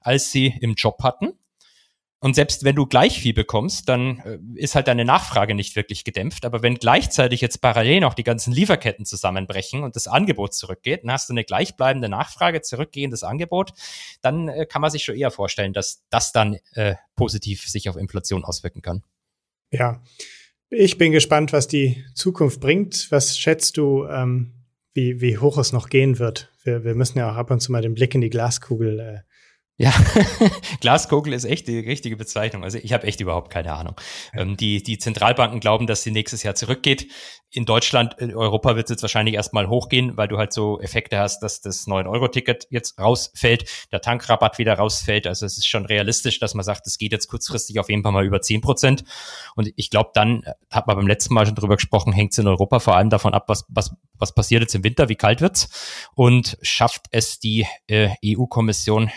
als 0.00 0.32
sie 0.32 0.52
im 0.60 0.74
Job 0.74 1.04
hatten. 1.04 1.34
Und 2.22 2.34
selbst 2.34 2.64
wenn 2.64 2.76
du 2.76 2.86
gleich 2.86 3.18
viel 3.18 3.32
bekommst, 3.32 3.88
dann 3.88 4.18
äh, 4.18 4.38
ist 4.54 4.74
halt 4.74 4.88
deine 4.88 5.06
Nachfrage 5.06 5.54
nicht 5.54 5.74
wirklich 5.74 6.04
gedämpft. 6.04 6.44
Aber 6.44 6.62
wenn 6.62 6.74
gleichzeitig 6.74 7.40
jetzt 7.40 7.62
parallel 7.62 8.00
noch 8.00 8.12
die 8.12 8.24
ganzen 8.24 8.52
Lieferketten 8.52 9.06
zusammenbrechen 9.06 9.82
und 9.82 9.96
das 9.96 10.06
Angebot 10.06 10.52
zurückgeht, 10.52 11.02
dann 11.02 11.12
hast 11.12 11.30
du 11.30 11.32
eine 11.32 11.44
gleichbleibende 11.44 12.10
Nachfrage, 12.10 12.60
zurückgehendes 12.60 13.22
Angebot, 13.22 13.72
dann 14.20 14.48
äh, 14.48 14.66
kann 14.66 14.82
man 14.82 14.90
sich 14.90 15.02
schon 15.02 15.16
eher 15.16 15.30
vorstellen, 15.30 15.72
dass 15.72 16.04
das 16.10 16.32
dann 16.32 16.58
äh, 16.74 16.94
positiv 17.16 17.66
sich 17.66 17.88
auf 17.88 17.96
Inflation 17.96 18.44
auswirken 18.44 18.82
kann. 18.82 19.02
Ja, 19.70 20.02
ich 20.68 20.98
bin 20.98 21.12
gespannt, 21.12 21.54
was 21.54 21.68
die 21.68 22.04
Zukunft 22.14 22.60
bringt. 22.60 23.10
Was 23.10 23.38
schätzt 23.38 23.78
du, 23.78 24.06
ähm, 24.06 24.52
wie, 24.92 25.22
wie 25.22 25.38
hoch 25.38 25.56
es 25.56 25.72
noch 25.72 25.88
gehen 25.88 26.18
wird? 26.18 26.52
Wir, 26.64 26.84
wir 26.84 26.94
müssen 26.94 27.18
ja 27.18 27.32
auch 27.32 27.36
ab 27.36 27.50
und 27.50 27.60
zu 27.60 27.72
mal 27.72 27.80
den 27.80 27.94
Blick 27.94 28.14
in 28.14 28.20
die 28.20 28.30
Glaskugel 28.30 29.00
äh, 29.00 29.29
ja, 29.80 29.94
Glaskugel 30.82 31.32
ist 31.32 31.44
echt 31.44 31.66
die 31.66 31.78
richtige 31.78 32.18
Bezeichnung. 32.18 32.64
Also 32.64 32.76
ich 32.76 32.92
habe 32.92 33.06
echt 33.06 33.18
überhaupt 33.22 33.50
keine 33.50 33.72
Ahnung. 33.72 33.96
Ähm, 34.34 34.58
die, 34.58 34.82
die 34.82 34.98
Zentralbanken 34.98 35.58
glauben, 35.58 35.86
dass 35.86 36.02
sie 36.02 36.10
nächstes 36.10 36.42
Jahr 36.42 36.54
zurückgeht 36.54 37.10
in 37.52 37.64
Deutschland, 37.64 38.14
in 38.18 38.34
Europa 38.34 38.76
wird 38.76 38.86
es 38.86 38.90
jetzt 38.90 39.02
wahrscheinlich 39.02 39.34
erstmal 39.34 39.68
hochgehen, 39.68 40.16
weil 40.16 40.28
du 40.28 40.38
halt 40.38 40.52
so 40.52 40.80
Effekte 40.80 41.18
hast, 41.18 41.40
dass 41.40 41.60
das 41.60 41.88
9-Euro-Ticket 41.88 42.68
jetzt 42.70 42.98
rausfällt, 42.98 43.64
der 43.90 44.00
Tankrabatt 44.00 44.58
wieder 44.58 44.74
rausfällt. 44.74 45.26
Also 45.26 45.46
es 45.46 45.58
ist 45.58 45.66
schon 45.66 45.84
realistisch, 45.84 46.38
dass 46.38 46.54
man 46.54 46.64
sagt, 46.64 46.86
es 46.86 46.96
geht 46.96 47.10
jetzt 47.10 47.26
kurzfristig 47.26 47.80
auf 47.80 47.88
jeden 47.88 48.04
Fall 48.04 48.12
mal 48.12 48.24
über 48.24 48.40
10 48.40 48.60
Prozent. 48.60 49.04
Und 49.56 49.72
ich 49.74 49.90
glaube, 49.90 50.10
dann, 50.14 50.44
äh, 50.44 50.52
hat 50.70 50.86
man 50.86 50.96
beim 50.96 51.08
letzten 51.08 51.34
Mal 51.34 51.44
schon 51.44 51.56
drüber 51.56 51.74
gesprochen, 51.74 52.12
hängt 52.12 52.32
es 52.32 52.38
in 52.38 52.46
Europa 52.46 52.78
vor 52.78 52.96
allem 52.96 53.10
davon 53.10 53.34
ab, 53.34 53.48
was, 53.48 53.64
was, 53.68 53.90
was 54.16 54.32
passiert 54.32 54.62
jetzt 54.62 54.74
im 54.76 54.84
Winter, 54.84 55.08
wie 55.08 55.16
kalt 55.16 55.40
wird's 55.40 56.08
und 56.14 56.56
schafft 56.62 57.06
es 57.10 57.40
die 57.40 57.66
äh, 57.88 58.10
EU-Kommission 58.24 59.10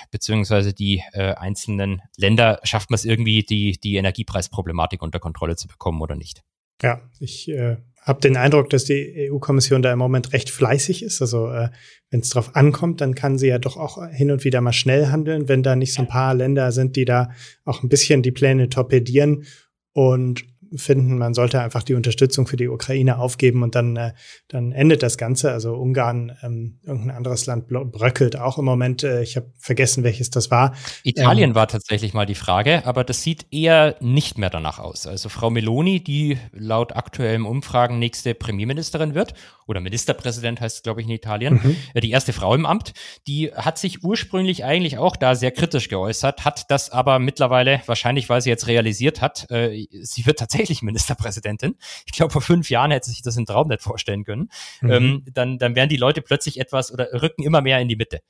beziehungsweise 0.54 0.74
die 0.74 1.02
äh, 1.14 1.34
einzelnen 1.34 2.02
Länder, 2.18 2.60
schafft 2.64 2.90
man 2.90 2.96
es 2.96 3.06
irgendwie, 3.06 3.44
die, 3.44 3.80
die 3.84 3.96
Energiepreisproblematik 3.96 5.02
unter 5.02 5.20
Kontrolle 5.20 5.56
zu 5.56 5.68
bekommen 5.68 6.02
oder 6.02 6.16
nicht? 6.16 6.44
Ja, 6.82 7.02
ich 7.20 7.50
äh, 7.50 7.78
habe 8.02 8.20
den 8.20 8.38
Eindruck, 8.38 8.70
dass 8.70 8.84
die 8.84 9.30
EU-Kommission 9.32 9.82
da 9.82 9.92
im 9.92 10.00
Moment 10.00 10.34
recht 10.34 10.50
fleißig 10.50 11.04
ist. 11.04 11.22
Also 11.22 11.50
äh, 11.50 11.70
wenn 12.10 12.20
es 12.20 12.30
drauf 12.30 12.56
ankommt, 12.56 13.02
dann 13.02 13.16
kann 13.16 13.38
sie 13.38 13.48
ja 13.48 13.58
doch 13.58 13.78
auch 13.78 14.06
hin 14.12 14.32
und 14.32 14.44
wieder 14.44 14.62
mal 14.62 14.74
schnell 14.74 15.08
handeln, 15.08 15.48
wenn 15.48 15.64
da 15.64 15.76
nicht 15.76 15.94
so 15.94 16.02
ein 16.02 16.08
paar 16.08 16.34
Länder 16.34 16.72
sind, 16.72 16.96
die 16.96 17.06
da 17.06 17.32
auch 17.64 17.84
ein 17.84 17.90
bisschen 17.90 18.22
die 18.22 18.32
Pläne 18.32 18.70
torpedieren. 18.70 19.46
Und 19.94 20.46
finden, 20.76 21.18
man 21.18 21.34
sollte 21.34 21.62
einfach 21.62 21.84
die 21.84 21.94
Unterstützung 21.94 22.48
für 22.48 22.58
die 22.58 22.68
Ukraine 22.68 23.18
aufgeben 23.20 23.64
und 23.64 23.76
dann, 23.76 23.96
äh, 23.96 24.14
dann 24.48 24.72
endet 24.72 25.04
das 25.04 25.18
Ganze. 25.18 25.52
Also 25.52 25.76
Ungarn, 25.76 26.36
ähm, 26.44 26.80
irgendein 26.84 27.16
anderes 27.18 27.46
Land 27.46 27.68
bröckelt 27.68 28.38
auch 28.38 28.58
im 28.58 28.66
Moment. 28.66 29.04
Äh, 29.04 29.24
ich 29.24 29.36
habe 29.36 29.52
vergessen, 29.58 30.04
welches 30.04 30.30
das 30.30 30.52
war. 30.52 30.76
Italien 31.04 31.52
ähm, 31.52 31.56
war 31.56 31.68
tatsächlich 31.68 32.14
mal 32.14 32.26
die 32.26 32.36
Frage, 32.36 32.86
aber 32.86 33.04
das 33.04 33.24
sieht 33.24 33.46
eher 33.52 33.96
nicht 34.00 34.38
mehr 34.38 34.50
danach 34.50 34.80
aus. 34.80 35.08
Also 35.08 35.30
Frau 35.30 35.50
Meloni, 35.50 36.04
die 36.04 36.38
laut 36.52 36.96
aktuellen 36.96 37.46
Umfragen 37.46 38.00
nächste 38.00 38.34
Premierministerin 38.34 39.16
wird, 39.16 39.34
oder 39.68 39.80
Ministerpräsident 39.80 40.62
heißt 40.62 40.78
es, 40.78 40.84
glaube 40.84 41.02
ich, 41.02 41.08
in 41.08 41.14
Italien, 41.14 41.62
mhm. 41.64 41.76
Äh, 41.94 42.02
die 42.02 42.12
erste 42.12 42.34
Frau 42.34 42.54
im 42.56 42.66
Amt, 42.66 42.94
die 43.28 43.52
hat 43.54 43.78
sich 43.78 44.04
ursprünglich 44.04 44.64
eigentlich 44.64 44.98
auch 44.98 45.16
da 45.16 45.36
sehr 45.36 45.52
kritisch 45.52 45.90
geäußert, 45.90 46.46
hat 46.46 46.70
das 46.70 46.90
aber 46.90 47.20
mittlerweile, 47.20 47.82
wahrscheinlich 47.86 48.30
weil 48.30 48.42
sie 48.42 48.50
jetzt 48.50 48.68
realisiert 48.68 49.22
hat, 49.22 49.50
äh, 49.52 49.88
sie 50.02 50.26
wird 50.26 50.40
tatsächlich 50.40 50.63
tatsächlich 50.64 50.82
Ministerpräsidentin. 50.82 51.76
Ich 52.06 52.14
glaube, 52.14 52.32
vor 52.32 52.42
fünf 52.42 52.70
Jahren 52.70 52.92
hätte 52.92 53.10
sich 53.10 53.22
das 53.22 53.38
im 53.38 53.46
Traum 53.46 53.68
nicht 53.68 53.82
vorstellen 53.82 54.24
können. 54.24 54.50
Mhm. 54.82 54.92
Ähm, 54.92 55.26
dann, 55.34 55.58
dann 55.58 55.76
werden 55.76 55.90
die 55.90 55.98
Leute 55.98 56.22
plötzlich 56.22 56.60
etwas 56.60 56.92
oder 56.92 57.10
rücken 57.22 57.44
immer 57.44 57.62
mehr 57.62 57.80
in 57.80 57.88
die 57.88 57.96
Mitte. 57.96 58.22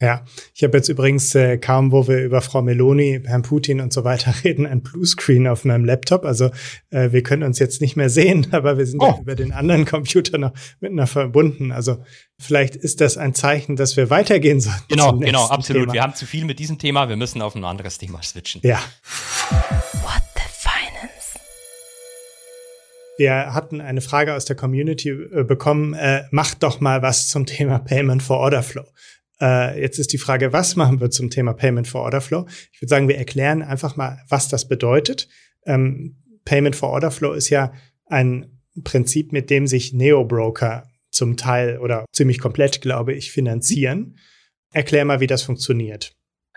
Ja, 0.00 0.24
ich 0.54 0.62
habe 0.62 0.76
jetzt 0.76 0.88
übrigens 0.88 1.34
äh, 1.34 1.58
kaum, 1.58 1.90
wo 1.90 2.06
wir 2.06 2.24
über 2.24 2.40
Frau 2.40 2.62
Meloni, 2.62 3.20
Herrn 3.24 3.42
Putin 3.42 3.80
und 3.80 3.92
so 3.92 4.04
weiter 4.04 4.32
reden, 4.44 4.64
ein 4.64 4.82
Bluescreen 4.82 5.48
auf 5.48 5.64
meinem 5.64 5.84
Laptop. 5.84 6.24
Also 6.24 6.50
äh, 6.90 7.10
wir 7.10 7.24
können 7.24 7.42
uns 7.42 7.58
jetzt 7.58 7.80
nicht 7.80 7.96
mehr 7.96 8.08
sehen, 8.08 8.46
aber 8.52 8.78
wir 8.78 8.86
sind 8.86 9.00
oh. 9.00 9.18
über 9.20 9.34
den 9.34 9.50
anderen 9.50 9.86
Computer 9.86 10.38
noch 10.38 10.52
miteinander 10.78 11.08
verbunden. 11.08 11.72
Also 11.72 12.04
vielleicht 12.38 12.76
ist 12.76 13.00
das 13.00 13.16
ein 13.16 13.34
Zeichen, 13.34 13.74
dass 13.74 13.96
wir 13.96 14.08
weitergehen 14.08 14.60
sollten. 14.60 14.84
Genau, 14.88 15.16
genau, 15.16 15.46
absolut. 15.46 15.84
Thema. 15.84 15.94
Wir 15.94 16.02
haben 16.02 16.14
zu 16.14 16.26
viel 16.26 16.44
mit 16.44 16.60
diesem 16.60 16.78
Thema. 16.78 17.08
Wir 17.08 17.16
müssen 17.16 17.42
auf 17.42 17.56
ein 17.56 17.64
anderes 17.64 17.98
Thema 17.98 18.22
switchen. 18.22 18.60
Ja. 18.62 18.80
Wir 23.18 23.52
hatten 23.52 23.80
eine 23.80 24.00
Frage 24.00 24.34
aus 24.34 24.44
der 24.44 24.54
Community 24.54 25.10
äh, 25.10 25.42
bekommen, 25.42 25.92
äh, 25.92 26.22
macht 26.30 26.62
doch 26.62 26.80
mal 26.80 27.02
was 27.02 27.26
zum 27.26 27.46
Thema 27.46 27.80
Payment 27.80 28.22
for 28.22 28.38
Order 28.38 28.62
Flow. 28.62 28.86
Äh, 29.40 29.80
jetzt 29.80 29.98
ist 29.98 30.12
die 30.12 30.18
Frage, 30.18 30.52
was 30.52 30.76
machen 30.76 31.00
wir 31.00 31.10
zum 31.10 31.28
Thema 31.28 31.52
Payment 31.52 31.88
for 31.88 32.02
Order 32.02 32.20
Flow? 32.20 32.46
Ich 32.72 32.80
würde 32.80 32.90
sagen, 32.90 33.08
wir 33.08 33.18
erklären 33.18 33.62
einfach 33.62 33.96
mal, 33.96 34.20
was 34.28 34.46
das 34.46 34.68
bedeutet. 34.68 35.28
Ähm, 35.66 36.22
Payment 36.44 36.76
for 36.76 36.90
Order 36.90 37.10
Flow 37.10 37.32
ist 37.32 37.50
ja 37.50 37.72
ein 38.06 38.60
Prinzip, 38.84 39.32
mit 39.32 39.50
dem 39.50 39.66
sich 39.66 39.92
Neo-Broker 39.92 40.86
zum 41.10 41.36
Teil 41.36 41.78
oder 41.78 42.04
ziemlich 42.12 42.38
komplett, 42.38 42.80
glaube 42.80 43.14
ich, 43.14 43.32
finanzieren. 43.32 44.16
Erklär 44.72 45.04
mal, 45.04 45.18
wie 45.18 45.26
das 45.26 45.42
funktioniert. 45.42 46.12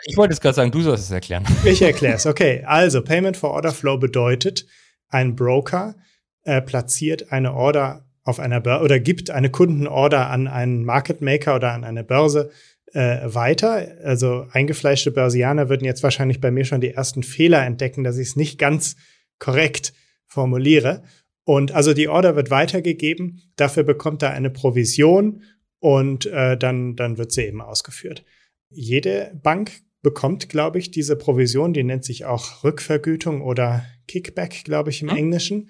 Ich 0.05 0.15
wollte 0.15 0.33
jetzt 0.33 0.41
gerade 0.41 0.55
sagen, 0.55 0.71
du 0.71 0.81
sollst 0.81 1.05
es 1.05 1.11
erklären. 1.11 1.43
Ich 1.65 1.81
erkläre 1.81 2.15
es. 2.15 2.27
Okay, 2.27 2.63
also 2.65 3.01
Payment 3.01 3.35
for 3.35 3.49
Order 3.49 3.71
Flow 3.71 3.97
bedeutet, 3.97 4.67
ein 5.09 5.35
Broker 5.35 5.95
äh, 6.43 6.61
platziert 6.61 7.31
eine 7.31 7.53
Order 7.53 8.05
auf 8.23 8.39
einer 8.39 8.61
Börse 8.61 8.83
oder 8.83 8.99
gibt 8.99 9.29
eine 9.29 9.49
Kundenorder 9.49 10.29
an 10.29 10.47
einen 10.47 10.83
Market 10.83 11.21
Maker 11.21 11.55
oder 11.55 11.73
an 11.73 11.83
eine 11.83 12.03
Börse 12.03 12.51
äh, 12.93 13.19
weiter. 13.23 13.87
Also 14.03 14.47
eingefleischte 14.51 15.11
Börsianer 15.11 15.69
würden 15.69 15.85
jetzt 15.85 16.03
wahrscheinlich 16.03 16.41
bei 16.41 16.51
mir 16.51 16.65
schon 16.65 16.81
die 16.81 16.91
ersten 16.91 17.23
Fehler 17.23 17.65
entdecken, 17.65 18.03
dass 18.03 18.17
ich 18.17 18.29
es 18.29 18.35
nicht 18.35 18.59
ganz 18.59 18.95
korrekt 19.39 19.93
formuliere. 20.27 21.03
Und 21.43 21.71
also 21.71 21.93
die 21.93 22.07
Order 22.07 22.35
wird 22.35 22.51
weitergegeben, 22.51 23.41
dafür 23.55 23.83
bekommt 23.83 24.21
er 24.21 24.31
eine 24.31 24.49
Provision 24.49 25.43
und 25.79 26.27
äh, 26.27 26.57
dann, 26.57 26.95
dann 26.95 27.17
wird 27.17 27.31
sie 27.31 27.45
eben 27.45 27.61
ausgeführt. 27.61 28.23
Jede 28.69 29.31
Bank 29.41 29.71
bekommt, 30.01 30.49
glaube 30.49 30.79
ich, 30.79 30.91
diese 30.91 31.15
Provision, 31.15 31.73
die 31.73 31.83
nennt 31.83 32.05
sich 32.05 32.25
auch 32.25 32.63
Rückvergütung 32.63 33.41
oder 33.41 33.85
Kickback, 34.07 34.63
glaube 34.63 34.91
ich, 34.91 35.01
im 35.01 35.09
hm? 35.09 35.17
Englischen. 35.17 35.69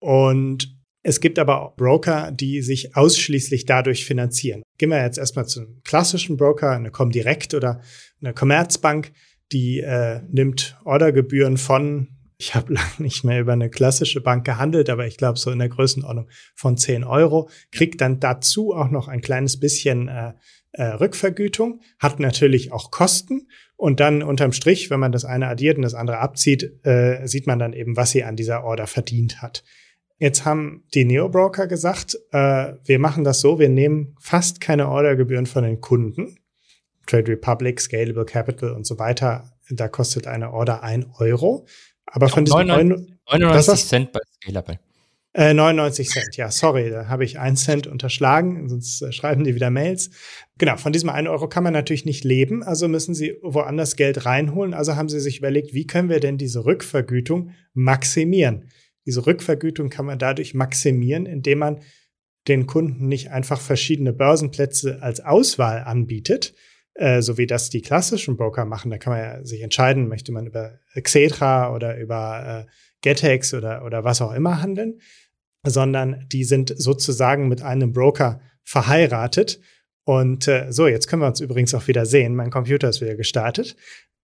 Und 0.00 0.78
es 1.02 1.20
gibt 1.20 1.38
aber 1.38 1.62
auch 1.62 1.76
Broker, 1.76 2.30
die 2.32 2.60
sich 2.60 2.96
ausschließlich 2.96 3.64
dadurch 3.64 4.04
finanzieren. 4.04 4.62
Gehen 4.78 4.90
wir 4.90 5.02
jetzt 5.02 5.18
erstmal 5.18 5.46
zu 5.46 5.60
einem 5.60 5.80
klassischen 5.84 6.36
Broker, 6.36 6.72
eine 6.72 6.90
Comdirect 6.90 7.54
oder 7.54 7.80
eine 8.20 8.34
Commerzbank, 8.34 9.12
die 9.52 9.80
äh, 9.80 10.20
nimmt 10.30 10.76
Ordergebühren 10.84 11.56
von 11.56 12.08
Ich 12.36 12.54
habe 12.54 12.72
lange 12.74 12.90
nicht 12.98 13.24
mehr 13.24 13.40
über 13.40 13.52
eine 13.52 13.70
klassische 13.70 14.20
Bank 14.20 14.44
gehandelt, 14.44 14.90
aber 14.90 15.06
ich 15.06 15.16
glaube 15.16 15.38
so 15.38 15.50
in 15.50 15.60
der 15.60 15.68
Größenordnung 15.68 16.28
von 16.54 16.76
10 16.76 17.04
Euro. 17.04 17.48
Kriegt 17.72 18.00
dann 18.00 18.20
dazu 18.20 18.74
auch 18.74 18.90
noch 18.90 19.08
ein 19.08 19.20
kleines 19.20 19.58
bisschen 19.58 20.08
äh, 20.08 20.34
äh, 20.72 20.84
Rückvergütung, 20.84 21.80
hat 21.98 22.20
natürlich 22.20 22.72
auch 22.72 22.90
Kosten 22.90 23.48
und 23.76 24.00
dann 24.00 24.22
unterm 24.22 24.52
Strich, 24.52 24.90
wenn 24.90 25.00
man 25.00 25.12
das 25.12 25.24
eine 25.24 25.48
addiert 25.48 25.76
und 25.76 25.82
das 25.82 25.94
andere 25.94 26.18
abzieht, 26.18 26.84
äh, 26.84 27.26
sieht 27.26 27.46
man 27.46 27.58
dann 27.58 27.72
eben, 27.72 27.96
was 27.96 28.10
sie 28.10 28.24
an 28.24 28.36
dieser 28.36 28.64
Order 28.64 28.86
verdient 28.86 29.40
hat. 29.40 29.64
Jetzt 30.18 30.44
haben 30.44 30.84
die 30.94 31.04
Neo-Broker 31.04 31.68
gesagt, 31.68 32.18
äh, 32.32 32.74
wir 32.84 32.98
machen 32.98 33.22
das 33.22 33.40
so, 33.40 33.58
wir 33.58 33.68
nehmen 33.68 34.16
fast 34.20 34.60
keine 34.60 34.88
Ordergebühren 34.88 35.46
von 35.46 35.62
den 35.62 35.80
Kunden. 35.80 36.38
Trade 37.06 37.32
Republic, 37.32 37.80
Scalable 37.80 38.24
Capital 38.24 38.72
und 38.72 38.86
so 38.86 38.98
weiter, 38.98 39.52
da 39.70 39.88
kostet 39.88 40.26
eine 40.26 40.52
Order 40.52 40.82
ein 40.82 41.06
Euro. 41.18 41.66
Aber 42.06 42.28
von 42.28 42.44
diesen 42.44 42.66
99, 42.66 43.14
99 43.30 43.86
Cent 43.86 44.12
bei 44.12 44.20
Scalable. 44.42 44.80
Äh, 45.34 45.54
99 45.54 46.08
Cent, 46.08 46.36
ja, 46.36 46.50
sorry, 46.50 46.90
da 46.90 47.06
habe 47.06 47.24
ich 47.24 47.38
einen 47.38 47.56
Cent 47.56 47.86
unterschlagen, 47.86 48.68
sonst 48.68 49.02
äh, 49.02 49.12
schreiben 49.12 49.44
die 49.44 49.54
wieder 49.54 49.70
Mails. 49.70 50.10
Genau, 50.56 50.76
von 50.78 50.92
diesem 50.92 51.10
einen 51.10 51.28
Euro 51.28 51.48
kann 51.48 51.62
man 51.62 51.74
natürlich 51.74 52.06
nicht 52.06 52.24
leben, 52.24 52.62
also 52.62 52.88
müssen 52.88 53.14
sie 53.14 53.36
woanders 53.42 53.94
Geld 53.94 54.26
reinholen. 54.26 54.74
Also 54.74 54.96
haben 54.96 55.08
sie 55.08 55.20
sich 55.20 55.38
überlegt, 55.38 55.74
wie 55.74 55.86
können 55.86 56.08
wir 56.08 56.18
denn 56.18 56.38
diese 56.38 56.64
Rückvergütung 56.64 57.50
maximieren? 57.72 58.70
Diese 59.08 59.24
Rückvergütung 59.24 59.88
kann 59.88 60.04
man 60.04 60.18
dadurch 60.18 60.52
maximieren, 60.52 61.24
indem 61.24 61.60
man 61.60 61.80
den 62.46 62.66
Kunden 62.66 63.08
nicht 63.08 63.30
einfach 63.30 63.58
verschiedene 63.58 64.12
Börsenplätze 64.12 64.98
als 65.00 65.20
Auswahl 65.20 65.82
anbietet, 65.84 66.54
äh, 66.92 67.22
so 67.22 67.38
wie 67.38 67.46
das 67.46 67.70
die 67.70 67.80
klassischen 67.80 68.36
Broker 68.36 68.66
machen. 68.66 68.90
Da 68.90 68.98
kann 68.98 69.14
man 69.14 69.22
ja 69.22 69.44
sich 69.46 69.62
entscheiden, 69.62 70.08
möchte 70.08 70.30
man 70.30 70.46
über 70.46 70.78
Xetra 71.02 71.74
oder 71.74 71.96
über 71.96 72.66
äh, 72.66 72.70
Getex 73.00 73.54
oder, 73.54 73.82
oder 73.82 74.04
was 74.04 74.20
auch 74.20 74.34
immer 74.34 74.60
handeln, 74.60 75.00
sondern 75.66 76.26
die 76.30 76.44
sind 76.44 76.74
sozusagen 76.76 77.48
mit 77.48 77.62
einem 77.62 77.94
Broker 77.94 78.42
verheiratet. 78.62 79.58
Und 80.04 80.48
äh, 80.48 80.66
so, 80.68 80.86
jetzt 80.86 81.08
können 81.08 81.22
wir 81.22 81.28
uns 81.28 81.40
übrigens 81.40 81.72
auch 81.72 81.88
wieder 81.88 82.04
sehen. 82.04 82.36
Mein 82.36 82.50
Computer 82.50 82.90
ist 82.90 83.00
wieder 83.00 83.16
gestartet. 83.16 83.74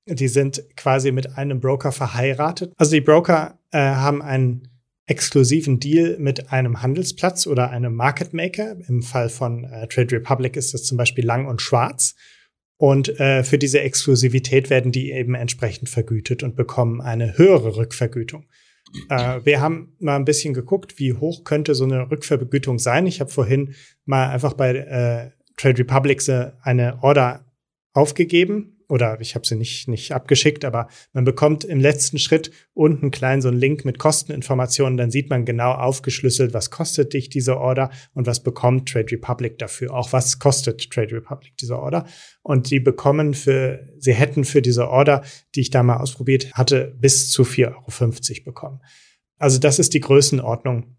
Die 0.06 0.28
sind 0.28 0.62
quasi 0.76 1.10
mit 1.10 1.38
einem 1.38 1.60
Broker 1.60 1.90
verheiratet. 1.90 2.74
Also 2.76 2.92
die 2.92 3.00
Broker 3.00 3.58
äh, 3.70 3.78
haben 3.78 4.20
einen 4.20 4.73
exklusiven 5.06 5.80
Deal 5.80 6.16
mit 6.18 6.50
einem 6.52 6.82
Handelsplatz 6.82 7.46
oder 7.46 7.70
einem 7.70 7.94
Market 7.94 8.32
Maker. 8.32 8.76
Im 8.88 9.02
Fall 9.02 9.28
von 9.28 9.64
äh, 9.64 9.86
Trade 9.88 10.16
Republic 10.16 10.56
ist 10.56 10.72
das 10.72 10.84
zum 10.84 10.96
Beispiel 10.96 11.24
Lang 11.24 11.46
und 11.46 11.60
Schwarz. 11.60 12.14
Und 12.76 13.20
äh, 13.20 13.44
für 13.44 13.58
diese 13.58 13.80
Exklusivität 13.80 14.70
werden 14.70 14.92
die 14.92 15.12
eben 15.12 15.34
entsprechend 15.34 15.88
vergütet 15.88 16.42
und 16.42 16.56
bekommen 16.56 17.00
eine 17.00 17.38
höhere 17.38 17.76
Rückvergütung. 17.76 18.46
Äh, 19.10 19.40
wir 19.44 19.60
haben 19.60 19.94
mal 20.00 20.16
ein 20.16 20.24
bisschen 20.24 20.54
geguckt, 20.54 20.98
wie 20.98 21.12
hoch 21.12 21.44
könnte 21.44 21.74
so 21.74 21.84
eine 21.84 22.10
Rückvergütung 22.10 22.78
sein. 22.78 23.06
Ich 23.06 23.20
habe 23.20 23.30
vorhin 23.30 23.74
mal 24.04 24.28
einfach 24.28 24.54
bei 24.54 24.74
äh, 24.74 25.30
Trade 25.56 25.78
Republic 25.78 26.22
eine 26.62 27.02
Order 27.02 27.44
aufgegeben 27.92 28.73
oder 28.88 29.20
ich 29.20 29.34
habe 29.34 29.46
sie 29.46 29.56
nicht, 29.56 29.88
nicht 29.88 30.12
abgeschickt, 30.12 30.64
aber 30.64 30.88
man 31.12 31.24
bekommt 31.24 31.64
im 31.64 31.80
letzten 31.80 32.18
Schritt 32.18 32.50
unten 32.72 33.10
klein 33.10 33.40
so 33.40 33.48
einen 33.48 33.58
Link 33.58 33.84
mit 33.84 33.98
Kosteninformationen, 33.98 34.96
dann 34.96 35.10
sieht 35.10 35.30
man 35.30 35.44
genau 35.44 35.72
aufgeschlüsselt, 35.72 36.54
was 36.54 36.70
kostet 36.70 37.12
dich 37.12 37.28
diese 37.28 37.58
Order 37.58 37.90
und 38.12 38.26
was 38.26 38.42
bekommt 38.42 38.88
Trade 38.88 39.12
Republic 39.12 39.58
dafür, 39.58 39.94
auch 39.94 40.12
was 40.12 40.38
kostet 40.38 40.90
Trade 40.90 41.16
Republic 41.16 41.56
diese 41.58 41.78
Order. 41.78 42.06
Und 42.42 42.70
die 42.70 42.80
bekommen 42.80 43.34
für, 43.34 43.88
sie 43.98 44.14
hätten 44.14 44.44
für 44.44 44.62
diese 44.62 44.88
Order, 44.88 45.22
die 45.54 45.60
ich 45.60 45.70
da 45.70 45.82
mal 45.82 45.96
ausprobiert 45.96 46.52
hatte, 46.52 46.94
bis 46.98 47.30
zu 47.30 47.42
4,50 47.42 48.30
Euro 48.32 48.44
bekommen. 48.44 48.80
Also 49.38 49.58
das 49.58 49.78
ist 49.78 49.94
die 49.94 50.00
Größenordnung, 50.00 50.96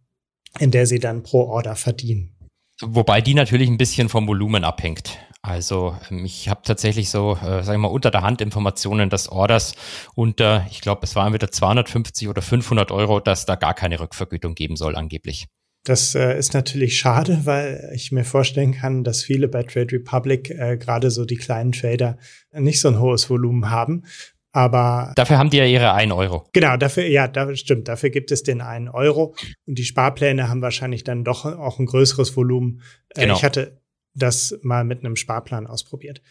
in 0.60 0.72
der 0.72 0.86
sie 0.86 1.00
dann 1.00 1.24
pro 1.24 1.42
Order 1.42 1.76
verdienen. 1.76 2.36
Wobei 2.82 3.22
die 3.22 3.34
natürlich 3.34 3.70
ein 3.70 3.78
bisschen 3.78 4.10
vom 4.10 4.28
Volumen 4.28 4.64
abhängt. 4.64 5.18
Also 5.46 5.96
ähm, 6.10 6.26
ich 6.26 6.50
habe 6.50 6.62
tatsächlich 6.64 7.10
so, 7.10 7.34
äh, 7.34 7.64
sage 7.64 7.74
ich 7.74 7.78
mal, 7.78 7.88
unter 7.88 8.12
der 8.12 8.22
Hand 8.22 8.42
Informationen, 8.42 9.10
dass 9.10 9.30
Orders 9.30 9.76
unter, 10.16 10.66
ich 10.72 10.82
glaube, 10.82 11.02
es 11.04 11.16
waren 11.16 11.34
wieder 11.34 11.52
250 11.52 12.28
oder 12.28 12.42
500 12.42 12.92
Euro, 12.92 13.20
dass 13.20 13.46
da 13.46 13.56
gar 13.56 13.74
keine 13.74 14.00
Rückvergütung 14.00 14.56
geben 14.56 14.76
soll 14.76 14.96
angeblich. 14.96 15.48
Das 15.84 16.16
äh, 16.16 16.36
ist 16.38 16.56
natürlich 16.56 16.98
schade, 16.98 17.42
weil 17.44 17.92
ich 17.94 18.12
mir 18.12 18.26
vorstellen 18.26 18.74
kann, 18.74 19.04
dass 19.04 19.22
viele 19.22 19.48
bei 19.48 19.62
Trade 19.62 19.94
Republic, 19.94 20.50
äh, 20.50 20.78
gerade 20.78 21.12
so 21.12 21.26
die 21.26 21.36
kleinen 21.36 21.74
Trader, 21.74 22.18
nicht 22.52 22.82
so 22.82 22.88
ein 22.88 23.00
hohes 23.00 23.30
Volumen 23.30 23.70
haben. 23.70 24.04
Aber 24.52 25.12
dafür 25.16 25.38
haben 25.38 25.50
die 25.50 25.58
ja 25.58 25.66
ihre 25.66 25.94
1 25.94 26.12
Euro. 26.14 26.48
Genau, 26.54 26.78
dafür, 26.78 27.06
ja, 27.06 27.28
da 27.28 27.54
stimmt. 27.56 27.88
Dafür 27.88 28.10
gibt 28.10 28.32
es 28.32 28.42
den 28.42 28.62
1 28.62 28.90
Euro. 28.94 29.36
Und 29.68 29.78
die 29.78 29.84
Sparpläne 29.84 30.48
haben 30.50 30.62
wahrscheinlich 30.62 31.04
dann 31.04 31.24
doch 31.24 31.46
auch 31.46 31.78
ein 31.78 31.86
größeres 31.86 32.36
Volumen. 32.36 32.82
Äh, 33.10 33.24
genau. 33.24 33.36
Ich 33.36 33.44
hatte 33.44 33.82
das 34.16 34.58
mal 34.64 34.84
mit 34.84 35.00
einem 35.00 35.16
Sparplan 35.16 35.68
ausprobiert. 35.68 36.22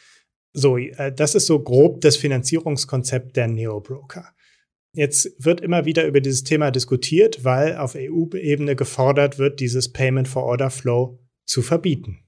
So, 0.53 0.76
äh, 0.78 1.12
das 1.12 1.35
ist 1.35 1.47
so 1.47 1.61
grob 1.61 2.01
das 2.01 2.16
Finanzierungskonzept 2.16 3.37
der 3.37 3.49
Neo-Broker. 3.49 4.35
Jetzt 4.95 5.45
wird 5.45 5.61
immer 5.61 5.85
wieder 5.85 6.07
über 6.07 6.20
dieses 6.20 6.45
Thema 6.45 6.70
diskutiert, 6.70 7.45
weil 7.45 7.76
auf 7.76 7.97
EU-Ebene 7.97 8.76
gefordert 8.76 9.39
wird, 9.39 9.59
dieses 9.59 9.93
Payment 9.93 10.28
for 10.28 10.45
Order 10.45 10.70
Flow 10.70 11.18
zu 11.45 11.62
verbieten. 11.62 12.23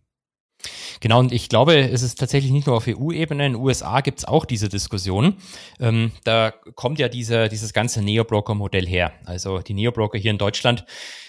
Genau, 1.06 1.20
und 1.20 1.30
ich 1.30 1.48
glaube, 1.48 1.78
es 1.78 2.02
ist 2.02 2.18
tatsächlich 2.18 2.50
nicht 2.50 2.66
nur 2.66 2.74
auf 2.74 2.88
EU-Ebene, 2.88 3.46
in 3.46 3.52
den 3.52 3.62
USA 3.62 4.00
gibt 4.00 4.18
es 4.18 4.24
auch 4.24 4.44
diese 4.44 4.68
Diskussion. 4.68 5.36
Ähm, 5.78 6.10
da 6.24 6.50
kommt 6.50 6.98
ja 6.98 7.08
diese, 7.08 7.48
dieses 7.48 7.72
ganze 7.72 8.02
Neo-Broker-Modell 8.02 8.88
her. 8.88 9.12
Also 9.24 9.60
die 9.60 9.74
Neo-Broker 9.74 10.18
hier 10.18 10.32
in 10.32 10.38
Deutschland 10.38 10.84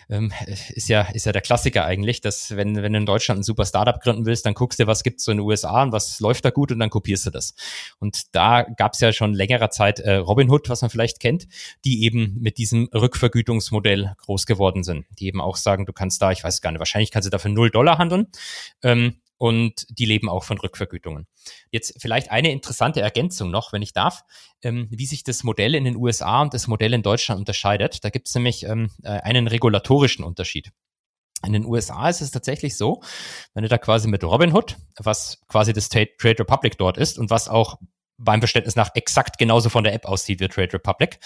ähm, 0.10 0.34
ist 0.74 0.90
ja 0.90 1.02
ist 1.02 1.28
ja 1.28 1.32
der 1.32 1.44
Klassiker 1.44 1.86
eigentlich, 1.86 2.22
dass 2.22 2.56
wenn 2.56 2.82
wenn 2.82 2.94
du 2.94 2.98
in 2.98 3.06
Deutschland 3.06 3.42
ein 3.42 3.44
super 3.44 3.66
Startup 3.66 4.02
gründen 4.02 4.26
willst, 4.26 4.48
dann 4.48 4.56
guckst 4.56 4.80
du, 4.80 4.88
was 4.88 5.04
gibt's 5.04 5.26
so 5.26 5.32
in 5.32 5.38
den 5.38 5.46
USA 5.46 5.84
und 5.84 5.92
was 5.92 6.20
läuft 6.22 6.46
da 6.46 6.50
gut 6.50 6.72
und 6.72 6.80
dann 6.80 6.90
kopierst 6.90 7.28
du 7.28 7.30
das. 7.30 7.54
Und 8.00 8.34
da 8.36 8.64
gab's 8.64 9.00
ja 9.00 9.14
schon 9.14 9.36
längerer 9.36 9.70
Zeit 9.70 10.00
äh, 10.00 10.16
Robinhood, 10.16 10.70
was 10.70 10.82
man 10.82 10.90
vielleicht 10.90 11.20
kennt, 11.20 11.48
die 11.86 12.04
eben 12.04 12.36
mit 12.40 12.58
diesem 12.58 12.90
Rückvergütungsmodell 12.96 14.16
groß 14.18 14.48
geworden 14.48 14.84
sind, 14.84 15.06
die 15.20 15.28
eben 15.28 15.40
auch 15.40 15.56
sagen, 15.56 15.86
du 15.86 15.94
kannst 15.94 16.20
da, 16.20 16.32
ich 16.32 16.44
weiß 16.44 16.62
gar 16.62 16.72
nicht, 16.72 16.80
wahrscheinlich 16.80 17.12
kannst 17.12 17.28
du 17.28 17.30
dafür 17.30 17.52
null 17.52 17.70
Dollar 17.70 18.00
handeln. 18.00 18.26
Ähm, 18.82 19.18
und 19.38 19.86
die 19.90 20.06
leben 20.06 20.30
auch 20.30 20.44
von 20.44 20.58
Rückvergütungen. 20.58 21.28
Jetzt 21.72 22.02
vielleicht 22.02 22.32
eine 22.32 22.52
interessante 22.52 23.02
Ergänzung 23.02 23.52
noch, 23.52 23.74
wenn 23.74 23.82
ich 23.82 23.94
darf, 23.94 24.24
ähm, 24.62 24.88
wie 24.90 25.06
sich 25.06 25.24
das 25.24 25.44
Modell 25.44 25.76
in 25.76 25.86
den 25.86 25.96
USA 25.96 26.42
und 26.42 26.54
das 26.54 26.68
Modell 26.68 26.94
in 26.94 27.04
Deutschland 27.04 27.40
unterscheidet. 27.40 28.04
Da 28.04 28.10
gibt 28.10 28.28
es 28.28 28.36
nämlich 28.36 28.64
ähm, 28.64 28.90
äh, 29.04 29.10
einen 29.10 29.48
regulatorischen 29.48 30.26
Unterschied. 30.26 30.72
In 31.46 31.54
den 31.54 31.66
USA 31.66 32.10
ist 32.10 32.22
es 32.22 32.32
tatsächlich 32.32 32.78
so, 32.78 33.04
wenn 33.54 33.62
du 33.62 33.70
da 33.70 33.78
quasi 33.78 34.08
mit 34.08 34.24
Robinhood, 34.24 34.76
was 34.98 35.40
quasi 35.48 35.72
das 35.72 35.90
Trade 35.90 36.10
Republic 36.24 36.78
dort 36.80 36.98
ist 36.98 37.20
und 37.20 37.30
was 37.30 37.48
auch 37.48 37.78
beim 38.18 38.42
Verständnis 38.42 38.76
nach 38.76 38.90
exakt 38.96 39.38
genauso 39.38 39.70
von 39.70 39.84
der 39.84 39.94
App 39.94 40.06
aussieht 40.06 40.40
wie 40.40 40.48
Trade 40.48 40.74
Republic, 40.74 41.20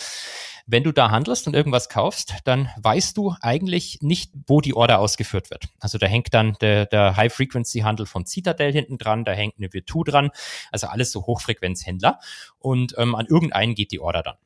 wenn 0.66 0.84
du 0.84 0.92
da 0.92 1.12
handelst 1.12 1.48
und 1.48 1.56
irgendwas 1.56 1.90
kaufst, 1.90 2.36
dann 2.46 2.70
weißt 2.78 3.18
du 3.18 3.36
eigentlich 3.42 4.00
nicht, 4.02 4.32
wo 4.48 4.62
die 4.62 4.74
Order 4.74 5.00
ausgeführt 5.00 5.50
wird. 5.50 5.66
Also 5.80 5.98
da 5.98 6.08
hängt 6.08 6.34
dann 6.34 6.56
der, 6.62 6.86
der 6.86 7.16
High-Frequency-Handel 7.16 8.06
von 8.06 8.26
Citadel 8.26 8.72
hinten 8.72 8.98
dran, 8.98 9.26
da 9.26 9.34
hängt 9.34 9.56
eine 9.58 9.74
Virtu 9.74 10.04
dran, 10.04 10.30
also 10.72 10.88
alles 10.88 11.12
so 11.12 11.26
Hochfrequenzhändler 11.26 12.20
und 12.60 12.96
ähm, 12.98 13.16
an 13.16 13.28
irgendeinen 13.28 13.76
geht 13.76 13.92
die 13.92 14.00
Order 14.00 14.24
dann. 14.24 14.38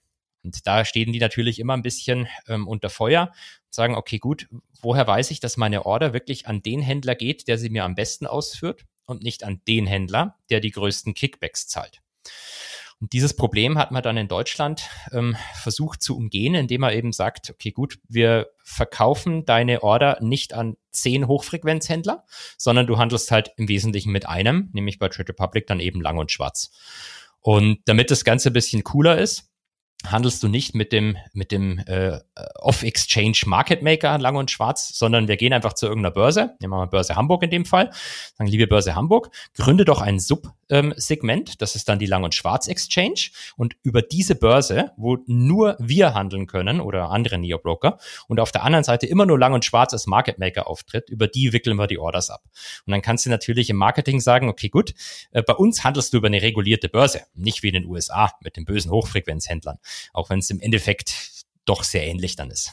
Und 0.44 0.68
da 0.68 0.86
stehen 0.86 1.12
die 1.12 1.20
natürlich 1.20 1.60
immer 1.60 1.74
ein 1.74 1.82
bisschen 1.82 2.28
ähm, 2.48 2.68
unter 2.68 2.92
Feuer 2.92 3.32
und 3.66 3.74
sagen, 3.74 3.96
okay, 3.96 4.20
gut, 4.20 4.48
woher 4.82 5.08
weiß 5.08 5.32
ich, 5.32 5.40
dass 5.40 5.58
meine 5.58 5.86
Order 5.86 6.14
wirklich 6.14 6.48
an 6.48 6.62
den 6.62 6.82
Händler 6.82 7.16
geht, 7.16 7.48
der 7.48 7.58
sie 7.58 7.70
mir 7.70 7.84
am 7.84 7.96
besten 7.96 8.28
ausführt 8.28 8.86
und 9.08 9.24
nicht 9.24 9.44
an 9.44 9.62
den 9.68 9.88
Händler, 9.88 10.38
der 10.52 10.60
die 10.60 10.72
größten 10.72 11.16
Kickbacks 11.16 11.68
zahlt. 11.68 12.02
Und 13.02 13.12
dieses 13.12 13.36
Problem 13.36 13.78
hat 13.78 13.92
man 13.92 14.04
dann 14.04 14.18
in 14.18 14.28
Deutschland 14.28 14.90
ähm, 15.12 15.36
versucht 15.54 16.02
zu 16.02 16.16
umgehen, 16.16 16.56
indem 16.56 16.82
man 16.82 16.94
eben 16.94 17.12
sagt, 17.12 17.50
okay, 17.50 17.72
gut, 17.72 18.00
wir 18.08 18.48
verkaufen 18.64 19.46
deine 19.46 19.84
Order 19.84 20.18
nicht 20.22 20.54
an 20.54 20.78
zehn 20.92 21.28
Hochfrequenzhändler, 21.28 22.24
sondern 22.58 22.88
du 22.88 22.98
handelst 22.98 23.32
halt 23.32 23.52
im 23.58 23.68
Wesentlichen 23.68 24.12
mit 24.12 24.28
einem, 24.28 24.70
nämlich 24.74 24.98
bei 24.98 25.10
Trade 25.10 25.30
Republic 25.30 25.68
dann 25.68 25.82
eben 25.82 26.02
lang 26.02 26.18
und 26.18 26.32
schwarz. 26.32 26.72
Und 27.42 27.80
damit 27.86 28.12
das 28.12 28.24
Ganze 28.24 28.50
ein 28.50 28.54
bisschen 28.54 28.84
cooler 28.84 29.18
ist, 29.18 29.52
handelst 30.12 30.42
du 30.44 30.48
nicht 30.48 30.76
mit 30.76 30.92
dem, 30.92 31.18
mit 31.34 31.52
dem 31.52 31.80
äh, 31.80 32.20
Off-Exchange 32.60 33.38
Market 33.46 33.82
Maker 33.82 34.18
lang 34.18 34.36
und 34.36 34.52
schwarz, 34.52 34.98
sondern 34.98 35.28
wir 35.28 35.38
gehen 35.38 35.54
einfach 35.54 35.74
zu 35.74 35.88
irgendeiner 35.88 36.14
Börse, 36.14 36.56
nehmen 36.60 36.74
wir 36.74 36.78
mal 36.78 36.88
Börse 36.88 37.16
Hamburg 37.16 37.44
in 37.44 37.50
dem 37.50 37.66
Fall, 37.66 37.92
sagen, 38.38 38.50
liebe 38.50 38.68
Börse 38.68 38.96
Hamburg, 38.96 39.30
gründe 39.56 39.86
doch 39.86 40.02
ein 40.02 40.20
Sub-Segment, 40.20 40.56
ähm, 40.70 40.94
das 41.60 41.76
ist 41.76 41.90
dann 41.90 42.00
die 42.00 42.06
Lang- 42.06 42.24
und 42.24 42.34
Schwarz-Exchange 42.34 43.30
und 43.56 43.76
über 43.84 44.02
diese 44.02 44.36
Börse, 44.36 44.92
wo 44.98 45.18
nur 45.26 45.76
wir 45.80 46.14
handeln 46.14 46.48
können 46.48 46.80
oder 46.80 47.10
andere 47.10 47.38
Neo-Broker 47.38 47.98
und 48.28 48.40
auf 48.40 48.52
der 48.52 48.64
anderen 48.64 48.84
Seite 48.84 49.06
immer 49.06 49.26
nur 49.26 49.40
Lang 49.40 49.54
und 49.54 49.66
Schwarz 49.66 49.94
als 49.94 50.08
Market 50.08 50.40
Maker 50.40 50.68
auftritt, 50.68 51.10
über 51.10 51.28
die 51.28 51.54
wickeln 51.54 51.78
wir 51.78 51.88
die 51.88 52.00
Orders 52.00 52.30
ab. 52.30 52.44
Und 52.86 52.92
dann 52.92 53.02
kannst 53.02 53.26
du 53.26 53.30
natürlich 53.30 53.70
im 53.70 53.78
Marketing 53.78 54.20
sagen, 54.20 54.50
okay, 54.50 54.70
gut, 54.70 54.94
äh, 55.32 55.44
bei 55.44 55.54
uns 55.54 55.84
handelst 55.84 56.14
du 56.14 56.18
über 56.18 56.28
eine 56.28 56.42
regulierte 56.42 56.90
Börse, 56.90 57.22
nicht 57.34 57.64
wie 57.64 57.68
in 57.70 57.76
den 57.76 57.86
USA 57.86 58.32
mit 58.42 58.58
den 58.58 58.66
bösen 58.66 58.92
Hochfrequenzhändlern 58.92 59.80
auch 60.14 60.30
wenn 60.30 60.40
es 60.40 60.50
im 60.50 60.60
Endeffekt 60.60 61.46
doch 61.66 61.84
sehr 61.84 62.06
ähnlich 62.06 62.36
dann 62.36 62.52
ist. 62.52 62.72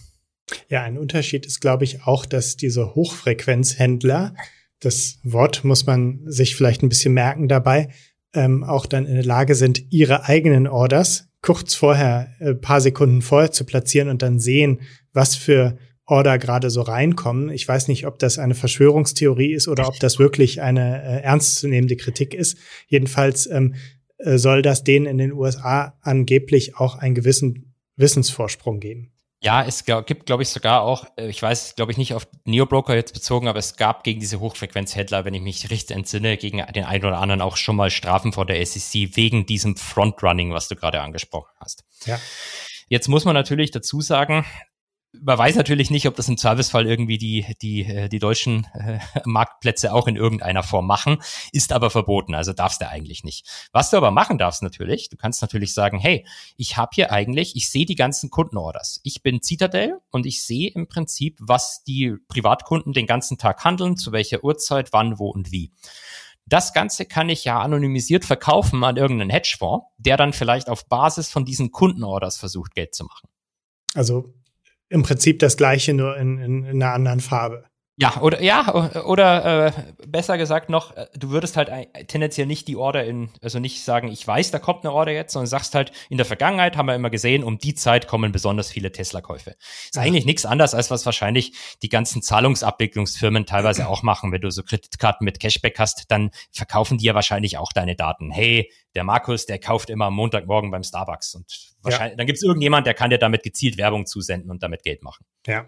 Ja, 0.68 0.82
ein 0.82 0.98
Unterschied 0.98 1.46
ist, 1.46 1.60
glaube 1.60 1.84
ich, 1.84 2.04
auch, 2.04 2.26
dass 2.26 2.56
diese 2.56 2.94
Hochfrequenzhändler, 2.94 4.34
das 4.82 5.18
Wort 5.22 5.64
muss 5.64 5.86
man 5.86 6.20
sich 6.26 6.56
vielleicht 6.56 6.82
ein 6.82 6.88
bisschen 6.88 7.14
merken 7.14 7.48
dabei, 7.48 7.88
ähm, 8.34 8.64
auch 8.64 8.86
dann 8.86 9.06
in 9.06 9.14
der 9.14 9.24
Lage 9.24 9.54
sind, 9.54 9.92
ihre 9.92 10.24
eigenen 10.24 10.66
Orders 10.66 11.28
kurz 11.40 11.74
vorher, 11.74 12.30
äh, 12.40 12.54
paar 12.54 12.80
Sekunden 12.80 13.22
vorher 13.22 13.52
zu 13.52 13.64
platzieren 13.64 14.08
und 14.08 14.22
dann 14.22 14.38
sehen, 14.38 14.80
was 15.12 15.34
für 15.34 15.76
Order 16.04 16.38
gerade 16.38 16.70
so 16.70 16.82
reinkommen. 16.82 17.50
Ich 17.50 17.66
weiß 17.66 17.88
nicht, 17.88 18.06
ob 18.06 18.18
das 18.18 18.38
eine 18.38 18.54
Verschwörungstheorie 18.54 19.52
ist 19.52 19.68
oder 19.68 19.88
ob 19.88 19.98
das 20.00 20.18
wirklich 20.18 20.60
eine 20.60 21.02
äh, 21.02 21.22
ernstzunehmende 21.22 21.96
Kritik 21.96 22.34
ist. 22.34 22.58
Jedenfalls 22.88 23.46
ähm, 23.46 23.74
äh, 24.18 24.36
soll 24.36 24.62
das 24.62 24.84
denen 24.84 25.06
in 25.06 25.18
den 25.18 25.32
USA 25.32 25.98
angeblich 26.02 26.76
auch 26.76 26.96
einen 26.96 27.14
gewissen 27.14 27.74
Wissensvorsprung 27.96 28.80
geben. 28.80 29.11
Ja, 29.44 29.64
es 29.64 29.84
gibt, 29.84 30.26
glaube 30.26 30.44
ich, 30.44 30.50
sogar 30.50 30.82
auch, 30.82 31.04
äh, 31.16 31.26
ich 31.26 31.42
weiß, 31.42 31.74
glaube 31.74 31.90
ich, 31.90 31.98
nicht 31.98 32.14
auf 32.14 32.28
Neobroker 32.44 32.94
jetzt 32.94 33.12
bezogen, 33.12 33.48
aber 33.48 33.58
es 33.58 33.76
gab 33.76 34.04
gegen 34.04 34.20
diese 34.20 34.38
Hochfrequenzhändler, 34.38 35.24
wenn 35.24 35.34
ich 35.34 35.42
mich 35.42 35.68
richtig 35.68 35.96
entsinne, 35.96 36.36
gegen 36.36 36.64
den 36.72 36.84
einen 36.84 37.04
oder 37.04 37.18
anderen 37.18 37.40
auch 37.40 37.56
schon 37.56 37.74
mal 37.74 37.90
Strafen 37.90 38.32
vor 38.32 38.46
der 38.46 38.64
SEC 38.64 39.16
wegen 39.16 39.44
diesem 39.44 39.76
Frontrunning, 39.76 40.52
was 40.52 40.68
du 40.68 40.76
gerade 40.76 41.00
angesprochen 41.00 41.50
hast. 41.58 41.84
Ja. 42.06 42.20
Jetzt 42.88 43.08
muss 43.08 43.24
man 43.24 43.34
natürlich 43.34 43.72
dazu 43.72 44.00
sagen, 44.00 44.44
man 45.20 45.36
weiß 45.36 45.56
natürlich 45.56 45.90
nicht, 45.90 46.08
ob 46.08 46.16
das 46.16 46.28
im 46.28 46.38
Zweifelsfall 46.38 46.86
irgendwie 46.86 47.18
die, 47.18 47.46
die, 47.60 47.84
äh, 47.84 48.08
die 48.08 48.18
deutschen 48.18 48.66
äh, 48.72 48.98
Marktplätze 49.24 49.92
auch 49.92 50.06
in 50.06 50.16
irgendeiner 50.16 50.62
Form 50.62 50.86
machen, 50.86 51.18
ist 51.52 51.72
aber 51.72 51.90
verboten, 51.90 52.34
also 52.34 52.52
darfst 52.52 52.80
du 52.80 52.88
eigentlich 52.88 53.22
nicht. 53.22 53.46
Was 53.72 53.90
du 53.90 53.98
aber 53.98 54.10
machen 54.10 54.38
darfst 54.38 54.62
natürlich, 54.62 55.10
du 55.10 55.16
kannst 55.16 55.42
natürlich 55.42 55.74
sagen, 55.74 55.98
hey, 55.98 56.26
ich 56.56 56.76
habe 56.76 56.90
hier 56.94 57.12
eigentlich, 57.12 57.56
ich 57.56 57.70
sehe 57.70 57.84
die 57.84 57.94
ganzen 57.94 58.30
Kundenorders. 58.30 59.00
Ich 59.02 59.22
bin 59.22 59.42
Citadel 59.42 59.98
und 60.10 60.24
ich 60.24 60.42
sehe 60.42 60.70
im 60.70 60.88
Prinzip, 60.88 61.38
was 61.40 61.84
die 61.84 62.16
Privatkunden 62.28 62.92
den 62.92 63.06
ganzen 63.06 63.36
Tag 63.36 63.64
handeln, 63.64 63.96
zu 63.96 64.12
welcher 64.12 64.42
Uhrzeit, 64.42 64.92
wann, 64.92 65.18
wo 65.18 65.28
und 65.28 65.52
wie. 65.52 65.72
Das 66.46 66.72
Ganze 66.72 67.04
kann 67.04 67.28
ich 67.28 67.44
ja 67.44 67.60
anonymisiert 67.60 68.24
verkaufen 68.24 68.82
an 68.82 68.96
irgendeinen 68.96 69.30
Hedgefonds, 69.30 69.86
der 69.98 70.16
dann 70.16 70.32
vielleicht 70.32 70.68
auf 70.68 70.88
Basis 70.88 71.30
von 71.30 71.44
diesen 71.44 71.70
Kundenorders 71.70 72.36
versucht, 72.38 72.74
Geld 72.74 72.94
zu 72.94 73.04
machen. 73.04 73.28
Also 73.94 74.34
im 74.92 75.02
Prinzip 75.02 75.38
das 75.38 75.56
gleiche, 75.56 75.94
nur 75.94 76.16
in, 76.18 76.38
in, 76.38 76.64
in 76.64 76.82
einer 76.82 76.92
anderen 76.92 77.20
Farbe. 77.20 77.64
Ja, 77.96 78.22
oder 78.22 78.42
ja, 78.42 79.04
oder 79.04 79.66
äh, 79.66 79.72
besser 80.06 80.38
gesagt 80.38 80.70
noch, 80.70 80.96
äh, 80.96 81.06
du 81.14 81.28
würdest 81.28 81.58
halt 81.58 81.70
tendenziell 82.08 82.46
nicht 82.46 82.66
die 82.66 82.76
Order 82.76 83.04
in, 83.04 83.28
also 83.42 83.58
nicht 83.58 83.84
sagen, 83.84 84.08
ich 84.08 84.26
weiß, 84.26 84.50
da 84.50 84.58
kommt 84.58 84.84
eine 84.84 84.94
Order 84.94 85.12
jetzt, 85.12 85.34
sondern 85.34 85.46
sagst 85.46 85.74
halt, 85.74 85.92
in 86.08 86.16
der 86.16 86.24
Vergangenheit 86.24 86.76
haben 86.78 86.86
wir 86.86 86.94
immer 86.94 87.10
gesehen, 87.10 87.44
um 87.44 87.58
die 87.58 87.74
Zeit 87.74 88.08
kommen 88.08 88.32
besonders 88.32 88.70
viele 88.70 88.92
Tesla-Käufe. 88.92 89.56
Ist 89.84 89.98
eigentlich 89.98 90.24
nichts 90.24 90.46
anderes, 90.46 90.74
als 90.74 90.90
was 90.90 91.04
wahrscheinlich 91.04 91.52
die 91.82 91.90
ganzen 91.90 92.22
Zahlungsabwicklungsfirmen 92.22 93.44
teilweise 93.44 93.86
auch 93.86 94.02
machen. 94.02 94.32
Wenn 94.32 94.40
du 94.40 94.50
so 94.50 94.62
Kreditkarten 94.62 95.26
mit 95.26 95.38
Cashback 95.38 95.78
hast, 95.78 96.10
dann 96.10 96.30
verkaufen 96.50 96.96
die 96.96 97.04
ja 97.04 97.14
wahrscheinlich 97.14 97.58
auch 97.58 97.72
deine 97.74 97.94
Daten. 97.94 98.30
Hey, 98.30 98.72
der 98.94 99.04
Markus, 99.04 99.44
der 99.44 99.58
kauft 99.58 99.90
immer 99.90 100.06
am 100.06 100.14
Montagmorgen 100.14 100.70
beim 100.70 100.82
Starbucks 100.82 101.34
und 101.34 101.74
wahrscheinlich, 101.82 102.12
ja. 102.12 102.16
dann 102.16 102.26
gibt 102.26 102.38
es 102.38 102.42
irgendjemand, 102.42 102.86
der 102.86 102.94
kann 102.94 103.10
dir 103.10 103.18
damit 103.18 103.42
gezielt 103.42 103.76
Werbung 103.76 104.06
zusenden 104.06 104.50
und 104.50 104.62
damit 104.62 104.82
Geld 104.82 105.02
machen. 105.02 105.26
Ja. 105.46 105.66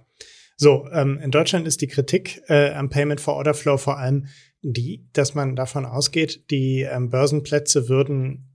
So, 0.57 0.89
ähm, 0.93 1.19
in 1.19 1.31
Deutschland 1.31 1.67
ist 1.67 1.81
die 1.81 1.89
Kritik 1.89 2.43
äh, 2.49 2.71
am 2.71 2.91
Payment 2.91 3.21
for 3.21 3.35
Order 3.35 3.55
Flow 3.55 3.77
vor 3.77 3.99
allem 3.99 4.27
die, 4.63 5.07
dass 5.13 5.35
man 5.35 5.57
davon 5.57 5.85
ausgeht, 5.85 6.51
die 6.51 6.83
ähm, 6.83 7.11
Börsenplätze 7.11 7.89
würden 7.89 8.51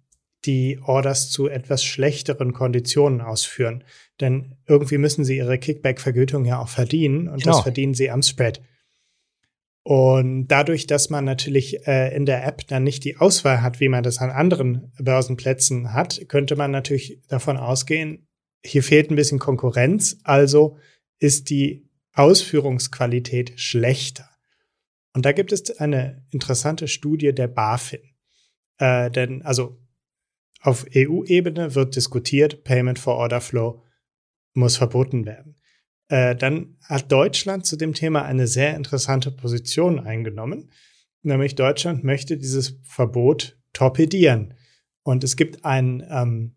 die 0.45 0.79
Orders 0.81 1.29
zu 1.29 1.47
etwas 1.47 1.83
schlechteren 1.83 2.53
Konditionen 2.53 3.21
ausführen. 3.21 3.83
Denn 4.21 4.55
irgendwie 4.67 4.97
müssen 4.97 5.25
sie 5.25 5.37
ihre 5.37 5.57
Kickback-Vergütung 5.57 6.45
ja 6.45 6.59
auch 6.59 6.69
verdienen 6.69 7.27
und 7.27 7.43
genau. 7.43 7.55
das 7.55 7.61
verdienen 7.61 7.93
sie 7.93 8.09
am 8.09 8.21
Spread. 8.21 8.61
Und 9.83 10.47
dadurch, 10.47 10.87
dass 10.87 11.09
man 11.09 11.25
natürlich 11.25 11.87
äh, 11.87 12.15
in 12.15 12.25
der 12.25 12.45
App 12.45 12.67
dann 12.67 12.83
nicht 12.83 13.03
die 13.05 13.17
Auswahl 13.17 13.61
hat, 13.61 13.79
wie 13.79 13.89
man 13.89 14.03
das 14.03 14.19
an 14.19 14.29
anderen 14.29 14.91
Börsenplätzen 14.99 15.93
hat, 15.93 16.21
könnte 16.27 16.55
man 16.55 16.71
natürlich 16.71 17.21
davon 17.27 17.57
ausgehen, 17.57 18.27
hier 18.63 18.83
fehlt 18.83 19.09
ein 19.09 19.15
bisschen 19.15 19.39
Konkurrenz, 19.39 20.19
also 20.23 20.77
ist 21.17 21.49
die 21.49 21.88
Ausführungsqualität 22.13 23.59
schlechter. 23.59 24.29
Und 25.13 25.25
da 25.25 25.31
gibt 25.31 25.51
es 25.51 25.77
eine 25.79 26.25
interessante 26.31 26.87
Studie 26.87 27.33
der 27.33 27.47
BaFin. 27.47 28.01
Äh, 28.77 29.11
denn 29.11 29.41
also 29.41 29.79
auf 30.61 30.85
EU-Ebene 30.95 31.75
wird 31.75 31.95
diskutiert, 31.95 32.63
Payment 32.63 32.99
for 32.99 33.15
Order 33.15 33.41
Flow 33.41 33.83
muss 34.53 34.77
verboten 34.77 35.25
werden. 35.25 35.55
Äh, 36.09 36.35
dann 36.35 36.77
hat 36.83 37.11
Deutschland 37.11 37.65
zu 37.65 37.77
dem 37.77 37.93
Thema 37.93 38.23
eine 38.23 38.47
sehr 38.47 38.75
interessante 38.75 39.31
Position 39.31 39.99
eingenommen, 39.99 40.71
nämlich 41.21 41.55
Deutschland 41.55 42.03
möchte 42.03 42.37
dieses 42.37 42.79
Verbot 42.83 43.59
torpedieren. 43.73 44.55
Und 45.03 45.23
es 45.23 45.35
gibt 45.35 45.65
ein 45.65 46.05
ähm, 46.09 46.55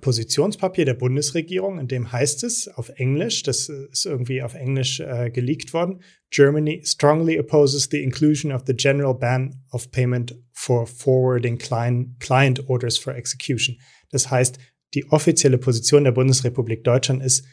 Positionspapier 0.00 0.84
der 0.84 0.94
Bundesregierung, 0.94 1.78
in 1.78 1.86
dem 1.86 2.10
heißt 2.10 2.42
es 2.42 2.66
auf 2.66 2.88
Englisch, 2.96 3.44
das 3.44 3.68
ist 3.68 4.04
irgendwie 4.04 4.42
auf 4.42 4.54
Englisch 4.54 4.98
äh, 4.98 5.30
geleakt 5.30 5.72
worden, 5.72 6.02
Germany 6.30 6.82
strongly 6.84 7.38
opposes 7.38 7.88
the 7.90 8.02
inclusion 8.02 8.50
of 8.50 8.62
the 8.66 8.74
general 8.74 9.14
ban 9.14 9.62
of 9.70 9.90
payment 9.92 10.36
for 10.52 10.86
forwarding 10.86 11.56
client, 11.56 12.18
client 12.18 12.68
orders 12.68 12.98
for 12.98 13.14
execution. 13.14 13.78
Das 14.10 14.30
heißt, 14.30 14.58
die 14.94 15.08
offizielle 15.10 15.58
Position 15.58 16.04
der 16.04 16.12
Bundesrepublik 16.12 16.82
Deutschland 16.82 17.22
ist, 17.22 17.44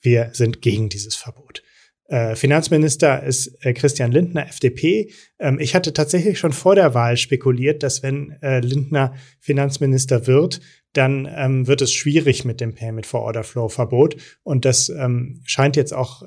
wir 0.00 0.30
sind 0.32 0.62
gegen 0.62 0.88
dieses 0.88 1.16
Verbot. 1.16 1.62
Äh, 2.10 2.34
Finanzminister 2.34 3.22
ist 3.22 3.64
äh, 3.64 3.72
Christian 3.72 4.10
Lindner, 4.10 4.48
FDP. 4.48 5.12
Ähm, 5.38 5.60
ich 5.60 5.76
hatte 5.76 5.92
tatsächlich 5.92 6.40
schon 6.40 6.50
vor 6.50 6.74
der 6.74 6.92
Wahl 6.92 7.16
spekuliert, 7.16 7.84
dass 7.84 8.02
wenn 8.02 8.32
äh, 8.42 8.58
Lindner 8.58 9.14
Finanzminister 9.38 10.26
wird, 10.26 10.60
dann 10.92 11.28
ähm, 11.32 11.68
wird 11.68 11.82
es 11.82 11.92
schwierig 11.92 12.44
mit 12.44 12.60
dem 12.60 12.74
Payment 12.74 13.06
for 13.06 13.22
Order 13.22 13.44
Flow 13.44 13.68
Verbot. 13.68 14.16
Und 14.42 14.64
das 14.64 14.88
ähm, 14.88 15.40
scheint 15.44 15.76
jetzt 15.76 15.94
auch 15.94 16.22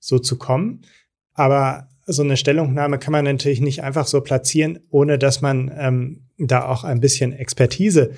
so 0.00 0.18
zu 0.18 0.36
kommen. 0.36 0.82
Aber 1.32 1.88
so 2.06 2.24
eine 2.24 2.36
Stellungnahme 2.36 2.98
kann 2.98 3.12
man 3.12 3.24
natürlich 3.24 3.60
nicht 3.60 3.84
einfach 3.84 4.08
so 4.08 4.20
platzieren, 4.20 4.80
ohne 4.90 5.16
dass 5.16 5.42
man 5.42 6.18
da 6.38 6.66
auch 6.66 6.82
ein 6.82 7.00
bisschen 7.00 7.32
Expertise 7.32 8.10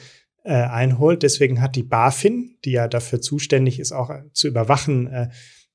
einholt. 0.44 1.22
Deswegen 1.22 1.60
hat 1.60 1.76
die 1.76 1.82
BaFin, 1.82 2.56
die 2.64 2.72
ja 2.72 2.88
dafür 2.88 3.20
zuständig 3.20 3.78
ist, 3.78 3.92
auch 3.92 4.10
zu 4.32 4.48
überwachen, 4.48 5.30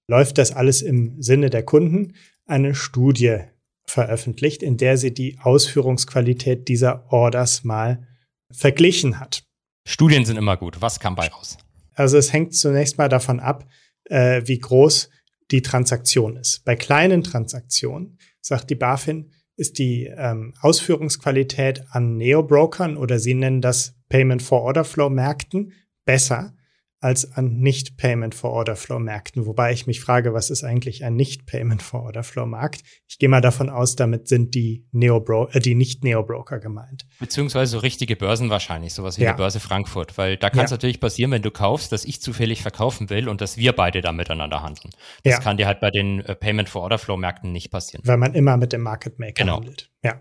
läuft 0.07 0.37
das 0.37 0.51
alles 0.51 0.81
im 0.81 1.21
Sinne 1.21 1.49
der 1.49 1.63
Kunden, 1.63 2.13
eine 2.45 2.73
Studie 2.75 3.39
veröffentlicht, 3.85 4.63
in 4.63 4.77
der 4.77 4.97
sie 4.97 5.13
die 5.13 5.37
Ausführungsqualität 5.41 6.67
dieser 6.67 7.11
Orders 7.11 7.63
mal 7.63 8.07
verglichen 8.51 9.19
hat. 9.19 9.43
Studien 9.87 10.25
sind 10.25 10.37
immer 10.37 10.57
gut. 10.57 10.81
Was 10.81 10.99
kam 10.99 11.15
bei 11.15 11.27
raus? 11.27 11.57
Also 11.93 12.17
es 12.17 12.33
hängt 12.33 12.53
zunächst 12.53 12.97
mal 12.97 13.09
davon 13.09 13.39
ab, 13.39 13.67
äh, 14.05 14.41
wie 14.45 14.59
groß 14.59 15.09
die 15.51 15.61
Transaktion 15.61 16.35
ist. 16.35 16.63
Bei 16.65 16.75
kleinen 16.75 17.23
Transaktionen, 17.23 18.17
sagt 18.41 18.69
die 18.69 18.75
BaFin, 18.75 19.31
ist 19.55 19.79
die 19.79 20.05
ähm, 20.05 20.53
Ausführungsqualität 20.61 21.83
an 21.89 22.17
Neo-Brokern 22.17 22.97
oder 22.97 23.19
sie 23.19 23.33
nennen 23.33 23.61
das 23.61 23.95
Payment 24.09 24.43
for 24.43 24.61
Order 24.61 24.83
Flow 24.83 25.09
Märkten 25.09 25.73
besser 26.05 26.56
als 26.99 27.31
an 27.33 27.57
Nicht-Payment-for-Order-Flow-Märkten. 27.59 29.45
Wobei 29.45 29.71
ich 29.71 29.85
mich 29.85 30.01
frage, 30.01 30.33
was 30.33 30.49
ist 30.49 30.63
eigentlich 30.63 31.03
ein 31.03 31.15
Nicht-Payment-for-Order-Flow-Markt? 31.15 32.81
Ich 33.07 33.19
gehe 33.19 33.29
mal 33.29 33.41
davon 33.41 33.69
aus, 33.69 33.95
damit 33.95 34.27
sind 34.27 34.55
die, 34.55 34.87
Neo 34.91 35.23
äh, 35.51 35.59
die 35.59 35.75
Nicht-Neo-Broker 35.75 36.59
gemeint. 36.59 37.05
Beziehungsweise 37.19 37.73
so 37.73 37.77
richtige 37.79 38.15
Börsen 38.15 38.49
wahrscheinlich, 38.49 38.93
sowas 38.93 39.17
wie 39.19 39.23
ja. 39.23 39.33
die 39.33 39.37
Börse 39.37 39.59
Frankfurt. 39.59 40.17
Weil 40.17 40.37
da 40.37 40.49
kann 40.49 40.65
es 40.65 40.71
ja. 40.71 40.75
natürlich 40.75 40.99
passieren, 40.99 41.31
wenn 41.31 41.43
du 41.43 41.51
kaufst, 41.51 41.91
dass 41.91 42.03
ich 42.03 42.21
zufällig 42.21 42.61
verkaufen 42.61 43.09
will 43.09 43.29
und 43.29 43.41
dass 43.41 43.57
wir 43.57 43.73
beide 43.73 44.01
da 44.01 44.11
miteinander 44.11 44.63
handeln. 44.63 44.91
Das 45.23 45.33
ja. 45.33 45.39
kann 45.39 45.57
dir 45.57 45.67
halt 45.67 45.79
bei 45.79 45.91
den 45.91 46.21
äh, 46.21 46.35
Payment-for-Order-Flow-Märkten 46.35 47.51
nicht 47.51 47.69
passieren. 47.69 48.01
Weil 48.05 48.17
man 48.17 48.33
immer 48.33 48.57
mit 48.57 48.73
dem 48.73 48.81
Market 48.81 49.19
Maker 49.19 49.43
genau. 49.43 49.57
handelt. 49.57 49.91
Ja. 50.03 50.19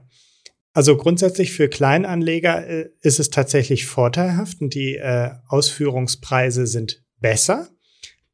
Also 0.77 0.99
grundsätzlich 0.99 1.55
für 1.55 1.71
Kleinanleger 1.71 2.69
äh, 2.69 2.91
ist 3.01 3.19
es 3.19 3.31
tatsächlich 3.31 3.87
vorteilhaft 3.87 4.61
und 4.61 4.75
die 4.75 4.97
äh, 4.97 5.31
Ausführungspreise 5.49 6.67
sind 6.67 7.03
besser. 7.19 7.71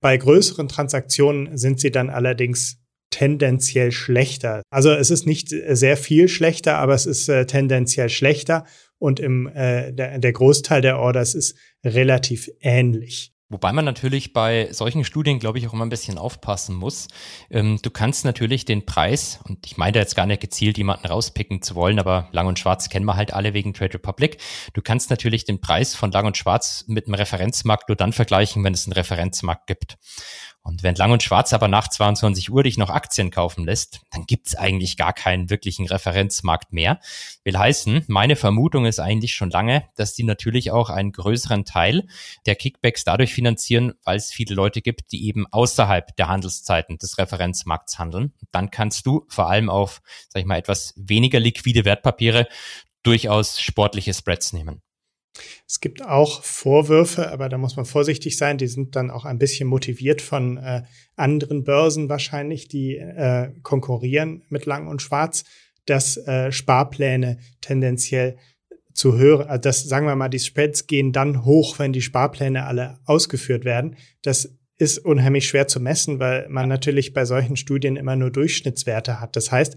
Bei 0.00 0.16
größeren 0.16 0.66
Transaktionen 0.66 1.56
sind 1.56 1.78
sie 1.78 1.92
dann 1.92 2.10
allerdings 2.10 2.78
tendenziell 3.10 3.92
schlechter. 3.92 4.62
Also 4.70 4.90
es 4.90 5.12
ist 5.12 5.24
nicht 5.24 5.50
sehr 5.50 5.96
viel 5.96 6.26
schlechter, 6.26 6.78
aber 6.78 6.94
es 6.94 7.06
ist 7.06 7.28
äh, 7.28 7.46
tendenziell 7.46 8.08
schlechter 8.08 8.64
und 8.98 9.20
im, 9.20 9.46
äh, 9.46 9.92
der 9.92 10.32
Großteil 10.32 10.80
der 10.80 10.98
Orders 10.98 11.36
ist 11.36 11.56
relativ 11.84 12.50
ähnlich. 12.60 13.31
Wobei 13.52 13.70
man 13.72 13.84
natürlich 13.84 14.32
bei 14.32 14.72
solchen 14.72 15.04
Studien, 15.04 15.38
glaube 15.38 15.58
ich, 15.58 15.68
auch 15.68 15.74
immer 15.74 15.84
ein 15.84 15.90
bisschen 15.90 16.16
aufpassen 16.16 16.74
muss. 16.74 17.08
Ähm, 17.50 17.78
du 17.82 17.90
kannst 17.90 18.24
natürlich 18.24 18.64
den 18.64 18.86
Preis, 18.86 19.40
und 19.46 19.66
ich 19.66 19.76
meine 19.76 19.98
jetzt 19.98 20.16
gar 20.16 20.24
nicht 20.24 20.40
gezielt 20.40 20.78
jemanden 20.78 21.06
rauspicken 21.06 21.60
zu 21.60 21.74
wollen, 21.74 21.98
aber 21.98 22.28
Lang 22.32 22.46
und 22.46 22.58
Schwarz 22.58 22.88
kennen 22.88 23.04
wir 23.04 23.14
halt 23.14 23.34
alle 23.34 23.52
wegen 23.52 23.74
Trade 23.74 23.94
Republic. 23.94 24.38
Du 24.72 24.80
kannst 24.80 25.10
natürlich 25.10 25.44
den 25.44 25.60
Preis 25.60 25.94
von 25.94 26.10
Lang 26.10 26.24
und 26.24 26.38
Schwarz 26.38 26.84
mit 26.88 27.06
einem 27.06 27.14
Referenzmarkt 27.14 27.90
nur 27.90 27.96
dann 27.96 28.14
vergleichen, 28.14 28.64
wenn 28.64 28.72
es 28.72 28.86
einen 28.86 28.94
Referenzmarkt 28.94 29.66
gibt. 29.66 29.98
Und 30.64 30.84
wenn 30.84 30.94
Lang 30.94 31.10
und 31.10 31.22
Schwarz 31.22 31.52
aber 31.52 31.66
nach 31.66 31.88
22 31.88 32.50
Uhr 32.52 32.62
dich 32.62 32.78
noch 32.78 32.88
Aktien 32.88 33.30
kaufen 33.32 33.64
lässt, 33.64 34.00
dann 34.12 34.26
gibt's 34.26 34.54
eigentlich 34.54 34.96
gar 34.96 35.12
keinen 35.12 35.50
wirklichen 35.50 35.86
Referenzmarkt 35.86 36.72
mehr. 36.72 37.00
Will 37.42 37.58
heißen, 37.58 38.04
meine 38.06 38.36
Vermutung 38.36 38.86
ist 38.86 39.00
eigentlich 39.00 39.34
schon 39.34 39.50
lange, 39.50 39.84
dass 39.96 40.14
die 40.14 40.22
natürlich 40.22 40.70
auch 40.70 40.88
einen 40.88 41.10
größeren 41.10 41.64
Teil 41.64 42.06
der 42.46 42.54
Kickbacks 42.54 43.02
dadurch 43.04 43.34
finanzieren, 43.34 43.94
weil 44.04 44.16
es 44.16 44.30
viele 44.30 44.54
Leute 44.54 44.82
gibt, 44.82 45.10
die 45.10 45.26
eben 45.26 45.46
außerhalb 45.50 46.14
der 46.16 46.28
Handelszeiten 46.28 46.96
des 46.98 47.18
Referenzmarkts 47.18 47.98
handeln. 47.98 48.32
dann 48.52 48.70
kannst 48.70 49.06
du 49.06 49.24
vor 49.28 49.50
allem 49.50 49.68
auf, 49.68 50.00
sag 50.28 50.40
ich 50.40 50.46
mal, 50.46 50.58
etwas 50.58 50.94
weniger 50.96 51.40
liquide 51.40 51.84
Wertpapiere 51.84 52.46
durchaus 53.02 53.60
sportliche 53.60 54.14
Spreads 54.14 54.52
nehmen. 54.52 54.82
Es 55.66 55.80
gibt 55.80 56.04
auch 56.04 56.42
Vorwürfe, 56.42 57.30
aber 57.30 57.48
da 57.48 57.58
muss 57.58 57.76
man 57.76 57.86
vorsichtig 57.86 58.36
sein. 58.36 58.58
Die 58.58 58.66
sind 58.66 58.96
dann 58.96 59.10
auch 59.10 59.24
ein 59.24 59.38
bisschen 59.38 59.68
motiviert 59.68 60.20
von 60.20 60.58
äh, 60.58 60.82
anderen 61.16 61.64
Börsen 61.64 62.08
wahrscheinlich, 62.08 62.68
die 62.68 62.96
äh, 62.96 63.50
konkurrieren 63.62 64.42
mit 64.48 64.66
Lang 64.66 64.88
und 64.88 65.00
Schwarz, 65.00 65.44
dass 65.86 66.16
äh, 66.16 66.52
Sparpläne 66.52 67.38
tendenziell 67.60 68.36
zu 68.94 69.16
hören, 69.16 69.48
also 69.48 69.60
das 69.62 69.84
sagen 69.84 70.06
wir 70.06 70.16
mal, 70.16 70.28
die 70.28 70.38
Spreads 70.38 70.86
gehen 70.86 71.12
dann 71.12 71.44
hoch, 71.44 71.78
wenn 71.78 71.94
die 71.94 72.02
Sparpläne 72.02 72.66
alle 72.66 72.98
ausgeführt 73.06 73.64
werden. 73.64 73.96
Das 74.20 74.54
ist 74.78 74.98
unheimlich 74.98 75.46
schwer 75.46 75.68
zu 75.68 75.80
messen, 75.80 76.18
weil 76.18 76.48
man 76.48 76.68
natürlich 76.68 77.12
bei 77.12 77.24
solchen 77.24 77.56
Studien 77.56 77.96
immer 77.96 78.16
nur 78.16 78.30
Durchschnittswerte 78.30 79.20
hat. 79.20 79.36
Das 79.36 79.52
heißt, 79.52 79.76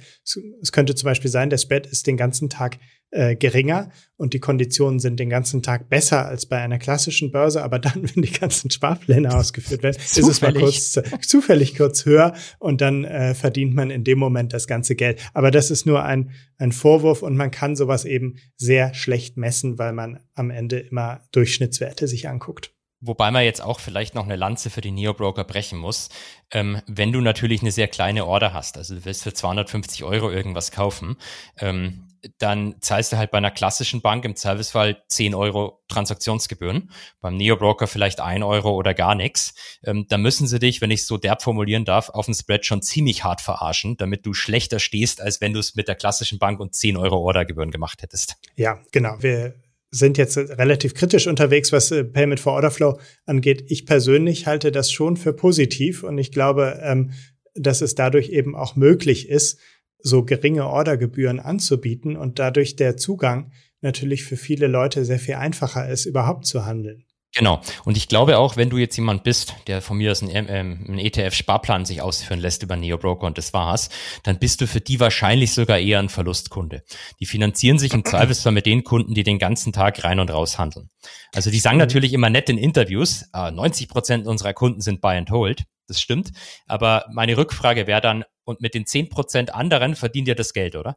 es 0.61 0.71
könnte 0.71 0.95
zum 0.95 1.07
Beispiel 1.07 1.29
sein, 1.29 1.49
der 1.49 1.57
Spread 1.57 1.85
ist 1.85 2.07
den 2.07 2.17
ganzen 2.17 2.49
Tag 2.49 2.77
äh, 3.11 3.35
geringer 3.35 3.91
und 4.17 4.33
die 4.33 4.39
Konditionen 4.39 4.99
sind 4.99 5.19
den 5.19 5.29
ganzen 5.29 5.61
Tag 5.61 5.89
besser 5.89 6.25
als 6.25 6.47
bei 6.47 6.57
einer 6.57 6.79
klassischen 6.79 7.31
Börse, 7.31 7.63
aber 7.63 7.79
dann, 7.79 8.03
wenn 8.03 8.23
die 8.23 8.31
ganzen 8.31 8.71
Sparpläne 8.71 9.33
ausgeführt 9.33 9.83
werden, 9.83 9.97
ist 9.97 10.17
es 10.17 10.41
mal 10.41 10.53
kurz 10.53 10.99
zufällig 11.21 11.77
kurz 11.77 12.05
höher 12.05 12.33
und 12.59 12.81
dann 12.81 13.05
äh, 13.05 13.33
verdient 13.33 13.73
man 13.73 13.89
in 13.89 14.03
dem 14.03 14.19
Moment 14.19 14.53
das 14.53 14.67
ganze 14.67 14.95
Geld. 14.95 15.21
Aber 15.33 15.51
das 15.51 15.71
ist 15.71 15.85
nur 15.85 16.03
ein, 16.03 16.31
ein 16.57 16.71
Vorwurf 16.71 17.21
und 17.21 17.37
man 17.37 17.51
kann 17.51 17.75
sowas 17.75 18.05
eben 18.05 18.35
sehr 18.57 18.93
schlecht 18.93 19.37
messen, 19.37 19.77
weil 19.77 19.93
man 19.93 20.19
am 20.33 20.49
Ende 20.49 20.79
immer 20.79 21.21
Durchschnittswerte 21.31 22.07
sich 22.07 22.27
anguckt. 22.27 22.74
Wobei 23.01 23.29
man 23.31 23.43
jetzt 23.43 23.61
auch 23.61 23.79
vielleicht 23.79 24.15
noch 24.15 24.25
eine 24.25 24.35
Lanze 24.35 24.69
für 24.69 24.81
die 24.81 24.91
Neo-Broker 24.91 25.43
brechen 25.43 25.77
muss. 25.77 26.09
Ähm, 26.51 26.81
wenn 26.87 27.11
du 27.11 27.21
natürlich 27.21 27.61
eine 27.61 27.71
sehr 27.71 27.87
kleine 27.87 28.25
Order 28.25 28.53
hast, 28.53 28.77
also 28.77 28.95
du 28.95 29.05
willst 29.05 29.23
für 29.23 29.33
250 29.33 30.03
Euro 30.03 30.31
irgendwas 30.31 30.71
kaufen, 30.71 31.17
ähm, 31.57 32.07
dann 32.37 32.75
zahlst 32.81 33.11
du 33.11 33.17
halt 33.17 33.31
bei 33.31 33.37
einer 33.37 33.51
klassischen 33.51 34.01
Bank 34.01 34.25
im 34.25 34.35
Servicefall 34.35 35.03
10 35.07 35.35
Euro 35.35 35.83
Transaktionsgebühren, 35.87 36.91
beim 37.21 37.37
Neo-Broker 37.37 37.87
vielleicht 37.87 38.19
1 38.19 38.43
Euro 38.43 38.73
oder 38.73 38.93
gar 38.93 39.15
nichts. 39.15 39.53
Ähm, 39.83 40.05
da 40.09 40.17
müssen 40.17 40.47
sie 40.47 40.59
dich, 40.59 40.81
wenn 40.81 40.91
ich 40.91 41.01
es 41.01 41.07
so 41.07 41.17
derb 41.17 41.41
formulieren 41.41 41.85
darf, 41.85 42.09
auf 42.09 42.25
dem 42.25 42.33
Spread 42.33 42.65
schon 42.65 42.81
ziemlich 42.81 43.23
hart 43.23 43.41
verarschen, 43.41 43.97
damit 43.97 44.25
du 44.25 44.33
schlechter 44.33 44.79
stehst, 44.79 45.21
als 45.21 45.41
wenn 45.41 45.53
du 45.53 45.59
es 45.59 45.75
mit 45.75 45.87
der 45.87 45.95
klassischen 45.95 46.39
Bank 46.39 46.59
und 46.59 46.73
10 46.73 46.97
Euro 46.97 47.17
Ordergebühren 47.17 47.71
gemacht 47.71 48.01
hättest. 48.01 48.35
Ja, 48.55 48.79
genau. 48.91 49.17
Wir 49.19 49.55
sind 49.97 50.17
jetzt 50.17 50.37
relativ 50.37 50.93
kritisch 50.93 51.27
unterwegs, 51.27 51.71
was 51.71 51.91
äh, 51.91 52.03
Payment 52.03 52.39
for 52.39 52.53
Order 52.53 52.71
Flow 52.71 52.99
angeht. 53.25 53.65
Ich 53.67 53.85
persönlich 53.85 54.47
halte 54.47 54.71
das 54.71 54.91
schon 54.91 55.17
für 55.17 55.33
positiv 55.33 56.03
und 56.03 56.17
ich 56.17 56.31
glaube, 56.31 56.79
ähm, 56.83 57.11
dass 57.53 57.81
es 57.81 57.95
dadurch 57.95 58.29
eben 58.29 58.55
auch 58.55 58.75
möglich 58.75 59.29
ist, 59.29 59.59
so 59.99 60.23
geringe 60.23 60.67
Ordergebühren 60.67 61.39
anzubieten 61.39 62.17
und 62.17 62.37
dadurch 62.37 62.75
der 62.75 62.97
Zugang 62.97 63.51
natürlich 63.81 64.23
für 64.23 64.37
viele 64.37 64.67
Leute 64.67 65.05
sehr 65.05 65.19
viel 65.19 65.35
einfacher 65.35 65.89
ist, 65.89 66.05
überhaupt 66.05 66.45
zu 66.45 66.65
handeln. 66.65 67.04
Genau. 67.35 67.61
Und 67.83 67.97
ich 67.97 68.07
glaube 68.07 68.37
auch, 68.37 68.55
wenn 68.55 68.69
du 68.69 68.77
jetzt 68.77 68.95
jemand 68.95 69.23
bist, 69.23 69.55
der 69.67 69.81
von 69.81 69.97
mir 69.97 70.11
aus 70.11 70.23
einen, 70.23 70.47
ähm, 70.49 70.85
einen 70.87 70.99
ETF-Sparplan 70.99 71.83
sich 71.83 72.01
ausführen 72.01 72.39
lässt 72.39 72.63
über 72.63 72.77
Neo-Broker 72.77 73.27
und 73.27 73.37
das 73.37 73.53
war's, 73.53 73.89
dann 74.23 74.39
bist 74.39 74.61
du 74.61 74.67
für 74.67 74.79
die 74.79 75.01
wahrscheinlich 75.01 75.51
sogar 75.51 75.77
eher 75.77 75.99
ein 75.99 76.07
Verlustkunde. 76.07 76.83
Die 77.19 77.25
finanzieren 77.25 77.77
sich 77.77 77.93
im 77.93 78.05
Zweifelsfall 78.05 78.53
mit 78.53 78.65
den 78.65 78.85
Kunden, 78.85 79.13
die 79.13 79.23
den 79.23 79.37
ganzen 79.37 79.73
Tag 79.73 80.01
rein 80.05 80.21
und 80.21 80.31
raus 80.31 80.57
handeln. 80.57 80.89
Also 81.33 81.51
die 81.51 81.59
sagen 81.59 81.75
mhm. 81.75 81.81
natürlich 81.81 82.13
immer 82.13 82.29
nett 82.29 82.49
in 82.49 82.57
Interviews, 82.57 83.25
90 83.33 83.89
ah, 83.89 83.91
Prozent 83.91 84.27
unserer 84.27 84.53
Kunden 84.53 84.79
sind 84.79 85.01
Buy 85.01 85.17
and 85.17 85.29
Hold. 85.29 85.65
Das 85.87 85.99
stimmt. 85.99 86.31
Aber 86.67 87.05
meine 87.11 87.35
Rückfrage 87.35 87.85
wäre 87.85 88.01
dann, 88.01 88.23
und 88.45 88.61
mit 88.61 88.75
den 88.75 88.85
10 88.85 89.09
Prozent 89.09 89.53
anderen 89.53 89.95
verdient 89.95 90.29
ihr 90.29 90.35
das 90.35 90.53
Geld, 90.53 90.75
oder? 90.75 90.95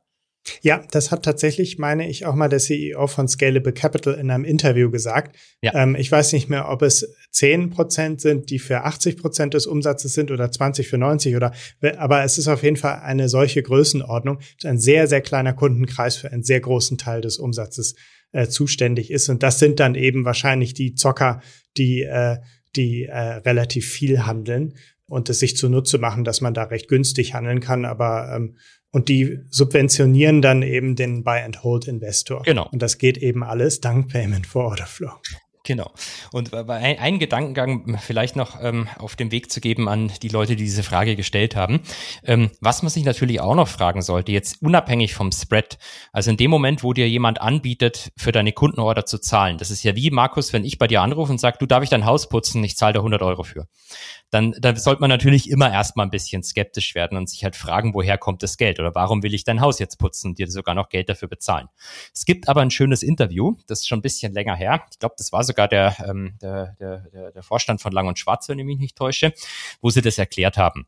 Ja, 0.63 0.85
das 0.91 1.11
hat 1.11 1.25
tatsächlich, 1.25 1.79
meine 1.79 2.09
ich, 2.09 2.27
auch 2.27 2.35
mal 2.35 2.49
der 2.49 2.59
CEO 2.59 3.07
von 3.07 3.29
Scalable 3.29 3.73
Capital 3.73 4.15
in 4.15 4.31
einem 4.31 4.45
Interview 4.45 4.91
gesagt. 4.91 5.37
Ja. 5.63 5.75
Ähm, 5.75 5.97
ich 5.97 6.11
weiß 6.11 6.33
nicht 6.33 6.49
mehr, 6.49 6.69
ob 6.69 6.83
es 6.83 7.15
10 7.33 7.71
Prozent 7.71 8.21
sind, 8.21 8.51
die 8.51 8.59
für 8.59 8.85
80 8.85 9.17
Prozent 9.17 9.55
des 9.55 9.67
Umsatzes 9.67 10.15
sind 10.15 10.31
oder 10.31 10.51
20 10.51 10.89
für 10.89 10.99
90 10.99 11.37
oder, 11.37 11.53
aber 11.99 12.25
es 12.25 12.39
ist 12.39 12.49
auf 12.49 12.63
jeden 12.63 12.77
Fall 12.77 13.01
eine 13.01 13.29
solche 13.29 13.63
Größenordnung, 13.63 14.39
ein 14.65 14.79
sehr, 14.79 15.07
sehr 15.07 15.21
kleiner 15.21 15.53
Kundenkreis 15.53 16.17
für 16.17 16.33
einen 16.33 16.43
sehr 16.43 16.61
großen 16.61 16.99
Teil 16.99 17.21
des 17.21 17.39
Umsatzes 17.39 17.95
äh, 18.33 18.49
zuständig 18.49 19.11
ist. 19.11 19.29
Und 19.29 19.43
das 19.43 19.59
sind 19.59 19.81
dann 19.81 19.95
eben 19.95 20.25
wahrscheinlich 20.25 20.75
die 20.75 20.95
Zocker, 20.95 21.41
die, 21.77 22.03
äh, 22.03 22.39
die 22.77 23.05
äh, 23.05 23.19
relativ 23.19 23.89
viel 23.89 24.27
handeln 24.27 24.75
und 25.07 25.31
es 25.31 25.39
sich 25.39 25.57
zunutze 25.57 25.99
machen, 25.99 26.25
dass 26.25 26.41
man 26.41 26.55
da 26.55 26.65
recht 26.65 26.89
günstig 26.89 27.35
handeln 27.35 27.61
kann. 27.61 27.85
Aber 27.85 28.33
ähm, 28.35 28.57
und 28.93 29.09
die 29.09 29.41
subventionieren 29.51 30.43
dann 30.43 30.63
eben 30.63 30.97
den 30.97 31.25
Buy-and-Hold-Investor. 31.25 32.43
Genau. 32.43 32.69
Und 32.71 32.81
das 32.83 32.99
geht 32.99 33.19
eben 33.19 33.43
alles 33.43 33.81
dank 33.81 34.09
Payment 34.09 34.47
for 34.47 34.65
Order 34.65 34.87
Flow. 34.87 35.13
Genau. 35.69 35.91
Und 36.33 36.55
ein, 36.55 36.99
einen 36.99 37.19
Gedankengang 37.19 37.99
vielleicht 38.01 38.37
noch 38.37 38.57
ähm, 38.63 38.89
auf 38.99 39.17
dem 39.17 39.31
Weg 39.31 39.53
zu 39.53 39.61
geben 39.61 39.87
an 39.87 40.11
die 40.23 40.29
Leute, 40.29 40.57
die 40.57 40.65
diese 40.65 40.83
Frage 40.83 41.15
gestellt 41.15 41.57
haben. 41.57 41.81
Ähm, 42.25 42.51
was 42.63 42.83
man 42.83 42.89
sich 42.89 43.05
natürlich 43.05 43.43
auch 43.43 43.55
noch 43.55 43.69
fragen 43.69 44.01
sollte, 44.01 44.33
jetzt 44.33 44.63
unabhängig 44.63 45.13
vom 45.13 45.31
Spread, 45.31 45.77
also 46.11 46.31
in 46.31 46.39
dem 46.39 46.51
Moment, 46.51 46.83
wo 46.83 46.95
dir 46.95 47.07
jemand 47.07 47.43
anbietet, 47.43 48.13
für 48.17 48.33
deine 48.33 48.53
Kundenorder 48.53 49.05
zu 49.05 49.19
zahlen, 49.19 49.59
das 49.59 49.71
ist 49.71 49.83
ja 49.83 49.95
wie, 49.95 50.11
Markus, 50.11 50.55
wenn 50.55 50.65
ich 50.65 50.79
bei 50.79 50.87
dir 50.87 51.03
anrufe 51.03 51.33
und 51.33 51.39
sage, 51.39 51.59
du 51.61 51.67
darf 51.67 51.83
ich 51.83 51.91
dein 51.91 52.07
Haus 52.07 52.31
putzen, 52.31 52.65
ich 52.65 52.79
zahle 52.79 52.95
da 52.95 53.01
100 53.01 53.21
Euro 53.21 53.43
für 53.43 53.67
dann, 54.31 54.55
dann 54.61 54.77
sollte 54.77 55.01
man 55.01 55.09
natürlich 55.09 55.51
immer 55.51 55.73
erstmal 55.73 56.07
ein 56.07 56.11
bisschen 56.11 56.43
skeptisch 56.43 56.95
werden 56.95 57.17
und 57.17 57.29
sich 57.29 57.45
halt 57.45 57.57
fragen, 57.57 57.95
woher 57.95 58.19
kommt 58.19 58.43
das 58.43 58.57
Geld 58.57 58.79
oder 58.79 58.95
warum 58.95 59.23
will 59.23 59.35
ich 59.35 59.45
dein 59.45 59.61
Haus 59.61 59.79
jetzt 59.79 59.99
putzen 59.99 60.29
und 60.29 60.39
dir 60.39 60.51
sogar 60.51 60.75
noch 60.75 60.89
Geld 60.91 61.09
dafür 61.09 61.29
bezahlen. 61.29 61.69
Es 62.15 62.25
gibt 62.25 62.49
aber 62.49 62.61
ein 62.61 62.71
schönes 62.71 63.03
Interview, 63.03 63.57
das 63.67 63.81
ist 63.81 63.89
schon 63.89 64.01
ein 64.01 64.03
bisschen 64.03 64.33
länger 64.33 64.55
her. 64.55 64.83
Ich 64.91 64.99
glaube, 64.99 65.15
das 65.17 65.33
war 65.33 65.45
sogar 65.45 65.69
der, 65.69 65.97
ähm, 66.07 66.35
der, 66.43 66.77
der, 66.79 67.33
der 67.33 67.43
Vorstand 67.43 67.81
von 67.81 67.93
Lang 67.93 68.07
und 68.07 68.19
Schwarz, 68.19 68.49
wenn 68.49 68.59
ich 68.59 68.67
mich 68.67 68.79
nicht 68.79 68.97
täusche, 68.97 69.33
wo 69.81 69.91
sie 69.91 70.03
das 70.03 70.19
erklärt 70.19 70.59
haben. 70.59 70.87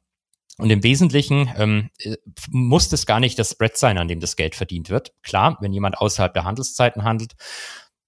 Und 0.59 0.69
im 0.69 0.83
Wesentlichen 0.83 1.51
ähm, 1.57 1.91
äh, 2.01 2.17
muss 2.51 2.91
das 2.91 3.07
gar 3.07 3.21
nicht 3.21 3.39
das 3.39 3.53
Spread 3.53 3.79
sein, 3.79 3.97
an 3.97 4.09
dem 4.09 4.21
das 4.21 4.37
Geld 4.37 4.55
verdient 4.55 4.91
wird. 4.91 5.15
Klar, 5.23 5.57
wenn 5.61 5.73
jemand 5.73 5.99
außerhalb 5.99 6.35
der 6.35 6.45
Handelszeiten 6.45 7.05
handelt, 7.05 7.35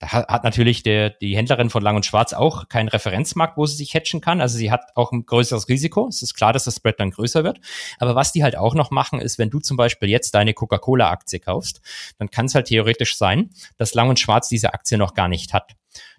da 0.03 0.09
hat 0.09 0.43
natürlich 0.43 0.83
der, 0.83 1.11
die 1.11 1.37
Händlerin 1.37 1.71
von 1.71 1.81
Lang 1.81 1.95
und 1.95 2.05
Schwarz 2.05 2.33
auch 2.33 2.69
keinen 2.69 2.89
Referenzmarkt, 2.89 3.57
wo 3.57 3.67
sie 3.67 3.77
sich 3.77 3.95
hatchen 3.95 4.21
kann. 4.21 4.41
Also 4.41 4.59
sie 4.59 4.73
hat 4.73 4.83
auch 4.97 5.13
ein 5.13 5.27
größeres 5.27 5.69
Risiko. 5.69 6.09
Es 6.09 6.23
ist 6.23 6.35
klar, 6.35 6.53
dass 6.53 6.65
das 6.65 6.77
Spread 6.77 6.99
dann 6.99 7.13
größer 7.13 7.45
wird. 7.45 7.61
Aber 7.99 8.17
was 8.17 8.33
die 8.33 8.43
halt 8.43 8.57
auch 8.57 8.75
noch 8.75 8.91
machen, 8.91 9.21
ist, 9.21 9.39
wenn 9.39 9.51
du 9.51 9.61
zum 9.61 9.77
Beispiel 9.77 10.09
jetzt 10.09 10.35
deine 10.35 10.55
Coca-Cola-Aktie 10.55 11.39
kaufst, 11.39 11.81
dann 12.19 12.31
kann 12.31 12.47
es 12.47 12.55
halt 12.57 12.67
theoretisch 12.67 13.17
sein, 13.17 13.51
dass 13.79 13.95
Lang 13.95 14.09
und 14.09 14.19
Schwarz 14.19 14.49
diese 14.49 14.75
Aktie 14.75 14.99
noch 14.99 15.15
gar 15.15 15.29
nicht 15.29 15.53
hat. 15.53 15.77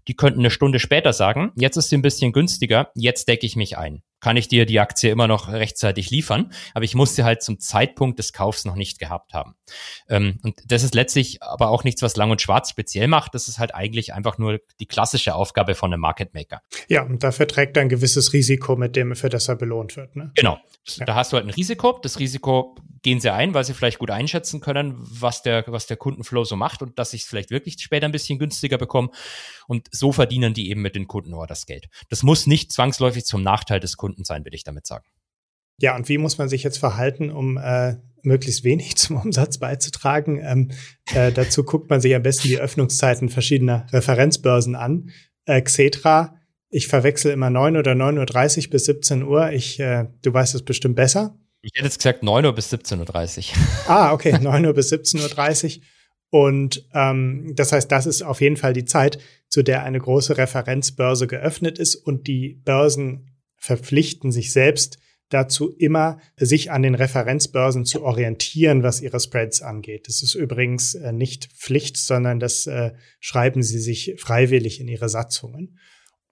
Die 0.08 0.16
könnten 0.16 0.40
eine 0.40 0.52
Stunde 0.52 0.80
später 0.80 1.12
sagen, 1.12 1.52
jetzt 1.56 1.76
ist 1.76 1.90
sie 1.90 1.98
ein 1.98 2.02
bisschen 2.02 2.32
günstiger, 2.32 2.90
jetzt 2.96 3.28
decke 3.28 3.46
ich 3.46 3.58
mich 3.58 3.78
ein 3.78 4.02
kann 4.24 4.38
ich 4.38 4.48
dir 4.48 4.66
die 4.66 4.80
Aktie 4.80 5.12
immer 5.12 5.28
noch 5.28 5.50
rechtzeitig 5.50 6.10
liefern, 6.10 6.54
aber 6.74 6.86
ich 6.86 6.96
muss 6.96 7.14
sie 7.14 7.26
halt 7.26 7.44
zum 7.44 7.60
Zeitpunkt 7.60 8.20
des 8.20 8.32
Kaufs 8.32 8.64
noch 8.64 8.76
nicht 8.76 8.98
gehabt 8.98 9.34
haben. 9.34 9.56
Ähm, 10.08 10.40
und 10.44 10.56
das 10.66 10.84
ist 10.84 10.96
letztlich 10.96 11.44
aber 11.44 11.68
auch 11.68 11.84
nichts, 11.84 12.02
was 12.02 12.16
Lang 12.16 12.32
und 12.32 12.42
Schwarz 12.42 12.70
speziell 12.70 13.10
macht. 13.10 13.36
Das 13.36 13.50
ist 13.50 13.60
halt 13.60 13.76
eigentlich 13.76 14.14
einfach 14.14 14.38
nur 14.38 14.62
die 14.80 14.86
klassische 14.86 15.36
Aufgabe 15.36 15.76
von 15.76 15.92
einem 15.92 16.00
Market 16.00 16.34
Maker. 16.34 16.62
Ja, 16.88 17.04
und 17.04 17.22
dafür 17.22 17.50
trägt 17.50 17.76
er 17.76 17.82
ein 17.82 17.90
gewisses 17.90 18.32
Risiko, 18.32 18.78
mit 18.78 18.96
dem 18.96 19.14
für 19.14 19.28
das 19.28 19.50
er 19.50 19.58
belohnt 19.58 19.98
wird. 19.98 20.16
Ne? 20.16 20.32
Genau. 20.36 20.58
Ja. 20.86 21.06
Da 21.06 21.16
hast 21.16 21.34
du 21.34 21.38
halt 21.38 21.46
ein 21.46 21.52
Risiko. 21.52 22.00
Das 22.02 22.20
Risiko 22.20 22.76
gehen 23.02 23.20
sie 23.20 23.32
ein, 23.32 23.54
weil 23.54 23.66
sie 23.66 23.74
vielleicht 23.74 24.00
gut 24.00 24.10
einschätzen 24.10 24.62
können, 24.62 24.96
was 24.98 25.42
der, 25.42 25.66
was 25.68 25.86
der 25.86 25.98
Kundenflow 25.98 26.46
so 26.46 26.56
macht 26.56 26.82
und 26.82 26.98
dass 26.98 27.14
ich 27.14 27.24
es 27.24 27.28
vielleicht 27.28 27.52
wirklich 27.52 27.76
später 27.80 28.06
ein 28.06 28.14
bisschen 28.14 28.40
günstiger 28.40 28.78
bekomme. 28.78 29.10
Und 29.68 29.88
so 29.91 30.11
verdienen 30.11 30.53
die 30.53 30.70
eben 30.70 30.82
mit 30.82 30.95
den 30.95 31.07
Kunden 31.07 31.34
das 31.47 31.66
Geld. 31.66 31.88
Das 32.09 32.24
muss 32.24 32.47
nicht 32.47 32.72
zwangsläufig 32.72 33.26
zum 33.26 33.43
Nachteil 33.43 33.80
des 33.80 33.97
Kunden 33.97 34.14
Kunden 34.14 34.26
sein, 34.26 34.45
will 34.45 34.53
ich 34.53 34.64
damit 34.64 34.86
sagen. 34.86 35.05
Ja, 35.80 35.95
und 35.95 36.07
wie 36.07 36.18
muss 36.18 36.38
man 36.38 36.49
sich 36.49 36.64
jetzt 36.64 36.78
verhalten, 36.78 37.32
um 37.32 37.57
äh, 37.57 37.95
möglichst 38.22 38.64
wenig 38.64 38.95
zum 38.97 39.18
Umsatz 39.18 39.57
beizutragen? 39.57 40.39
Ähm, 40.43 40.72
äh, 41.14 41.32
dazu 41.32 41.64
guckt 41.64 41.89
man 41.89 42.01
sich 42.01 42.16
am 42.16 42.24
besten 42.24 42.47
die 42.47 42.59
Öffnungszeiten 42.59 43.30
verschiedener 43.30 43.88
Referenzbörsen 43.91 44.76
an. 44.76 45.09
Äh, 45.45 45.61
Xetra 45.61 46.38
Ich 46.70 46.88
verwechsel 46.88 47.32
immer 47.32 47.49
9 47.49 47.78
oder 47.78 47.93
9.30 47.93 48.66
Uhr 48.66 48.72
bis 48.72 48.86
17 48.86 49.24
Uhr. 49.24 49.51
Ich, 49.51 49.80
äh, 49.80 50.05
du 50.22 50.34
weißt 50.34 50.55
es 50.55 50.64
bestimmt 50.64 50.95
besser. 50.95 51.38
Ich 51.61 51.72
hätte 51.76 51.86
jetzt 51.86 51.97
gesagt 51.97 52.24
9 52.24 52.45
Uhr 52.45 52.53
bis 52.53 52.74
17.30 52.74 53.51
Uhr. 53.51 53.57
Ah, 53.88 54.14
okay, 54.14 54.38
9 54.38 54.66
Uhr 54.66 54.74
bis 54.74 54.91
17.30 54.91 55.78
Uhr. 55.78 55.84
Und 56.34 56.90
ähm, 56.96 57.54
das 57.54 57.74
heißt, 57.74 57.92
das 57.92 58.08
ist 58.08 58.24
auf 58.24 58.42
jeden 58.42 58.58
Fall 58.58 58.74
die 58.74 58.86
Zeit, 58.86 59.20
zu 59.50 59.62
der 59.62 59.84
eine 59.84 60.00
große 60.00 60.36
Referenzbörse 60.36 61.28
geöffnet 61.28 61.78
ist 61.78 61.94
und 61.94 62.26
die 62.26 62.60
Börsen 62.66 63.30
verpflichten 63.56 64.32
sich 64.32 64.52
selbst 64.52 64.98
dazu, 65.30 65.70
immer 65.78 66.18
sich 66.36 66.72
an 66.72 66.82
den 66.82 66.96
Referenzbörsen 66.96 67.86
zu 67.86 68.02
orientieren, 68.02 68.82
was 68.82 69.00
ihre 69.00 69.20
Spreads 69.20 69.62
angeht. 69.62 70.08
Das 70.08 70.24
ist 70.24 70.34
übrigens 70.34 70.96
äh, 70.96 71.12
nicht 71.12 71.54
Pflicht, 71.54 71.98
sondern 71.98 72.40
das 72.40 72.66
äh, 72.66 72.94
schreiben 73.20 73.62
sie 73.62 73.78
sich 73.78 74.16
freiwillig 74.18 74.82
in 74.82 74.88
ihre 74.88 75.10
Satzungen. 75.10 75.78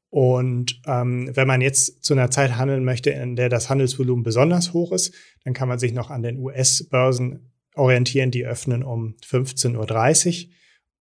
Und 0.10 0.82
ähm, 0.88 1.30
wenn 1.36 1.48
man 1.48 1.62
jetzt 1.62 2.04
zu 2.04 2.16
einer 2.16 2.32
Zeit 2.32 2.58
handeln 2.58 2.84
möchte, 2.84 3.12
in 3.12 3.36
der 3.36 3.50
das 3.50 3.70
Handelsvolumen 3.70 4.24
besonders 4.24 4.74
hoch 4.74 4.94
ist, 4.94 5.14
dann 5.44 5.54
kann 5.54 5.68
man 5.68 5.78
sich 5.78 5.94
noch 5.94 6.10
an 6.10 6.24
den 6.24 6.40
US-Börsen 6.40 7.51
orientieren, 7.76 8.32
die 8.32 8.46
öffnen 8.46 8.84
um 8.84 9.16
15.30 9.26 10.48
Uhr. 10.48 10.54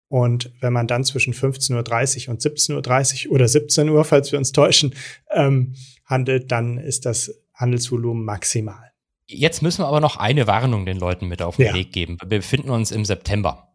Und 0.09 0.53
wenn 0.61 0.73
man 0.73 0.89
dann 0.89 1.05
zwischen 1.05 1.33
15.30 1.33 2.27
Uhr 2.27 2.33
und 2.33 2.41
17.30 2.41 3.29
Uhr 3.29 3.33
oder 3.33 3.47
17 3.47 3.89
Uhr, 3.89 4.05
falls 4.05 4.33
wir 4.33 4.39
uns 4.39 4.53
täuschen, 4.53 4.95
ähm, 5.33 5.75
handelt, 6.05 6.51
dann 6.51 6.79
ist 6.79 7.07
das 7.07 7.33
Handelsvolumen 7.55 8.25
maximal. 8.25 8.91
Jetzt 9.27 9.63
müssen 9.63 9.83
wir 9.83 9.87
aber 9.87 10.01
noch 10.01 10.17
eine 10.17 10.49
Warnung 10.49 10.85
den 10.85 10.97
Leuten 10.97 11.29
mit 11.29 11.43
auf 11.43 11.57
den 11.57 11.67
ja. 11.67 11.75
Weg 11.75 11.93
geben. 11.93 12.19
Wir 12.21 12.39
befinden 12.39 12.71
uns 12.71 12.91
im 12.91 13.05
September. 13.05 13.69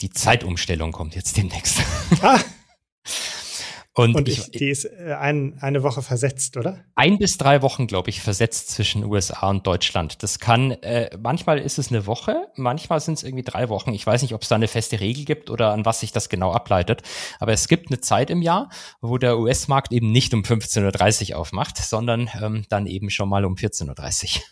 Die 0.00 0.10
Zeitumstellung 0.10 0.90
kommt 0.90 1.14
jetzt 1.14 1.36
demnächst. 1.36 1.80
Ah. 2.20 2.40
Und, 3.94 4.14
und 4.14 4.28
ich, 4.28 4.50
die 4.50 4.70
ist 4.70 4.86
äh, 4.86 5.14
ein, 5.18 5.58
eine 5.60 5.82
Woche 5.82 6.00
versetzt, 6.00 6.56
oder? 6.56 6.82
Ein 6.94 7.18
bis 7.18 7.36
drei 7.36 7.60
Wochen, 7.60 7.86
glaube 7.86 8.08
ich, 8.08 8.22
versetzt 8.22 8.70
zwischen 8.70 9.04
USA 9.04 9.50
und 9.50 9.66
Deutschland. 9.66 10.22
Das 10.22 10.38
kann, 10.38 10.70
äh, 10.70 11.10
manchmal 11.20 11.58
ist 11.58 11.78
es 11.78 11.90
eine 11.90 12.06
Woche, 12.06 12.48
manchmal 12.56 13.00
sind 13.00 13.14
es 13.14 13.22
irgendwie 13.22 13.44
drei 13.44 13.68
Wochen. 13.68 13.92
Ich 13.92 14.06
weiß 14.06 14.22
nicht, 14.22 14.32
ob 14.32 14.42
es 14.42 14.48
da 14.48 14.54
eine 14.54 14.68
feste 14.68 14.98
Regel 15.00 15.26
gibt 15.26 15.50
oder 15.50 15.72
an 15.72 15.84
was 15.84 16.00
sich 16.00 16.10
das 16.10 16.30
genau 16.30 16.52
ableitet. 16.52 17.02
Aber 17.38 17.52
es 17.52 17.68
gibt 17.68 17.90
eine 17.90 18.00
Zeit 18.00 18.30
im 18.30 18.40
Jahr, 18.40 18.70
wo 19.02 19.18
der 19.18 19.38
US-Markt 19.38 19.92
eben 19.92 20.10
nicht 20.10 20.32
um 20.32 20.40
15.30 20.40 21.32
Uhr 21.32 21.38
aufmacht, 21.38 21.76
sondern 21.76 22.30
ähm, 22.40 22.64
dann 22.70 22.86
eben 22.86 23.10
schon 23.10 23.28
mal 23.28 23.44
um 23.44 23.56
14.30 23.56 24.36
Uhr. 24.36 24.42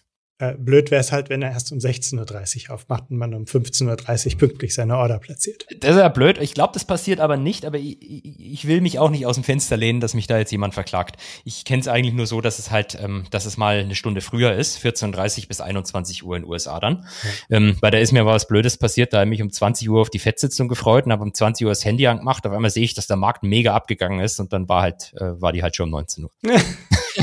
Äh, 0.41 0.55
blöd 0.57 0.91
wäre 0.91 1.03
es 1.03 1.13
halt, 1.13 1.29
wenn 1.29 1.43
er 1.43 1.51
erst 1.51 1.71
um 1.71 1.79
16.30 1.79 2.69
Uhr 2.69 2.75
aufmacht 2.75 3.11
und 3.11 3.19
man 3.19 3.35
um 3.35 3.45
15.30 3.45 4.33
Uhr 4.33 4.39
pünktlich 4.39 4.75
seine 4.75 4.97
Order 4.97 5.19
platziert. 5.19 5.67
Das 5.81 5.91
ist 5.91 5.99
ja 5.99 6.09
blöd. 6.09 6.39
Ich 6.41 6.55
glaube, 6.55 6.73
das 6.73 6.87
passiert 6.87 7.21
aber 7.21 7.37
nicht, 7.37 7.67
aber 7.67 7.77
ich, 7.77 7.99
ich, 8.01 8.67
will 8.67 8.81
mich 8.81 8.99
auch 8.99 9.11
nicht 9.11 9.27
aus 9.27 9.35
dem 9.35 9.45
Fenster 9.45 9.77
lehnen, 9.77 10.01
dass 10.01 10.15
mich 10.15 10.27
da 10.27 10.39
jetzt 10.39 10.51
jemand 10.51 10.73
verklagt. 10.73 11.21
Ich 11.45 11.67
kenne 11.67 11.81
es 11.81 11.89
eigentlich 11.89 12.15
nur 12.15 12.27
so, 12.27 12.41
dass 12.41 12.59
es 12.59 12.71
halt, 12.71 12.99
ähm, 12.99 13.25
dass 13.31 13.45
es 13.45 13.59
mal 13.59 13.81
eine 13.81 13.95
Stunde 13.95 14.23
früher 14.23 14.55
ist, 14.55 14.79
14.30 14.83 15.47
bis 15.47 15.61
21 15.61 16.25
Uhr 16.25 16.37
in 16.37 16.43
den 16.43 16.51
USA 16.51 16.81
dann. 16.81 17.07
Ja. 17.51 17.59
Ähm, 17.59 17.77
weil 17.83 17.91
da 17.91 17.99
ist 17.99 18.13
mir 18.13 18.25
was 18.25 18.49
Blödes 18.49 18.79
passiert, 18.79 19.13
da 19.13 19.19
habe 19.19 19.27
ich 19.27 19.31
mich 19.31 19.43
um 19.43 19.53
20 19.53 19.91
Uhr 19.91 20.01
auf 20.01 20.09
die 20.09 20.19
Fettsitzung 20.19 20.69
gefreut 20.69 21.05
und 21.05 21.13
habe 21.13 21.23
um 21.23 21.35
20 21.35 21.67
Uhr 21.67 21.71
das 21.71 21.85
Handy 21.85 22.07
angemacht. 22.07 22.47
Auf 22.47 22.53
einmal 22.55 22.71
sehe 22.71 22.85
ich, 22.85 22.95
dass 22.95 23.07
der 23.07 23.19
Markt 23.19 23.43
mega 23.43 23.75
abgegangen 23.75 24.21
ist 24.21 24.41
und 24.41 24.55
dann 24.55 24.71
war 24.71 24.81
halt, 24.81 25.13
äh, 25.17 25.39
war 25.39 25.53
die 25.53 25.63
halt 25.63 25.77
schon 25.77 25.85
um 25.85 25.91
19 25.91 26.25
Uhr. 26.25 26.31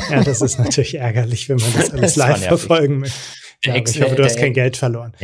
ja, 0.11 0.23
das 0.23 0.41
ist 0.41 0.59
natürlich 0.59 0.95
ärgerlich, 0.95 1.49
wenn 1.49 1.57
man 1.57 1.73
das 1.73 1.89
alles 1.91 2.01
das 2.01 2.15
live 2.15 2.43
verfolgen 2.43 2.99
möchte. 2.99 3.17
Ja, 3.63 3.75
ich 3.75 4.01
hoffe, 4.01 4.15
du 4.15 4.23
hast 4.23 4.37
kein 4.37 4.53
Geld 4.53 4.77
verloren. 4.77 5.13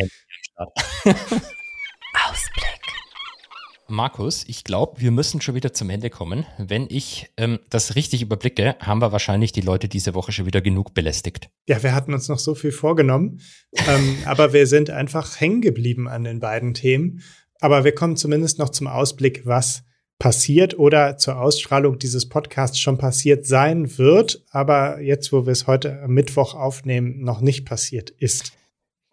Ausblick. 1.05 2.73
Markus, 3.87 4.43
ich 4.47 4.63
glaube, 4.63 4.99
wir 5.01 5.11
müssen 5.11 5.39
schon 5.39 5.55
wieder 5.55 5.73
zum 5.73 5.89
Ende 5.89 6.09
kommen. 6.09 6.45
Wenn 6.57 6.87
ich 6.89 7.29
ähm, 7.37 7.59
das 7.69 7.95
richtig 7.95 8.21
überblicke, 8.23 8.75
haben 8.79 9.01
wir 9.01 9.11
wahrscheinlich 9.11 9.51
die 9.51 9.61
Leute 9.61 9.87
diese 9.87 10.15
Woche 10.15 10.31
schon 10.31 10.45
wieder 10.47 10.61
genug 10.61 10.93
belästigt. 10.93 11.49
Ja, 11.67 11.83
wir 11.83 11.93
hatten 11.93 12.13
uns 12.13 12.27
noch 12.27 12.39
so 12.39 12.55
viel 12.55 12.71
vorgenommen, 12.71 13.41
ähm, 13.87 14.17
aber 14.25 14.51
wir 14.53 14.65
sind 14.67 14.89
einfach 14.89 15.39
hängen 15.39 15.61
geblieben 15.61 16.07
an 16.07 16.23
den 16.23 16.39
beiden 16.39 16.73
Themen. 16.73 17.21
Aber 17.59 17.83
wir 17.83 17.93
kommen 17.93 18.17
zumindest 18.17 18.57
noch 18.57 18.69
zum 18.69 18.87
Ausblick, 18.87 19.45
was 19.45 19.83
passiert 20.23 20.79
oder 20.79 21.17
zur 21.17 21.37
Ausstrahlung 21.37 21.99
dieses 21.99 22.29
Podcasts 22.29 22.79
schon 22.79 22.97
passiert 22.97 23.45
sein 23.45 23.97
wird, 23.97 24.41
aber 24.51 25.01
jetzt, 25.01 25.33
wo 25.33 25.45
wir 25.45 25.51
es 25.51 25.67
heute 25.67 26.01
Mittwoch 26.07 26.55
aufnehmen, 26.55 27.25
noch 27.25 27.41
nicht 27.41 27.65
passiert 27.65 28.09
ist. 28.09 28.53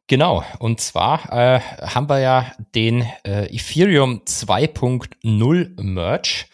Genau, 0.06 0.44
und 0.61 0.80
zwar 0.80 1.32
äh, 1.32 1.58
haben 1.82 2.08
wir 2.08 2.20
ja 2.20 2.52
den 2.76 3.04
äh, 3.26 3.52
Ethereum 3.52 4.22
2.0 4.24 5.82
Merge 5.82 6.44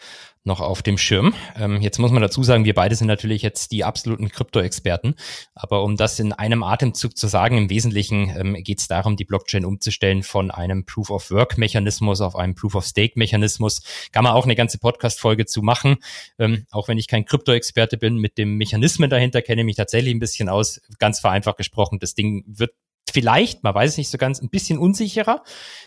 noch 0.47 0.61
auf 0.61 0.81
dem 0.81 0.97
Schirm. 0.97 1.35
Ähm, 1.55 1.81
jetzt 1.81 1.99
muss 1.99 2.11
man 2.11 2.23
dazu 2.23 2.41
sagen, 2.41 2.65
wir 2.65 2.73
beide 2.73 2.95
sind 2.95 3.07
natürlich 3.07 3.43
jetzt 3.43 3.71
die 3.71 3.83
absoluten 3.83 4.29
Krypto-Experten. 4.29 5.13
Aber 5.53 5.83
um 5.83 5.95
das 5.95 6.19
in 6.19 6.33
einem 6.33 6.63
Atemzug 6.63 7.15
zu 7.15 7.27
sagen, 7.27 7.57
im 7.57 7.69
Wesentlichen 7.69 8.33
ähm, 8.35 8.55
geht 8.63 8.79
es 8.79 8.87
darum, 8.87 9.15
die 9.15 9.25
Blockchain 9.25 9.65
umzustellen 9.65 10.23
von 10.23 10.49
einem 10.49 10.85
Proof-of-Work-Mechanismus 10.85 12.21
auf 12.21 12.35
einen 12.35 12.55
Proof-of-Stake-Mechanismus. 12.55 13.83
Kann 14.11 14.23
man 14.23 14.33
auch 14.33 14.45
eine 14.45 14.55
ganze 14.55 14.79
Podcast-Folge 14.79 15.45
zu 15.45 15.61
machen. 15.61 15.97
Ähm, 16.39 16.65
auch 16.71 16.87
wenn 16.87 16.97
ich 16.97 17.07
kein 17.07 17.25
Krypto-Experte 17.25 17.97
bin, 17.97 18.17
mit 18.17 18.37
dem 18.37 18.55
Mechanismen 18.55 19.09
dahinter 19.09 19.43
kenne 19.43 19.61
ich 19.61 19.65
mich 19.65 19.75
tatsächlich 19.75 20.15
ein 20.15 20.19
bisschen 20.19 20.49
aus. 20.49 20.81
Ganz 20.97 21.19
vereinfacht 21.19 21.57
gesprochen, 21.57 21.99
das 21.99 22.15
Ding 22.15 22.43
wird 22.47 22.71
vielleicht, 23.11 23.63
man 23.63 23.73
weiß 23.73 23.91
es 23.91 23.97
nicht 23.97 24.09
so 24.09 24.17
ganz, 24.17 24.41
ein 24.41 24.49
bisschen 24.49 24.77
unsicherer. 24.77 25.43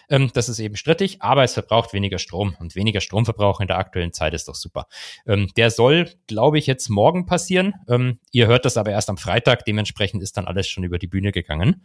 Ähm, 0.08 0.30
das 0.34 0.48
ist 0.48 0.58
eben 0.58 0.76
strittig, 0.76 1.22
aber 1.22 1.44
es 1.44 1.54
verbraucht 1.54 1.92
weniger 1.92 2.18
Strom 2.18 2.56
und 2.58 2.74
weniger 2.74 3.00
Stromverbrauch 3.00 3.60
in 3.60 3.66
der 3.66 3.78
aktuellen 3.78 4.12
Zeit 4.12 4.34
ist 4.34 4.48
doch 4.48 4.54
super. 4.54 4.86
Ähm, 5.26 5.48
der 5.56 5.70
soll, 5.70 6.10
glaube 6.26 6.58
ich, 6.58 6.66
jetzt 6.66 6.88
morgen 6.88 7.26
passieren. 7.26 7.74
Ähm, 7.88 8.18
ihr 8.32 8.46
hört 8.46 8.64
das 8.64 8.76
aber 8.76 8.90
erst 8.90 9.08
am 9.10 9.16
Freitag, 9.16 9.64
dementsprechend 9.64 10.22
ist 10.22 10.36
dann 10.36 10.46
alles 10.46 10.68
schon 10.68 10.84
über 10.84 10.98
die 10.98 11.06
Bühne 11.06 11.32
gegangen. 11.32 11.84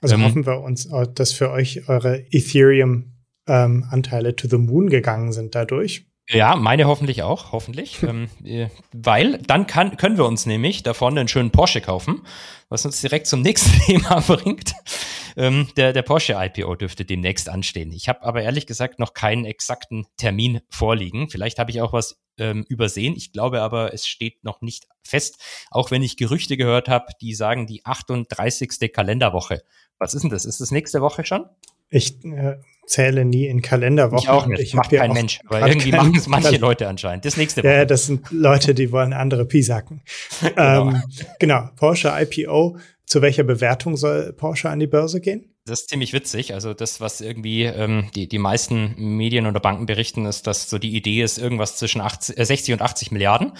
Also 0.00 0.14
ähm, 0.14 0.24
hoffen 0.24 0.46
wir 0.46 0.60
uns, 0.60 0.88
dass 1.14 1.32
für 1.32 1.50
euch 1.50 1.88
eure 1.88 2.24
Ethereum-Anteile 2.30 4.28
ähm, 4.30 4.36
to 4.36 4.48
the 4.48 4.58
moon 4.58 4.88
gegangen 4.88 5.32
sind 5.32 5.54
dadurch. 5.54 6.06
Ja, 6.28 6.56
meine 6.56 6.86
hoffentlich 6.86 7.22
auch, 7.22 7.52
hoffentlich. 7.52 8.02
ähm, 8.02 8.28
äh, 8.44 8.68
weil 8.92 9.38
dann 9.38 9.66
kann, 9.66 9.96
können 9.96 10.16
wir 10.16 10.24
uns 10.24 10.46
nämlich 10.46 10.82
davon 10.82 11.16
einen 11.16 11.28
schönen 11.28 11.52
Porsche 11.52 11.80
kaufen, 11.80 12.22
was 12.68 12.84
uns 12.84 13.00
direkt 13.00 13.26
zum 13.26 13.42
nächsten 13.42 13.78
Thema 13.86 14.20
bringt. 14.20 14.74
Ähm, 15.36 15.68
der, 15.76 15.92
der 15.92 16.02
Porsche 16.02 16.34
IPO 16.34 16.74
dürfte 16.76 17.04
demnächst 17.04 17.48
anstehen. 17.48 17.92
Ich 17.92 18.08
habe 18.08 18.22
aber 18.22 18.42
ehrlich 18.42 18.66
gesagt 18.66 18.98
noch 18.98 19.14
keinen 19.14 19.44
exakten 19.44 20.06
Termin 20.16 20.60
vorliegen. 20.70 21.28
Vielleicht 21.28 21.58
habe 21.58 21.70
ich 21.70 21.80
auch 21.80 21.92
was 21.92 22.18
ähm, 22.38 22.64
übersehen. 22.68 23.14
Ich 23.16 23.32
glaube 23.32 23.60
aber, 23.60 23.92
es 23.92 24.06
steht 24.06 24.42
noch 24.44 24.62
nicht 24.62 24.86
fest, 25.04 25.42
auch 25.70 25.90
wenn 25.90 26.02
ich 26.02 26.16
Gerüchte 26.16 26.56
gehört 26.56 26.88
habe, 26.88 27.06
die 27.20 27.34
sagen 27.34 27.66
die 27.66 27.84
38. 27.84 28.92
Kalenderwoche. 28.92 29.62
Was 29.98 30.14
ist 30.14 30.22
denn 30.22 30.30
das? 30.30 30.44
Ist 30.44 30.60
das 30.60 30.70
nächste 30.70 31.00
Woche 31.00 31.24
schon? 31.24 31.46
Ich 31.88 32.24
äh, 32.24 32.56
zähle 32.86 33.24
nie 33.24 33.46
in 33.46 33.62
Kalenderwochen. 33.62 34.22
Ich 34.22 34.28
auch 34.28 34.46
nicht. 34.46 34.60
Ich 34.60 34.74
macht 34.74 34.90
kein 34.90 35.12
Mensch. 35.12 35.40
Aber 35.46 35.66
irgendwie 35.66 35.92
machen 35.92 36.14
es 36.16 36.26
manche 36.26 36.56
Leute 36.56 36.88
anscheinend. 36.88 37.24
Das 37.24 37.36
nächste 37.36 37.62
Woche. 37.62 37.72
Ja, 37.72 37.84
das 37.84 38.06
sind 38.06 38.30
Leute, 38.30 38.74
die 38.74 38.92
wollen 38.92 39.12
andere 39.12 39.44
Pisacken. 39.46 40.02
genau. 40.40 40.90
Ähm, 40.90 41.02
genau. 41.38 41.68
Porsche 41.76 42.12
IPO. 42.14 42.78
Zu 43.04 43.22
welcher 43.22 43.44
Bewertung 43.44 43.96
soll 43.96 44.32
Porsche 44.32 44.68
an 44.68 44.80
die 44.80 44.88
Börse 44.88 45.20
gehen? 45.20 45.55
Das 45.66 45.80
ist 45.80 45.88
ziemlich 45.88 46.12
witzig. 46.12 46.54
Also 46.54 46.74
das, 46.74 47.00
was 47.00 47.20
irgendwie 47.20 47.64
ähm, 47.64 48.08
die, 48.14 48.28
die 48.28 48.38
meisten 48.38 48.94
Medien 49.16 49.46
oder 49.46 49.58
Banken 49.58 49.86
berichten, 49.86 50.24
ist, 50.24 50.46
dass 50.46 50.70
so 50.70 50.78
die 50.78 50.94
Idee 50.94 51.22
ist, 51.22 51.38
irgendwas 51.38 51.76
zwischen 51.76 52.00
80, 52.00 52.38
äh, 52.38 52.44
60 52.44 52.74
und 52.74 52.82
80 52.82 53.10
Milliarden. 53.10 53.52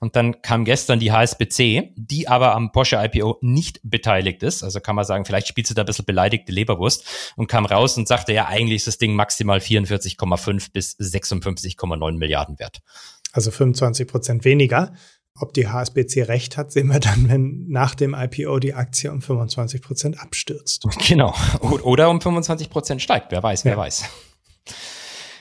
Und 0.00 0.16
dann 0.16 0.42
kam 0.42 0.64
gestern 0.64 0.98
die 0.98 1.12
HSBC, 1.12 1.92
die 1.94 2.26
aber 2.26 2.56
am 2.56 2.72
Porsche 2.72 2.96
IPO 2.96 3.38
nicht 3.40 3.78
beteiligt 3.84 4.42
ist. 4.42 4.64
Also 4.64 4.80
kann 4.80 4.96
man 4.96 5.04
sagen, 5.04 5.24
vielleicht 5.26 5.46
spielt 5.46 5.68
sie 5.68 5.74
da 5.74 5.82
ein 5.82 5.86
bisschen 5.86 6.06
beleidigte 6.06 6.50
Leberwurst 6.50 7.06
und 7.36 7.46
kam 7.46 7.66
raus 7.66 7.96
und 7.96 8.08
sagte, 8.08 8.32
ja, 8.32 8.46
eigentlich 8.46 8.78
ist 8.78 8.88
das 8.88 8.98
Ding 8.98 9.14
maximal 9.14 9.58
44,5 9.58 10.72
bis 10.72 10.98
56,9 10.98 12.18
Milliarden 12.18 12.58
wert. 12.58 12.80
Also 13.30 13.52
25 13.52 14.08
Prozent 14.08 14.44
weniger. 14.44 14.92
Ob 15.40 15.52
die 15.52 15.66
HSBC 15.66 16.28
recht 16.28 16.56
hat, 16.56 16.70
sehen 16.70 16.86
wir 16.86 17.00
dann, 17.00 17.28
wenn 17.28 17.66
nach 17.68 17.96
dem 17.96 18.14
IPO 18.14 18.60
die 18.60 18.74
Aktie 18.74 19.10
um 19.10 19.20
25 19.20 19.82
Prozent 19.82 20.20
abstürzt. 20.20 20.86
Genau. 21.08 21.34
Oder 21.60 22.08
um 22.08 22.20
25 22.20 22.70
Prozent 22.70 23.02
steigt. 23.02 23.32
Wer 23.32 23.42
weiß, 23.42 23.64
wer 23.64 23.72
ja. 23.72 23.78
weiß. 23.78 24.04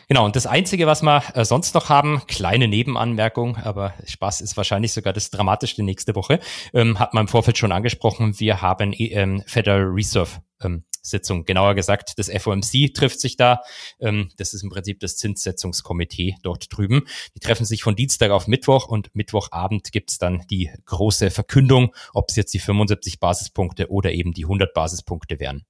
Genau, 0.10 0.26
und 0.26 0.36
das 0.36 0.48
Einzige, 0.48 0.88
was 0.88 1.02
wir 1.02 1.24
äh, 1.34 1.46
sonst 1.46 1.76
noch 1.76 1.90
haben, 1.90 2.22
kleine 2.28 2.68
Nebenanmerkung, 2.68 3.56
aber 3.58 3.94
Spaß 4.06 4.42
ist 4.42 4.58
wahrscheinlich 4.58 4.94
sogar 4.94 5.14
das 5.14 5.30
Dramatischste 5.30 5.82
nächste 5.82 6.16
Woche, 6.16 6.40
ähm, 6.74 7.00
hat 7.00 7.14
man 7.14 7.24
im 7.24 7.28
Vorfeld 7.28 7.58
schon 7.58 7.72
angesprochen, 7.72 8.40
wir 8.40 8.62
haben 8.62 8.94
ähm, 8.98 9.44
Federal 9.48 9.84
Reserve 9.84 10.42
ähm, 10.62 10.84
Sitzung. 11.06 11.46
Genauer 11.46 11.76
gesagt, 11.76 12.14
das 12.18 12.30
FOMC 12.30 12.94
trifft 12.94 13.20
sich 13.20 13.38
da. 13.38 13.62
Ähm, 14.00 14.30
das 14.38 14.54
ist 14.54 14.64
im 14.64 14.70
Prinzip 14.70 15.00
das 15.00 15.18
Zinssetzungskomitee 15.18 16.36
dort 16.42 16.76
drüben. 16.76 17.04
Die 17.36 17.40
treffen 17.40 17.66
sich 17.66 17.84
von 17.84 17.96
Dienstag 17.96 18.32
auf 18.32 18.48
Mittwoch 18.48 18.88
und 18.88 19.14
Mittwochabend 19.14 19.92
gibt's 19.92 20.18
dann 20.18 20.44
die 20.50 20.72
große 20.86 21.30
Verkündung, 21.30 21.94
ob 22.14 22.30
es 22.30 22.36
jetzt 22.36 22.54
die 22.54 22.60
75 22.60 23.20
Basispunkte 23.20 23.90
oder 23.90 24.12
eben 24.12 24.34
die 24.34 24.46
100 24.46 24.74
Basispunkte 24.74 25.40
wären. 25.40 25.64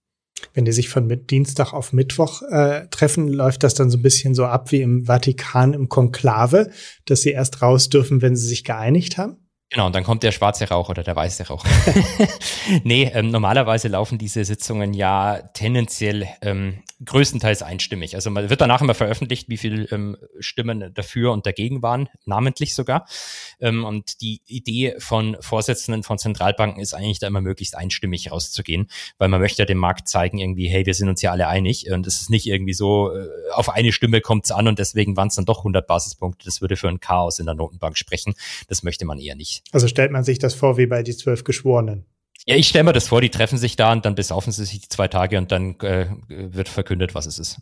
wenn 0.54 0.66
die 0.66 0.72
sich 0.72 0.90
von 0.90 1.10
Dienstag 1.28 1.74
auf 1.74 1.94
Mittwoch 1.94 2.42
äh, 2.44 2.88
treffen, 2.90 3.28
läuft 3.28 3.64
das 3.64 3.74
dann 3.74 3.90
so 3.90 3.98
ein 3.98 4.02
bisschen 4.02 4.36
so 4.36 4.46
ab 4.46 4.72
wie 4.72 4.82
im 4.82 5.06
Vatikan 5.06 5.74
im 5.74 5.90
Konklave, 5.90 6.70
dass 7.06 7.22
sie 7.22 7.32
erst 7.32 7.62
raus 7.62 7.90
dürfen, 7.90 8.22
wenn 8.22 8.36
sie 8.36 8.48
sich 8.48 8.64
geeinigt 8.64 9.18
haben? 9.18 9.43
Genau, 9.74 9.88
und 9.88 9.96
dann 9.96 10.04
kommt 10.04 10.22
der 10.22 10.32
schwarze 10.32 10.70
Rauch 10.70 10.90
oder 10.90 11.02
der 11.02 11.16
weiße 11.16 11.48
Rauch. 11.48 11.66
nee, 12.84 13.10
ähm, 13.12 13.32
normalerweise 13.32 13.88
laufen 13.88 14.20
diese 14.20 14.46
Sitzungen 14.46 14.94
ja 14.94 15.42
tendenziell 15.56 16.28
ähm, 16.44 16.84
größtenteils 17.06 17.62
einstimmig. 17.62 18.16
Also 18.16 18.30
man 18.30 18.50
wird 18.50 18.62
danach 18.62 18.82
immer 18.82 18.94
veröffentlicht, 18.94 19.50
wie 19.50 19.58
viele 19.58 19.86
ähm, 19.92 20.18
Stimmen 20.40 20.94
dafür 20.94 21.32
und 21.32 21.46
dagegen 21.46 21.82
waren, 21.82 22.10
namentlich 22.26 22.76
sogar. 22.76 23.06
Ähm, 23.60 23.84
und 23.84 24.22
die 24.22 24.42
Idee 24.46 24.96
von 25.00 25.38
Vorsitzenden 25.40 26.04
von 26.04 26.18
Zentralbanken 26.18 26.82
ist 26.82 26.94
eigentlich 26.94 27.20
da 27.20 27.28
immer 27.28 27.42
möglichst 27.42 27.76
einstimmig 27.76 28.32
rauszugehen, 28.32 28.88
weil 29.18 29.30
man 29.30 29.42
möchte 29.42 29.62
ja 29.62 29.66
dem 29.66 29.78
Markt 29.78 30.08
zeigen, 30.08 30.38
irgendwie, 30.38 30.68
hey, 30.68 30.86
wir 30.86 30.94
sind 30.94 31.10
uns 31.10 31.22
ja 31.22 31.32
alle 31.32 31.48
einig. 31.48 31.90
Und 31.92 32.08
es 32.08 32.22
ist 32.22 32.30
nicht 32.30 32.46
irgendwie 32.46 32.74
so, 32.74 33.16
äh, 33.16 33.28
auf 33.54 33.70
eine 33.70 33.92
Stimme 33.92 34.22
kommt 34.22 34.46
es 34.46 34.52
an 34.52 34.68
und 34.68 34.80
deswegen 34.80 35.18
waren 35.18 35.28
es 35.28 35.36
dann 35.36 35.46
doch 35.46 35.60
100 35.60 35.86
Basispunkte. 35.88 36.46
Das 36.46 36.62
würde 36.62 36.76
für 36.76 36.90
ein 36.90 37.00
Chaos 37.00 37.40
in 37.40 37.46
der 37.46 37.56
Notenbank 37.56 37.98
sprechen. 37.98 38.34
Das 38.68 38.84
möchte 38.84 39.06
man 39.06 39.20
eher 39.20 39.36
nicht. 39.36 39.64
Also 39.72 39.88
stellt 39.88 40.12
man 40.12 40.24
sich 40.24 40.40
das 40.40 40.54
vor 40.54 40.78
wie 40.78 40.88
bei 40.88 41.04
die 41.04 41.16
zwölf 41.16 41.44
Geschworenen. 41.44 42.06
Ja, 42.46 42.56
ich 42.58 42.68
stelle 42.68 42.84
mir 42.84 42.94
das 42.94 43.08
vor, 43.08 43.22
die 43.22 43.30
treffen 43.30 43.58
sich 43.58 43.76
da 43.78 43.92
und 43.92 44.06
dann 44.06 44.16
besaufen 44.16 44.52
sie 44.52 44.66
sich 44.66 44.82
die 44.82 44.90
zwei 44.90 45.08
Tage 45.08 45.38
und 45.38 45.52
dann 45.52 45.80
äh, 45.80 46.08
wird 46.28 46.68
verkündet, 46.68 47.16
was 47.16 47.26
es 47.26 47.40
ist. 47.40 47.60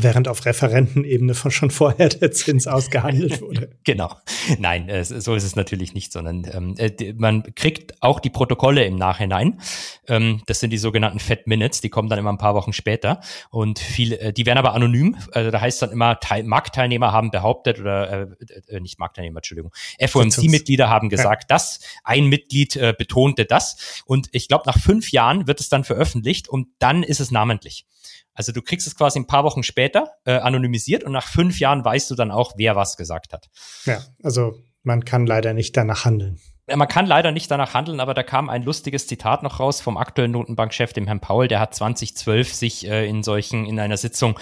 Während 0.00 0.26
auf 0.26 0.46
Referentenebene 0.46 1.34
von 1.34 1.52
schon 1.52 1.70
vorher 1.70 2.08
der 2.08 2.32
Zins 2.32 2.66
ausgehandelt 2.66 3.40
wurde. 3.40 3.70
genau. 3.84 4.16
Nein, 4.58 4.88
äh, 4.88 5.04
so 5.04 5.36
ist 5.36 5.44
es 5.44 5.54
natürlich 5.54 5.94
nicht, 5.94 6.12
sondern 6.12 6.44
ähm, 6.52 6.74
äh, 6.76 7.12
man 7.12 7.54
kriegt 7.54 8.02
auch 8.02 8.18
die 8.18 8.30
Protokolle 8.30 8.84
im 8.84 8.96
Nachhinein. 8.96 9.60
Ähm, 10.08 10.42
das 10.46 10.58
sind 10.58 10.70
die 10.70 10.78
sogenannten 10.78 11.20
Fat 11.20 11.46
Minutes, 11.46 11.80
die 11.80 11.88
kommen 11.88 12.08
dann 12.08 12.18
immer 12.18 12.32
ein 12.32 12.38
paar 12.38 12.56
Wochen 12.56 12.72
später. 12.72 13.20
Und 13.50 13.78
viel, 13.78 14.14
äh, 14.14 14.32
die 14.32 14.44
werden 14.44 14.58
aber 14.58 14.74
anonym. 14.74 15.16
Also 15.30 15.52
da 15.52 15.60
heißt 15.60 15.82
dann 15.82 15.92
immer, 15.92 16.18
Teil, 16.18 16.42
Marktteilnehmer 16.42 17.12
haben 17.12 17.30
behauptet, 17.30 17.78
oder 17.78 18.10
äh, 18.10 18.26
äh, 18.66 18.80
nicht 18.80 18.98
Marktteilnehmer, 18.98 19.38
Entschuldigung, 19.38 19.72
FOMC-Mitglieder 20.04 20.88
haben 20.88 21.10
gesagt, 21.10 21.44
ja. 21.44 21.46
das, 21.48 21.78
ein 22.02 22.26
Mitglied 22.26 22.74
äh, 22.74 22.92
betonte 22.96 23.44
das. 23.44 24.02
Und 24.04 24.30
ich 24.32 24.48
glaube, 24.48 24.64
nach 24.66 24.78
fünf 24.80 25.12
Jahren 25.12 25.46
wird 25.46 25.60
es 25.60 25.68
dann 25.68 25.84
veröffentlicht 25.84 26.48
und 26.48 26.66
dann 26.80 27.04
ist 27.04 27.20
es 27.20 27.30
namentlich. 27.30 27.86
Also 28.34 28.52
du 28.52 28.62
kriegst 28.62 28.86
es 28.86 28.96
quasi 28.96 29.18
ein 29.18 29.26
paar 29.26 29.44
Wochen 29.44 29.62
später 29.62 30.12
äh, 30.24 30.32
anonymisiert 30.32 31.04
und 31.04 31.12
nach 31.12 31.26
fünf 31.26 31.58
Jahren 31.58 31.84
weißt 31.84 32.10
du 32.10 32.14
dann 32.14 32.30
auch, 32.30 32.54
wer 32.56 32.76
was 32.76 32.96
gesagt 32.96 33.32
hat. 33.32 33.48
Ja, 33.84 34.02
also 34.22 34.54
man 34.82 35.04
kann 35.04 35.26
leider 35.26 35.52
nicht 35.52 35.76
danach 35.76 36.04
handeln 36.04 36.40
man 36.76 36.88
kann 36.88 37.06
leider 37.06 37.32
nicht 37.32 37.50
danach 37.50 37.74
handeln, 37.74 38.00
aber 38.00 38.14
da 38.14 38.22
kam 38.22 38.48
ein 38.48 38.62
lustiges 38.62 39.06
Zitat 39.06 39.42
noch 39.42 39.60
raus 39.60 39.80
vom 39.80 39.96
aktuellen 39.96 40.30
Notenbankchef, 40.30 40.92
dem 40.92 41.06
Herrn 41.06 41.20
Paul, 41.20 41.48
der 41.48 41.60
hat 41.60 41.74
2012 41.74 42.52
sich 42.52 42.86
äh, 42.88 43.08
in 43.08 43.22
solchen, 43.22 43.66
in 43.66 43.78
einer 43.78 43.96
Sitzung, 43.96 44.38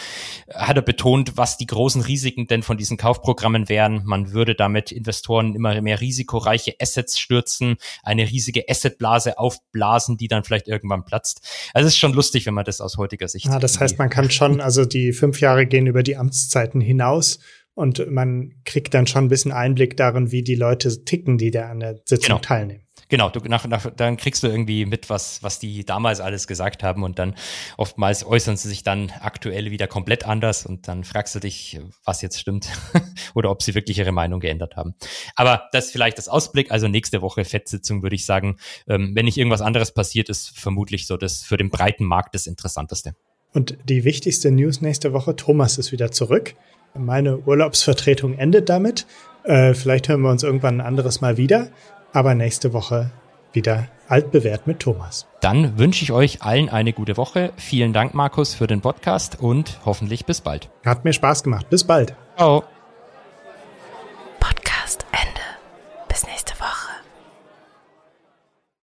äh, 0.47 0.55
hat 0.55 0.77
er 0.77 0.83
betont, 0.83 1.37
was 1.37 1.57
die 1.57 1.67
großen 1.67 2.03
Risiken 2.03 2.47
denn 2.47 2.63
von 2.63 2.77
diesen 2.77 2.97
Kaufprogrammen 2.97 3.69
wären. 3.69 4.03
Man 4.05 4.33
würde 4.33 4.55
damit 4.55 4.93
Investoren 4.93 5.55
immer 5.55 5.81
mehr 5.81 6.01
risikoreiche 6.01 6.75
Assets 6.81 7.19
stürzen, 7.19 7.77
eine 8.03 8.29
riesige 8.29 8.65
Assetblase 8.69 9.39
aufblasen, 9.39 10.17
die 10.17 10.29
dann 10.29 10.45
vielleicht 10.45 10.69
irgendwann 10.69 11.05
platzt. 11.05 11.41
Also 11.75 11.87
es 11.87 11.95
ist 11.95 11.99
schon 11.99 12.13
lustig, 12.13 12.47
wenn 12.47 12.55
man 12.55 12.65
das 12.65 12.81
aus 12.81 12.97
heutiger 12.97 13.29
Sicht. 13.29 13.47
Ja, 13.47 13.59
das 13.59 13.81
heißt, 13.81 13.99
man 13.99 14.11
kann 14.11 14.31
schon, 14.31 14.61
also 14.61 14.85
die 14.85 15.13
fünf 15.13 15.41
Jahre 15.41 15.67
gehen 15.67 15.87
über 15.87 16.03
die 16.03 16.17
Amtszeiten 16.17 16.81
hinaus 16.81 17.39
und 17.79 18.11
man 18.11 18.55
kriegt 18.65 18.93
dann 18.93 19.07
schon 19.07 19.27
ein 19.27 19.29
bisschen 19.29 19.53
Einblick 19.53 19.97
darin, 19.97 20.33
wie 20.33 20.43
die 20.43 20.57
Leute 20.57 21.05
ticken, 21.05 21.39
die 21.39 21.53
da 21.53 21.71
an 21.71 21.79
der 21.79 22.01
Sitzung 22.05 22.27
genau. 22.27 22.39
teilnehmen. 22.41 22.83
Genau, 23.09 23.31
du, 23.31 23.39
nach, 23.49 23.67
nach, 23.69 23.89
dann 23.95 24.17
kriegst 24.17 24.43
du 24.43 24.49
irgendwie 24.49 24.85
mit, 24.85 25.09
was, 25.09 25.45
was 25.45 25.61
die 25.61 25.87
damals 25.87 26.21
alles 26.21 26.49
gesagt 26.49 26.83
haben 26.83 27.05
und 27.05 27.21
dann 27.21 27.37
oftmals 27.77 28.27
äußern 28.27 28.57
sie 28.57 28.69
sich 28.69 28.83
dann 28.83 29.13
aktuell 29.21 29.71
wieder 29.71 29.87
komplett 29.87 30.27
anders 30.27 30.67
und 30.67 30.89
dann 30.89 31.05
fragst 31.05 31.37
du 31.37 31.39
dich, 31.39 31.81
was 32.05 32.21
jetzt 32.21 32.41
stimmt 32.41 32.69
oder 33.35 33.53
ob 33.53 33.63
sie 33.63 33.77
wirklich 33.77 33.97
ihre 33.99 34.13
Meinung 34.13 34.41
geändert 34.41 34.75
haben. 34.77 34.97
Aber 35.37 35.69
das 35.71 35.87
ist 35.87 35.93
vielleicht 35.93 36.19
das 36.19 36.27
Ausblick. 36.27 36.73
Also 36.73 36.89
nächste 36.89 37.23
Woche 37.23 37.45
Fettsitzung 37.45 38.03
würde 38.03 38.17
ich 38.17 38.27
sagen, 38.27 38.57
ähm, 38.89 39.13
wenn 39.15 39.25
nicht 39.25 39.39
irgendwas 39.39 39.63
anderes 39.63 39.95
passiert, 39.95 40.29
ist 40.29 40.59
vermutlich 40.59 41.07
so 41.07 41.17
das 41.17 41.45
für 41.45 41.57
den 41.57 41.71
breiten 41.71 42.05
Markt 42.05 42.35
das 42.35 42.49
Interessanteste. 42.49 43.15
Und 43.55 43.79
die 43.89 44.03
wichtigste 44.03 44.51
News 44.51 44.81
nächste 44.81 45.13
Woche, 45.13 45.37
Thomas 45.37 45.79
ist 45.79 45.93
wieder 45.93 46.11
zurück. 46.11 46.57
Meine 46.99 47.39
Urlaubsvertretung 47.39 48.37
endet 48.39 48.69
damit. 48.69 49.07
Äh, 49.45 49.75
vielleicht 49.75 50.09
hören 50.09 50.21
wir 50.21 50.31
uns 50.31 50.43
irgendwann 50.43 50.81
ein 50.81 50.87
anderes 50.87 51.21
Mal 51.21 51.37
wieder. 51.37 51.69
Aber 52.13 52.35
nächste 52.35 52.73
Woche 52.73 53.11
wieder 53.53 53.89
altbewährt 54.09 54.67
mit 54.67 54.81
Thomas. 54.81 55.27
Dann 55.41 55.79
wünsche 55.79 56.03
ich 56.03 56.13
euch 56.13 56.43
allen 56.43 56.69
eine 56.69 56.93
gute 56.93 57.17
Woche. 57.17 57.53
Vielen 57.57 57.93
Dank, 57.93 58.15
Markus, 58.15 58.55
für 58.55 58.67
den 58.67 58.81
Podcast 58.81 59.39
und 59.41 59.81
hoffentlich 59.85 60.25
bis 60.25 60.41
bald. 60.41 60.69
Hat 60.85 61.05
mir 61.05 61.13
Spaß 61.13 61.43
gemacht. 61.43 61.69
Bis 61.71 61.85
bald. 61.85 62.15
Ciao. 62.37 62.65